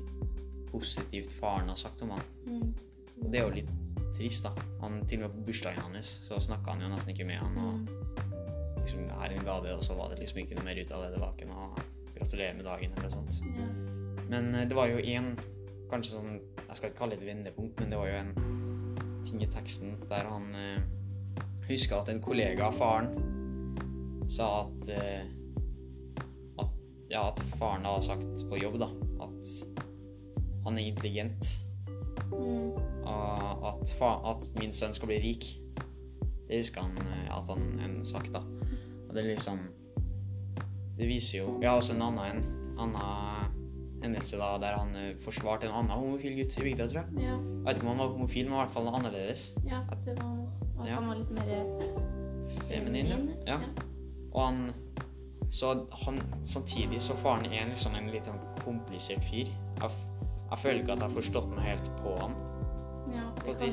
positivt 0.72 1.32
faren 1.38 1.68
har 1.70 1.76
sagt 1.78 2.02
om 2.02 2.10
han. 2.10 2.24
Mm. 2.46 2.74
Og 3.22 3.28
det 3.32 3.40
er 3.40 3.46
jo 3.46 3.54
litt 3.60 3.70
trist, 4.18 4.44
da. 4.44 4.52
Han, 4.82 5.00
til 5.06 5.22
og 5.22 5.28
med 5.28 5.36
på 5.36 5.46
bursdagen 5.48 5.84
hans 5.86 6.10
så 6.26 6.40
snakka 6.42 6.74
han 6.74 6.82
jo 6.82 6.90
nesten 6.92 7.14
ikke 7.14 7.28
med 7.28 7.38
han. 7.42 7.56
og 7.58 7.78
Mm. 7.78 8.82
liksom, 8.82 9.08
her 9.10 9.30
er 9.30 9.36
en 9.38 9.44
gave, 9.44 9.74
og 9.76 9.84
så 9.84 9.94
var 9.94 10.10
det 10.10 10.18
liksom 10.18 10.38
ikke 10.42 10.58
noe 10.58 10.64
mer 10.64 10.80
ut 10.80 10.92
av 10.92 11.02
det. 11.02 11.12
Det 11.14 11.20
var 11.20 11.32
ikke 11.36 11.48
noe 11.48 11.86
gratulerer 12.18 12.54
med 12.56 12.64
dagen 12.64 12.92
eller 12.96 13.10
sånt. 13.10 13.40
Ja. 13.56 13.66
Men 14.28 14.54
eh, 14.54 14.68
det 14.68 14.76
var 14.76 14.86
jo 14.88 14.98
én, 14.98 15.36
kanskje 15.90 16.18
sånn 16.18 16.40
Jeg 16.68 16.76
skal 16.76 16.90
ikke 16.90 16.98
kalle 16.98 17.16
det 17.16 17.22
et 17.22 17.30
vendepunkt, 17.30 17.80
men 17.80 17.90
det 17.90 17.98
var 17.98 18.08
jo 18.08 18.16
en 18.18 19.22
ting 19.24 19.42
i 19.42 19.46
teksten 19.48 19.96
der 20.08 20.26
han 20.28 20.54
eh, 20.54 20.82
huska 21.68 22.02
at 22.02 22.08
en 22.12 22.20
kollega 22.20 22.66
av 22.66 22.76
faren 22.76 23.37
sa 24.28 24.48
at 24.62 24.88
eh, 24.92 25.24
at, 26.58 26.70
ja, 27.10 27.22
at 27.30 27.40
faren 27.58 27.84
har 27.88 28.00
sagt 28.04 28.44
på 28.50 28.58
jobb 28.60 28.78
da, 28.82 28.88
at 29.24 29.52
han 30.66 30.78
er 30.78 30.90
intelligent, 30.92 31.54
Mm. 32.28 32.74
og 33.08 33.62
at, 33.64 33.88
fa 33.96 34.08
at 34.34 34.42
min 34.58 34.72
sønn 34.74 34.92
skal 34.92 35.08
bli 35.08 35.16
rik. 35.22 35.44
Det 36.48 36.58
husker 36.60 36.82
han 36.84 36.98
eh, 36.98 37.30
at 37.32 37.48
han 37.48 37.62
en 37.80 37.94
sagt, 38.04 38.28
da. 38.34 38.42
Og 39.08 39.14
det 39.14 39.22
er 39.22 39.28
liksom 39.30 39.58
Det 40.98 41.06
viser 41.08 41.38
jo 41.38 41.54
Ja, 41.62 41.72
også 41.78 41.94
en 41.94 42.02
annen, 42.02 42.42
en 42.42 42.78
annen 42.96 43.54
hendelse 44.02 44.36
da, 44.36 44.50
der 44.60 44.76
han 44.76 44.92
eh, 44.98 45.14
forsvarte 45.24 45.70
en 45.70 45.72
annen 45.78 45.94
homofil 45.94 46.36
gutt 46.42 46.58
i 46.58 46.66
bygda, 46.66 46.88
tror 46.90 47.00
jeg. 47.06 47.24
Ja. 47.24 47.36
Jeg 47.38 47.64
vet 47.68 47.76
ikke 47.80 47.86
om 47.86 47.92
han 47.94 48.02
var 48.04 48.12
homofil, 48.12 48.44
men 48.50 48.52
i 48.58 48.60
hvert 48.60 48.74
fall 48.76 48.88
annerledes. 48.92 49.46
ja, 49.64 49.80
at 49.90 50.04
det 50.04 50.18
var 50.20 50.36
at 50.42 50.86
Ja. 50.90 50.94
han 50.98 51.08
var 51.08 51.14
litt 51.22 51.30
mer 51.30 51.48
Feminin, 52.68 53.06
ja. 53.46 53.56
ja. 53.56 53.58
Og 54.34 54.46
han 54.46 54.72
Så 55.50 55.86
han 56.04 56.18
samtidig 56.44 57.00
så 57.00 57.14
faren 57.16 57.46
er 57.46 57.62
en, 57.62 57.70
liksom 57.72 57.94
en 57.96 58.10
litt 58.12 58.26
sånn 58.28 58.40
komplisert 58.60 59.24
fyr. 59.24 59.48
Jeg, 59.80 59.94
jeg 60.50 60.58
føler 60.60 60.82
ikke 60.82 60.92
at 60.92 61.00
jeg 61.00 61.08
har 61.08 61.14
forstått 61.14 61.54
meg 61.54 61.64
helt 61.64 61.88
på 62.02 62.12
han. 62.20 62.34
Ja, 63.14 63.24
det 63.46 63.54
kan, 63.56 63.72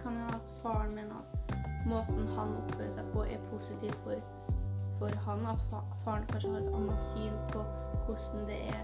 kan 0.00 0.16
jo 0.16 0.30
at 0.38 0.54
faren 0.62 0.94
mener 0.96 1.20
at 1.20 1.84
måten 1.90 2.24
han 2.38 2.56
oppfører 2.62 2.88
seg 2.94 3.12
på, 3.12 3.26
er 3.28 3.44
positivt 3.50 4.00
for, 4.06 4.24
for 5.02 5.20
han. 5.26 5.44
At 5.52 5.68
fa 5.68 5.82
faren 6.06 6.24
kanskje 6.32 6.54
har 6.54 6.64
et 6.64 6.74
annet 6.80 7.06
syn 7.10 7.36
på 7.52 7.66
hvordan 8.06 8.48
det 8.48 8.60
er 8.72 8.82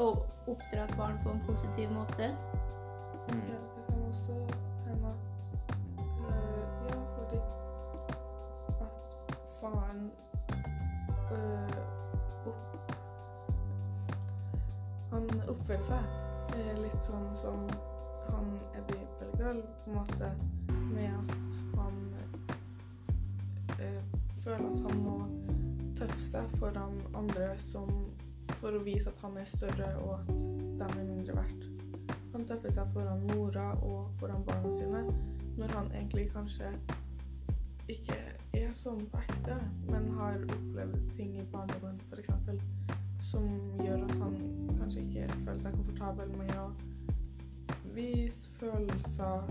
å 0.00 0.10
oppdra 0.48 0.84
et 0.84 0.96
barn 1.00 1.16
på 1.24 1.32
en 1.32 1.44
positiv 1.48 1.96
måte. 1.96 2.32
Mm. 3.32 3.46
Ja, 3.48 3.60
det 3.76 3.86
kan 3.88 4.04
også 4.10 4.59
at 9.60 9.72
faren 9.72 10.10
øh, 11.32 11.68
opp, 12.46 12.92
Han 15.12 15.42
oppfører 15.48 15.82
seg 15.84 16.56
eh, 16.56 16.76
litt 16.80 17.04
sånn 17.04 17.26
som 17.36 17.66
han 18.30 18.52
Eddie 18.78 19.06
Bellegal, 19.18 19.62
på 19.84 19.90
en 19.90 19.98
måte, 19.98 20.30
med 20.94 21.10
at 21.10 21.34
han 21.76 21.98
øh, 23.80 24.02
føler 24.44 24.66
at 24.70 24.80
han 24.86 25.02
må 25.04 25.18
tøffe 25.98 26.22
seg 26.30 26.56
foran 26.60 26.96
andre 27.14 27.52
som 27.66 27.90
for 28.60 28.76
å 28.76 28.84
vise 28.84 29.10
at 29.10 29.20
han 29.24 29.36
er 29.40 29.48
større, 29.48 29.92
og 30.04 30.20
at 30.20 30.34
de 30.36 30.88
er 30.88 31.08
mindre 31.08 31.36
verdt. 31.36 31.68
Han 32.32 32.46
tøffer 32.46 32.72
seg 32.76 32.92
foran 32.94 33.24
mora 33.32 33.72
og 33.82 34.12
foran 34.20 34.44
barna 34.46 34.72
sine, 34.76 35.04
når 35.58 35.74
han 35.76 35.90
egentlig 35.96 36.30
kanskje 36.32 36.70
ikke 37.90 38.20
er 38.54 38.72
sånn 38.74 39.00
på 39.12 39.18
ekte, 39.22 39.56
men 39.90 40.08
har 40.18 40.40
opplevd 40.56 40.96
ting 41.16 41.36
i 41.38 41.44
barndommen 41.52 41.98
f.eks. 42.10 42.30
som 43.30 43.44
gjør 43.84 44.02
at 44.06 44.14
han 44.18 44.36
kanskje 44.80 45.04
ikke 45.06 45.26
føler 45.44 45.60
seg 45.62 45.76
komfortabel 45.78 46.32
med 46.40 46.54
å 46.58 46.66
vise 47.94 48.48
følelser 48.60 49.46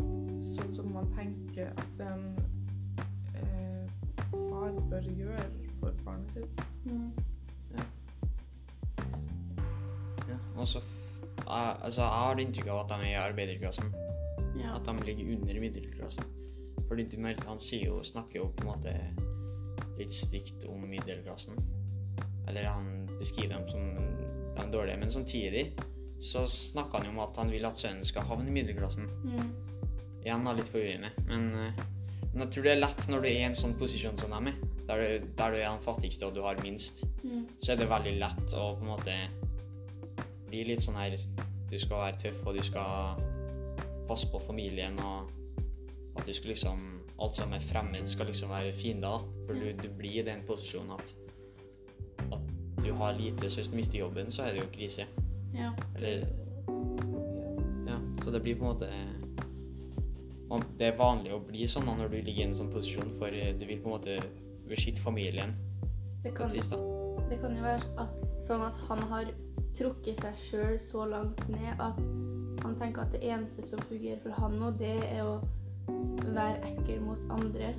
sånn 0.57 0.75
som 0.75 0.91
man 0.95 1.07
tenker 1.15 1.71
at 1.71 2.03
en 2.03 2.25
eh, 3.39 3.85
far 4.31 4.75
bør 4.91 5.07
gjøre 5.15 5.47
for 5.79 5.95
barnet 6.05 6.35
sitt. 6.35 6.63
Mm. 6.85 7.11
Ja. 10.27 10.37
Og 10.59 10.67
så 10.67 10.79
f- 10.83 10.95
jeg, 11.39 11.75
altså, 11.83 12.01
jeg 12.03 12.11
har 12.25 12.43
inntrykk 12.43 12.67
av 12.73 12.79
at 12.83 12.91
de 12.91 12.97
er 13.07 13.13
i 13.13 13.21
arbeiderklassen. 13.23 13.93
Ja. 14.59 14.75
At 14.75 14.85
de 14.85 14.93
ligger 15.07 15.31
under 15.37 15.59
middelklassen. 15.63 16.25
Fordi 16.89 17.05
du 17.05 17.17
merker, 17.21 17.47
han 17.47 17.61
sier 17.61 17.85
jo, 17.91 17.99
snakker 18.03 18.41
jo 18.41 18.47
på 18.57 18.65
en 18.65 18.71
måte 18.71 18.93
litt 19.99 20.15
stygt 20.15 20.65
om 20.69 20.81
middelklassen. 20.89 21.55
Eller 22.49 22.65
han 22.71 23.05
beskriver 23.19 23.55
dem 23.59 23.67
som 23.69 23.81
de 24.57 24.65
dårlige. 24.73 24.97
Men 24.97 25.11
samtidig 25.13 25.63
så 26.19 26.47
snakker 26.49 26.97
han 26.99 27.05
jo 27.07 27.13
om 27.13 27.21
at 27.23 27.37
han 27.39 27.51
vil 27.53 27.67
at 27.69 27.79
sønnen 27.79 28.05
skal 28.07 28.25
havne 28.27 28.49
i 28.49 28.55
middelklassen. 28.57 29.05
Mm. 29.23 29.51
Igjen 30.25 30.43
da, 30.47 30.55
litt 30.57 30.71
forvirrende. 30.71 31.11
Men, 31.29 31.45
eh, 31.55 31.83
men 32.33 32.43
jeg 32.43 32.51
tror 32.55 32.65
det 32.65 32.71
er 32.73 32.81
lett 32.81 33.05
når 33.09 33.21
du 33.23 33.27
er 33.29 33.37
i 33.37 33.45
en 33.47 33.55
sånn 33.55 33.77
posisjon 33.79 34.17
som 34.19 34.33
dem 34.35 34.49
er, 34.51 34.57
der 34.89 34.99
du, 35.03 35.29
der 35.37 35.53
du 35.53 35.59
er 35.61 35.69
den 35.69 35.85
fattigste 35.85 36.27
og 36.27 36.35
du 36.35 36.41
har 36.45 36.59
minst, 36.63 37.05
Mm. 37.19 37.45
så 37.59 37.73
er 37.73 37.75
det 37.75 37.89
veldig 37.89 38.13
lett 38.19 38.53
å 38.55 38.75
på 38.79 38.85
en 38.85 38.91
måte 38.93 39.13
bli 40.47 40.61
litt 40.63 40.79
sånn 40.81 40.95
her 40.95 41.17
Du 41.69 41.75
skal 41.77 41.99
være 41.99 42.17
tøff, 42.17 42.39
og 42.47 42.55
du 42.55 42.61
skal 42.63 43.19
passe 44.07 44.25
på 44.31 44.39
familien, 44.41 44.95
og 45.03 45.27
at 46.15 46.25
du 46.25 46.33
skal 46.33 46.55
liksom 46.55 46.85
Alt 47.19 47.35
som 47.35 47.51
er 47.51 47.59
fremmed, 47.59 48.05
skal 48.07 48.29
liksom 48.29 48.47
være 48.49 48.71
fiender. 48.71 49.25
For 49.43 49.53
du, 49.53 49.73
du 49.75 49.89
blir 49.97 50.21
i 50.21 50.23
den 50.23 50.39
posisjonen 50.47 50.93
at 50.95 51.09
at 52.31 52.39
du 52.85 52.93
har 52.95 53.11
lite, 53.11 53.49
så 53.49 53.59
hvis 53.59 53.69
du 53.69 53.75
mister 53.75 53.99
jobben, 53.99 54.31
så 54.31 54.43
er 54.43 54.53
det 54.53 54.61
jo 54.61 54.69
krise. 54.71 55.05
Ja. 55.53 55.71
Eller 55.95 56.25
Ja, 57.87 57.97
så 58.23 58.31
det 58.31 58.41
blir 58.41 58.55
på 58.55 58.65
en 58.65 58.71
måte 58.71 58.89
Det 60.77 60.87
er 60.87 60.97
vanlig 60.97 61.33
å 61.33 61.39
bli 61.39 61.67
sånn 61.67 61.85
da 61.85 61.95
når 61.97 62.07
du 62.07 62.17
ligger 62.21 62.43
i 62.43 62.47
en 62.47 62.55
sånn 62.55 62.71
posisjon, 62.73 63.11
for 63.19 63.33
eh, 63.33 63.51
du 63.57 63.65
vil 63.65 63.81
på 63.81 63.89
en 63.89 63.95
måte 63.97 64.15
beskytte 64.69 65.01
familien 65.01 65.53
Det 66.23 66.31
kan, 66.37 66.51
vis. 66.53 66.69
det 67.29 67.37
kan 67.41 67.55
jo 67.55 67.63
være 67.63 67.85
at, 68.01 68.15
sånn 68.47 68.63
at 68.65 68.79
han 68.87 69.03
har 69.11 69.29
trukket 69.77 70.21
seg 70.21 70.41
sjøl 70.47 70.79
så 70.81 71.05
langt 71.05 71.43
ned 71.49 71.73
at 71.79 71.99
han 72.63 72.75
tenker 72.79 73.05
at 73.05 73.13
det 73.13 73.21
eneste 73.23 73.65
som 73.65 73.81
fungerer 73.89 74.19
for 74.23 74.35
han 74.41 74.57
nå, 74.59 74.71
det 74.79 74.95
er 75.09 75.23
å 75.23 75.39
være 76.35 76.71
ekkel 76.71 77.01
mot 77.01 77.21
andre. 77.37 77.73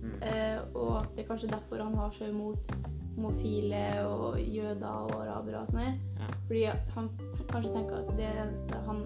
Mm. 0.00 0.14
Eh, 0.22 0.60
og 0.74 0.98
at 1.02 1.10
det 1.16 1.24
er 1.24 1.28
kanskje 1.28 1.52
derfor 1.52 1.82
han 1.82 1.94
har 1.94 2.10
så 2.16 2.30
imot 2.30 2.72
homofile 3.16 4.06
og 4.06 4.40
jøder 4.40 4.86
og 4.86 5.16
arabere 5.20 5.64
og 5.64 5.72
sånn. 5.72 5.82
her. 5.84 5.98
Ja. 6.20 6.30
Fordi 6.46 6.64
han 6.94 7.10
kanskje 7.50 7.74
tenker 7.74 7.98
at 8.00 8.14
det 8.16 8.28
er 8.28 8.38
det 8.38 8.46
eneste 8.46 8.84
han 8.86 9.04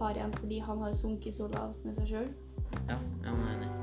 har 0.00 0.18
igjen 0.18 0.36
fordi 0.40 0.58
han 0.58 0.84
har 0.84 0.98
sunket 0.98 1.38
så 1.38 1.48
lavt 1.54 1.86
med 1.86 1.96
seg 2.00 2.12
sjøl. 2.12 2.28
Ja, 2.88 2.98
ja, 3.24 3.30
jeg 3.30 3.32
er 3.32 3.56
enig. 3.56 3.73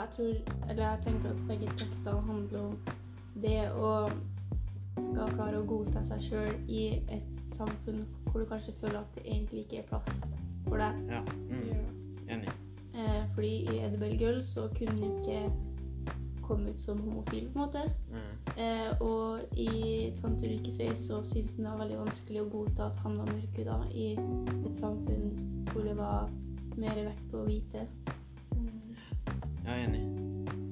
Jeg 0.00 0.08
tror 0.16 0.70
Eller 0.70 0.82
jeg 0.84 0.98
tenker 1.04 1.30
at 1.30 1.44
begge 1.48 1.70
tekstene 1.80 2.20
handler 2.26 2.60
om 2.60 2.78
det 3.42 3.60
å 3.70 3.92
skal 4.98 5.30
klare 5.34 5.60
å 5.60 5.66
godta 5.68 6.02
seg 6.06 6.22
sjøl 6.26 6.54
i 6.66 6.82
et 7.14 7.52
samfunn 7.52 8.02
hvor 8.28 8.42
du 8.42 8.48
kanskje 8.50 8.74
føler 8.80 9.00
at 9.00 9.14
det 9.14 9.24
egentlig 9.26 9.64
ikke 9.64 9.82
er 9.82 9.88
plass 9.92 10.08
for 10.66 10.82
deg. 10.82 10.98
Ja. 11.12 11.22
Mm. 11.48 11.68
ja. 11.70 12.34
Enig. 12.34 12.54
Eh, 12.98 13.22
fordi 13.34 13.52
i 13.70 13.78
Edibel 13.86 14.16
Gull 14.18 14.40
så 14.44 14.66
kunne 14.74 14.96
hun 14.98 15.20
ikke 15.20 15.52
komme 16.48 16.72
ut 16.72 16.80
som 16.80 17.00
homofil, 17.04 17.48
på 17.52 17.58
en 17.58 17.64
måte. 17.64 17.82
Mm. 18.10 18.34
Eh, 18.64 19.02
og 19.04 19.40
i 19.52 20.12
Tante 20.20 20.46
Ulrikkes 20.48 20.78
vei 20.80 20.90
så 20.96 21.20
syntes 21.28 21.54
hun 21.56 21.66
det 21.66 21.72
var 21.72 21.82
veldig 21.84 21.98
vanskelig 22.00 22.42
å 22.42 22.50
godta 22.52 22.88
at 22.88 23.00
han 23.04 23.18
var 23.20 23.32
mørkhuda 23.32 23.78
i 23.92 24.10
et 24.16 24.76
samfunn 24.80 25.34
hvor 25.70 25.84
det 25.84 25.96
var 25.98 26.30
mer 26.78 27.02
vekt 27.04 27.26
på 27.30 27.42
å 27.42 27.48
vite. 27.48 27.84
Mm. 27.84 27.97
Jeg 29.68 29.82
er 29.82 29.84
enig. 29.84 30.00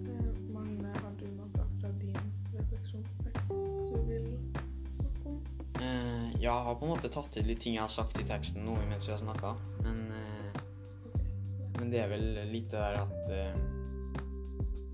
Eh, 0.08 0.52
Magne, 0.54 0.88
har 0.88 1.10
du 1.20 1.26
noe 1.36 1.64
fra 1.80 1.88
din 2.00 2.14
refleksjonstekst 2.54 3.50
du 3.50 3.96
vil 4.08 4.28
snakke 4.96 5.32
om? 5.32 5.34
Eh, 5.84 6.30
jeg 6.40 6.52
har 6.68 6.78
på 6.80 6.86
en 6.86 6.92
måte 6.94 7.10
tatt 7.12 7.36
ut 7.36 7.44
litt 7.44 7.60
ting 7.60 7.74
jeg 7.76 7.82
har 7.82 7.92
sagt 7.92 8.16
i 8.16 8.24
teksten 8.24 8.64
nå 8.64 8.72
mens 8.88 9.04
vi 9.04 9.12
har 9.12 9.20
snakka, 9.20 9.50
men, 9.82 9.98
eh, 10.16 10.56
men 11.76 11.92
det 11.92 12.00
er 12.00 12.08
vel 12.08 12.24
litt 12.48 12.70
det 12.72 12.80
der 12.80 12.96
at 13.02 13.34
eh, 13.36 13.58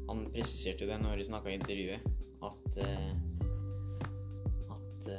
Han 0.09 0.24
presiserte 0.32 0.88
det 0.90 0.96
når 0.98 1.20
vi 1.20 1.28
snakka 1.28 1.53
i 1.53 1.55
intervjuet, 1.61 2.09
at 2.42 2.80
at 4.72 5.12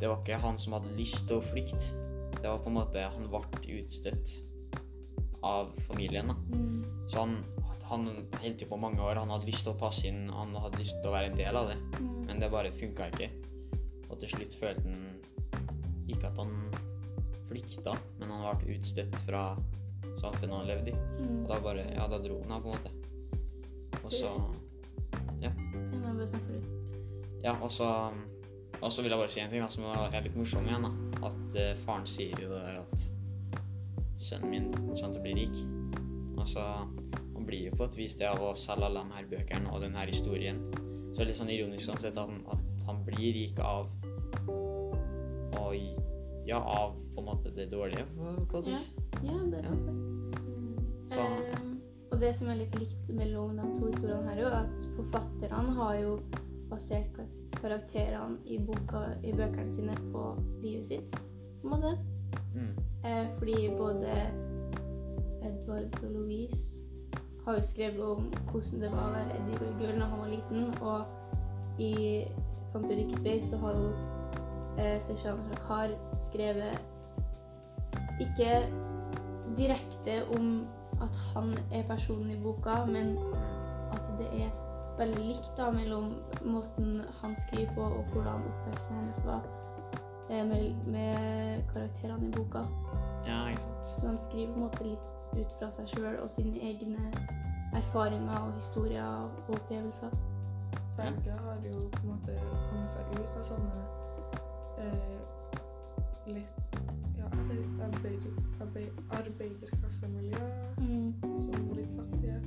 det 0.00 0.10
var 0.10 0.18
ikke 0.18 0.42
han 0.42 0.58
som 0.58 0.74
hadde 0.74 0.90
lyst 0.98 1.22
til 1.28 1.38
å 1.38 1.46
flykte. 1.52 1.86
Det 2.34 2.50
var 2.50 2.58
på 2.66 2.68
en 2.72 2.76
måte 2.80 3.06
Han 3.14 3.30
ble 3.30 3.78
utstøtt 3.78 4.34
av 5.44 5.74
familien. 5.88 6.32
Mm. 6.52 6.84
Så 7.08 7.20
han, 7.20 7.36
han 7.90 8.06
holdt 8.40 8.64
jo 8.64 8.70
på 8.70 8.80
mange 8.80 9.02
år. 9.04 9.20
Han 9.20 9.32
hadde 9.34 9.48
lyst 9.48 9.66
til 9.66 9.74
å 9.74 9.78
passe 9.80 10.08
inn, 10.08 10.26
han 10.32 10.56
hadde 10.56 10.80
lyst 10.80 10.96
til 11.00 11.10
å 11.10 11.14
være 11.14 11.32
en 11.32 11.38
del 11.38 11.60
av 11.60 11.70
det. 11.72 11.78
Mm. 12.00 12.16
Men 12.28 12.42
det 12.42 12.50
bare 12.54 12.72
funka 12.74 13.10
ikke. 13.12 13.30
Og 14.08 14.18
til 14.22 14.34
slutt 14.36 14.58
følte 14.60 14.88
han 14.88 15.06
ikke 16.08 16.28
at 16.28 16.40
han 16.40 16.52
flykta, 17.48 17.94
men 18.20 18.32
han 18.32 18.60
ble 18.60 18.76
utstøtt 18.78 19.16
fra 19.26 19.46
samfunnet 20.20 20.56
han 20.56 20.68
levde 20.68 20.92
i. 20.92 20.98
Mm. 21.20 21.40
Og 21.42 21.48
da 21.50 21.60
bare 21.64 21.88
Ja, 21.92 22.06
da 22.08 22.20
dro 22.22 22.40
han 22.42 22.56
av, 22.56 22.64
på 22.64 22.72
en 22.72 22.78
måte. 22.78 22.90
Og 24.04 24.12
så 24.12 24.30
Ja. 25.42 25.50
Ja, 27.44 27.56
og 27.60 27.70
så 27.70 28.12
Og 28.82 28.92
så 28.92 29.02
vil 29.02 29.10
jeg 29.10 29.18
bare 29.18 29.28
si 29.30 29.40
en 29.40 29.50
ting 29.50 29.62
da, 29.62 29.68
som 29.68 29.84
er 29.84 30.20
litt 30.20 30.36
morsom 30.36 30.66
igjen. 30.66 30.82
da 30.82 31.28
At 31.28 31.56
uh, 31.56 31.84
faren 31.86 32.06
sier 32.06 32.40
jo 32.40 32.48
det 32.50 32.60
der 32.60 32.80
at 32.80 33.13
sønnen 34.24 34.50
min 34.50 34.70
kommer 34.72 34.96
til 34.96 35.20
å 35.20 35.24
bli 35.24 35.34
rik. 35.42 35.60
Altså, 36.40 36.64
han 37.34 37.46
blir 37.46 37.68
jo 37.68 37.76
på 37.78 37.88
et 37.88 37.98
vis 37.98 38.16
det 38.20 38.28
av 38.30 38.42
å 38.42 38.54
selge 38.58 38.88
alle 38.88 39.04
de 39.04 39.18
her 39.18 39.28
bøkene 39.30 39.72
og 39.72 39.84
den 39.84 39.96
her 39.98 40.10
historien. 40.10 40.62
Så 41.12 41.20
det 41.20 41.26
er 41.26 41.30
litt 41.30 41.40
sånn 41.42 41.52
ironisk 41.54 41.86
sånn 41.86 42.02
sett 42.02 42.18
at 42.18 42.26
han, 42.26 42.40
at 42.50 42.88
han 42.88 43.04
blir 43.06 43.36
rik 43.36 43.60
av 43.62 43.92
og 45.54 45.76
ja, 46.44 46.58
av 46.58 46.96
på 47.14 47.22
en 47.22 47.28
måte 47.28 47.52
det 47.54 47.70
dårlige 47.72 48.06
på 48.50 48.58
et 48.58 48.72
vis. 48.72 48.90
Ja, 49.22 49.36
det 49.50 49.60
er 49.60 49.68
sant. 49.68 49.86
det. 49.86 49.94
Så 51.12 51.20
Ehm, 51.20 51.74
og 52.12 52.20
det 52.20 52.32
som 52.36 52.48
er 52.48 52.60
litt 52.60 52.74
likt 52.78 53.08
mellom 53.14 53.56
de 53.58 53.68
to 53.78 53.90
historiene 53.90 54.30
her, 54.30 54.44
er 54.46 54.56
at 54.62 54.88
forfatterne 54.96 55.76
har 55.78 55.94
jo 55.98 56.16
basert 56.70 57.20
karakterene 57.60 58.38
i, 58.46 58.58
boka, 58.58 59.04
i 59.22 59.32
bøkene 59.32 59.72
sine 59.72 59.96
på 60.12 60.24
livet 60.62 60.84
sitt, 60.90 61.16
på 61.62 61.68
en 61.68 61.74
måte. 61.74 61.94
mm, 62.54 62.74
fordi 63.38 63.70
både 63.78 64.14
Edvard 65.44 66.04
og 66.04 66.10
Louise 66.10 66.74
har 67.44 67.54
jo 67.54 67.62
skrevet 67.62 68.04
om 68.04 68.32
hvordan 68.50 68.80
det 68.80 68.90
var 68.92 69.04
å 69.08 69.12
være 69.12 69.36
Eddie 69.38 69.72
Gull 69.78 69.98
når 69.98 70.06
han 70.06 70.22
var 70.22 70.30
liten, 70.32 70.74
og 70.80 71.80
i 71.82 71.92
Tante 72.72 72.94
Ulrikkes 72.94 73.24
vei 73.24 73.36
så 73.44 73.58
har 73.60 73.76
jo 73.76 73.90
eh, 74.78 74.96
Seshan 75.04 75.42
Shakar 75.50 75.92
skrevet 76.26 76.80
ikke 78.22 78.62
direkte 79.58 80.22
om 80.36 80.66
at 81.02 81.16
han 81.34 81.52
er 81.72 81.84
personen 81.88 82.30
i 82.30 82.40
boka, 82.42 82.84
men 82.86 83.18
at 83.92 84.08
det 84.18 84.30
er 84.46 84.50
veldig 84.98 85.26
likt 85.26 85.50
da 85.58 85.70
mellom 85.74 86.14
måten 86.46 87.02
han 87.20 87.36
skriver 87.46 87.74
på 87.74 87.82
og 87.82 88.04
hvordan 88.12 88.48
oppveksten 88.48 88.96
hennes 88.96 89.26
var. 89.26 89.42
eh, 89.42 89.63
med, 90.28 90.74
med 90.86 91.62
karakterene 91.72 92.28
i 92.28 92.30
boka. 92.32 92.64
ja, 93.26 93.48
ikke 93.48 93.60
sant. 93.62 93.84
Så 93.86 94.08
de 94.08 94.18
skriver 94.18 94.52
på 94.52 94.54
en 94.54 94.64
måte 94.66 94.84
litt 94.84 95.10
ut 95.34 95.52
fra 95.58 95.70
seg 95.74 95.88
sjøl 95.88 96.16
og 96.22 96.28
sine 96.30 96.56
egne 96.62 97.10
erfaringer 97.74 98.38
og 98.38 98.52
historier 98.54 99.04
og 99.04 99.54
opplevelser. 99.56 100.10
Begge 100.96 101.32
har 101.44 101.56
jo 101.66 101.88
på 101.92 102.02
en 102.02 102.08
måte 102.12 102.36
kommet 102.70 102.90
seg 102.94 103.04
ut 103.18 103.38
av 103.40 103.44
sånne 103.48 103.80
eh, 104.78 105.16
litt 106.26 106.78
ja, 107.18 107.26
arbeider, 107.26 108.36
arbeid, 108.60 109.00
arbeiderklassemiljø 109.20 110.44
Mm. 110.78 111.14
som 111.22 111.68
litt 111.76 111.90
fattige. 111.96 112.40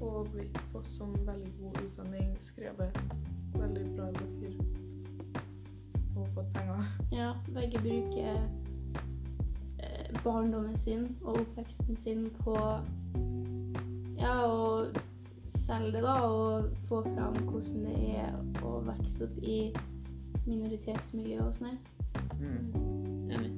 Og 0.00 0.26
blitt 0.32 0.58
fått 0.72 0.88
sånn 0.98 1.14
veldig 1.26 1.52
god 1.60 1.76
utdanning, 1.84 2.32
skrevet 2.40 2.98
veldig 3.54 3.84
bra 3.96 4.06
bøker 4.16 4.56
og 6.26 6.38
fått 6.38 6.52
penger. 6.54 6.86
Ja, 7.12 7.32
begge 7.54 7.80
bruker 7.82 8.40
eh, 9.78 10.22
barndommen 10.24 10.78
sin 10.78 11.08
og 11.22 11.40
oppveksten 11.40 11.96
sin 11.96 12.26
på 12.42 12.56
ja, 14.20 14.34
å 14.46 14.88
selge 15.56 15.96
det, 15.96 16.02
da, 16.06 16.16
og 16.26 16.72
få 16.88 17.02
fram 17.06 17.36
hvordan 17.48 17.86
det 17.86 18.16
er 18.20 18.34
å 18.64 18.78
vokse 18.86 19.26
opp 19.26 19.38
i 19.42 19.58
minoritetsmiljø 20.46 21.42
og 21.46 21.54
sånn. 21.56 21.78
Mm. 22.40 23.30
Enig. 23.34 23.52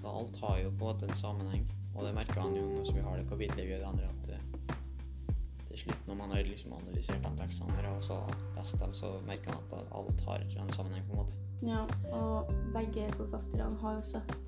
Så 0.00 0.08
alt 0.08 0.40
har 0.42 0.58
jo 0.64 0.72
på 0.72 0.88
en 0.88 0.94
måte 0.94 1.08
en 1.08 1.20
sammenheng, 1.22 1.66
og 1.94 2.06
det 2.06 2.14
merker 2.16 2.42
han 2.42 2.56
jo 2.56 2.66
når 2.72 2.92
vi 2.94 3.04
har 3.04 3.20
det 3.20 3.28
kapitlet 3.30 3.64
vi 3.64 3.72
gjør 3.72 3.84
det 3.84 3.92
andre, 3.92 4.08
at 4.08 4.20
til 5.70 5.78
slutt 5.84 6.08
når 6.08 6.16
man 6.18 6.32
har 6.34 6.42
liksom 6.42 6.72
analysert 6.74 7.22
de 7.24 7.30
tekstene 7.38 7.76
her 7.78 7.86
og 7.92 8.02
så 8.02 8.18
lest 8.56 8.80
dem, 8.80 8.94
så 8.94 9.12
merker 9.26 9.54
man 9.54 9.78
at 9.78 9.92
alt 10.00 10.24
har 10.26 10.42
en 10.42 10.72
sammenheng 10.74 11.04
på 11.06 11.14
en 11.14 11.22
måte. 11.22 11.36
Ja, 11.62 11.84
og 12.16 12.52
begge 12.74 13.12
forfatterne 13.12 13.76
har 13.82 13.94
jo 13.94 14.02
sagt 14.02 14.38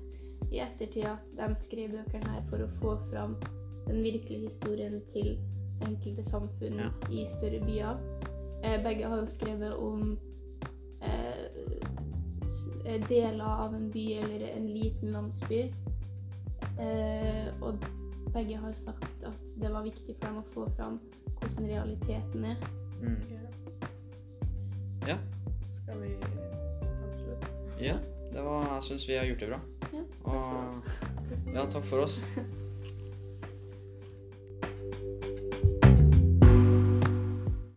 i 0.51 0.59
ettertid 0.61 1.05
at 1.09 1.19
de 1.37 1.55
skrev 1.55 1.91
bøkene 1.93 2.29
her 2.29 2.45
for 2.49 2.63
å 2.63 2.69
få 2.81 2.95
fram 3.11 3.35
den 3.87 4.03
virkelige 4.05 4.47
historien 4.49 4.99
til 5.11 5.35
enkelte 5.85 6.23
samfunn 6.23 6.79
Ja. 6.79 6.89
i 7.11 7.25
større 7.37 7.59
byer. 7.65 7.97
Eh, 8.63 8.83
begge 8.83 9.07
har 9.09 9.17
jo 9.17 9.25
skrevet 9.27 9.73
om 9.73 10.17
eh, 11.01 11.45
eh, 12.85 13.01
deler 13.09 13.43
av 13.43 13.73
en 13.75 13.89
by 13.91 14.05
eller 14.13 14.47
en 14.55 14.67
liten 14.69 15.11
landsby. 15.11 15.61
Eh, 16.79 17.49
og 17.61 17.77
begge 18.33 18.57
har 18.57 18.73
sagt 18.73 19.23
at 19.25 19.41
det 19.61 19.73
var 19.73 19.83
viktig 19.83 20.15
for 20.15 20.27
dem 20.27 20.37
å 20.37 20.45
få 20.53 20.69
fram 20.77 20.99
hvordan 21.41 21.67
realiteten 21.69 22.45
er. 22.45 22.55
Mm. 23.01 23.17
Ja. 23.29 23.43
Ja. 25.07 25.17
Skal 25.81 26.01
vi? 26.01 26.52
Ja, 27.83 27.97
det 28.31 28.43
var, 28.45 28.67
jeg 28.75 28.83
syns 28.89 29.07
vi 29.09 29.17
har 29.19 29.25
gjort 29.27 29.43
det 29.43 29.49
bra. 29.53 29.61
Ja, 29.93 30.03
takk 30.15 30.27
Og 30.31 30.83
Tusen 31.29 31.55
ja, 31.57 31.65
takk 31.69 31.89
for 31.91 32.07
oss. 32.07 32.21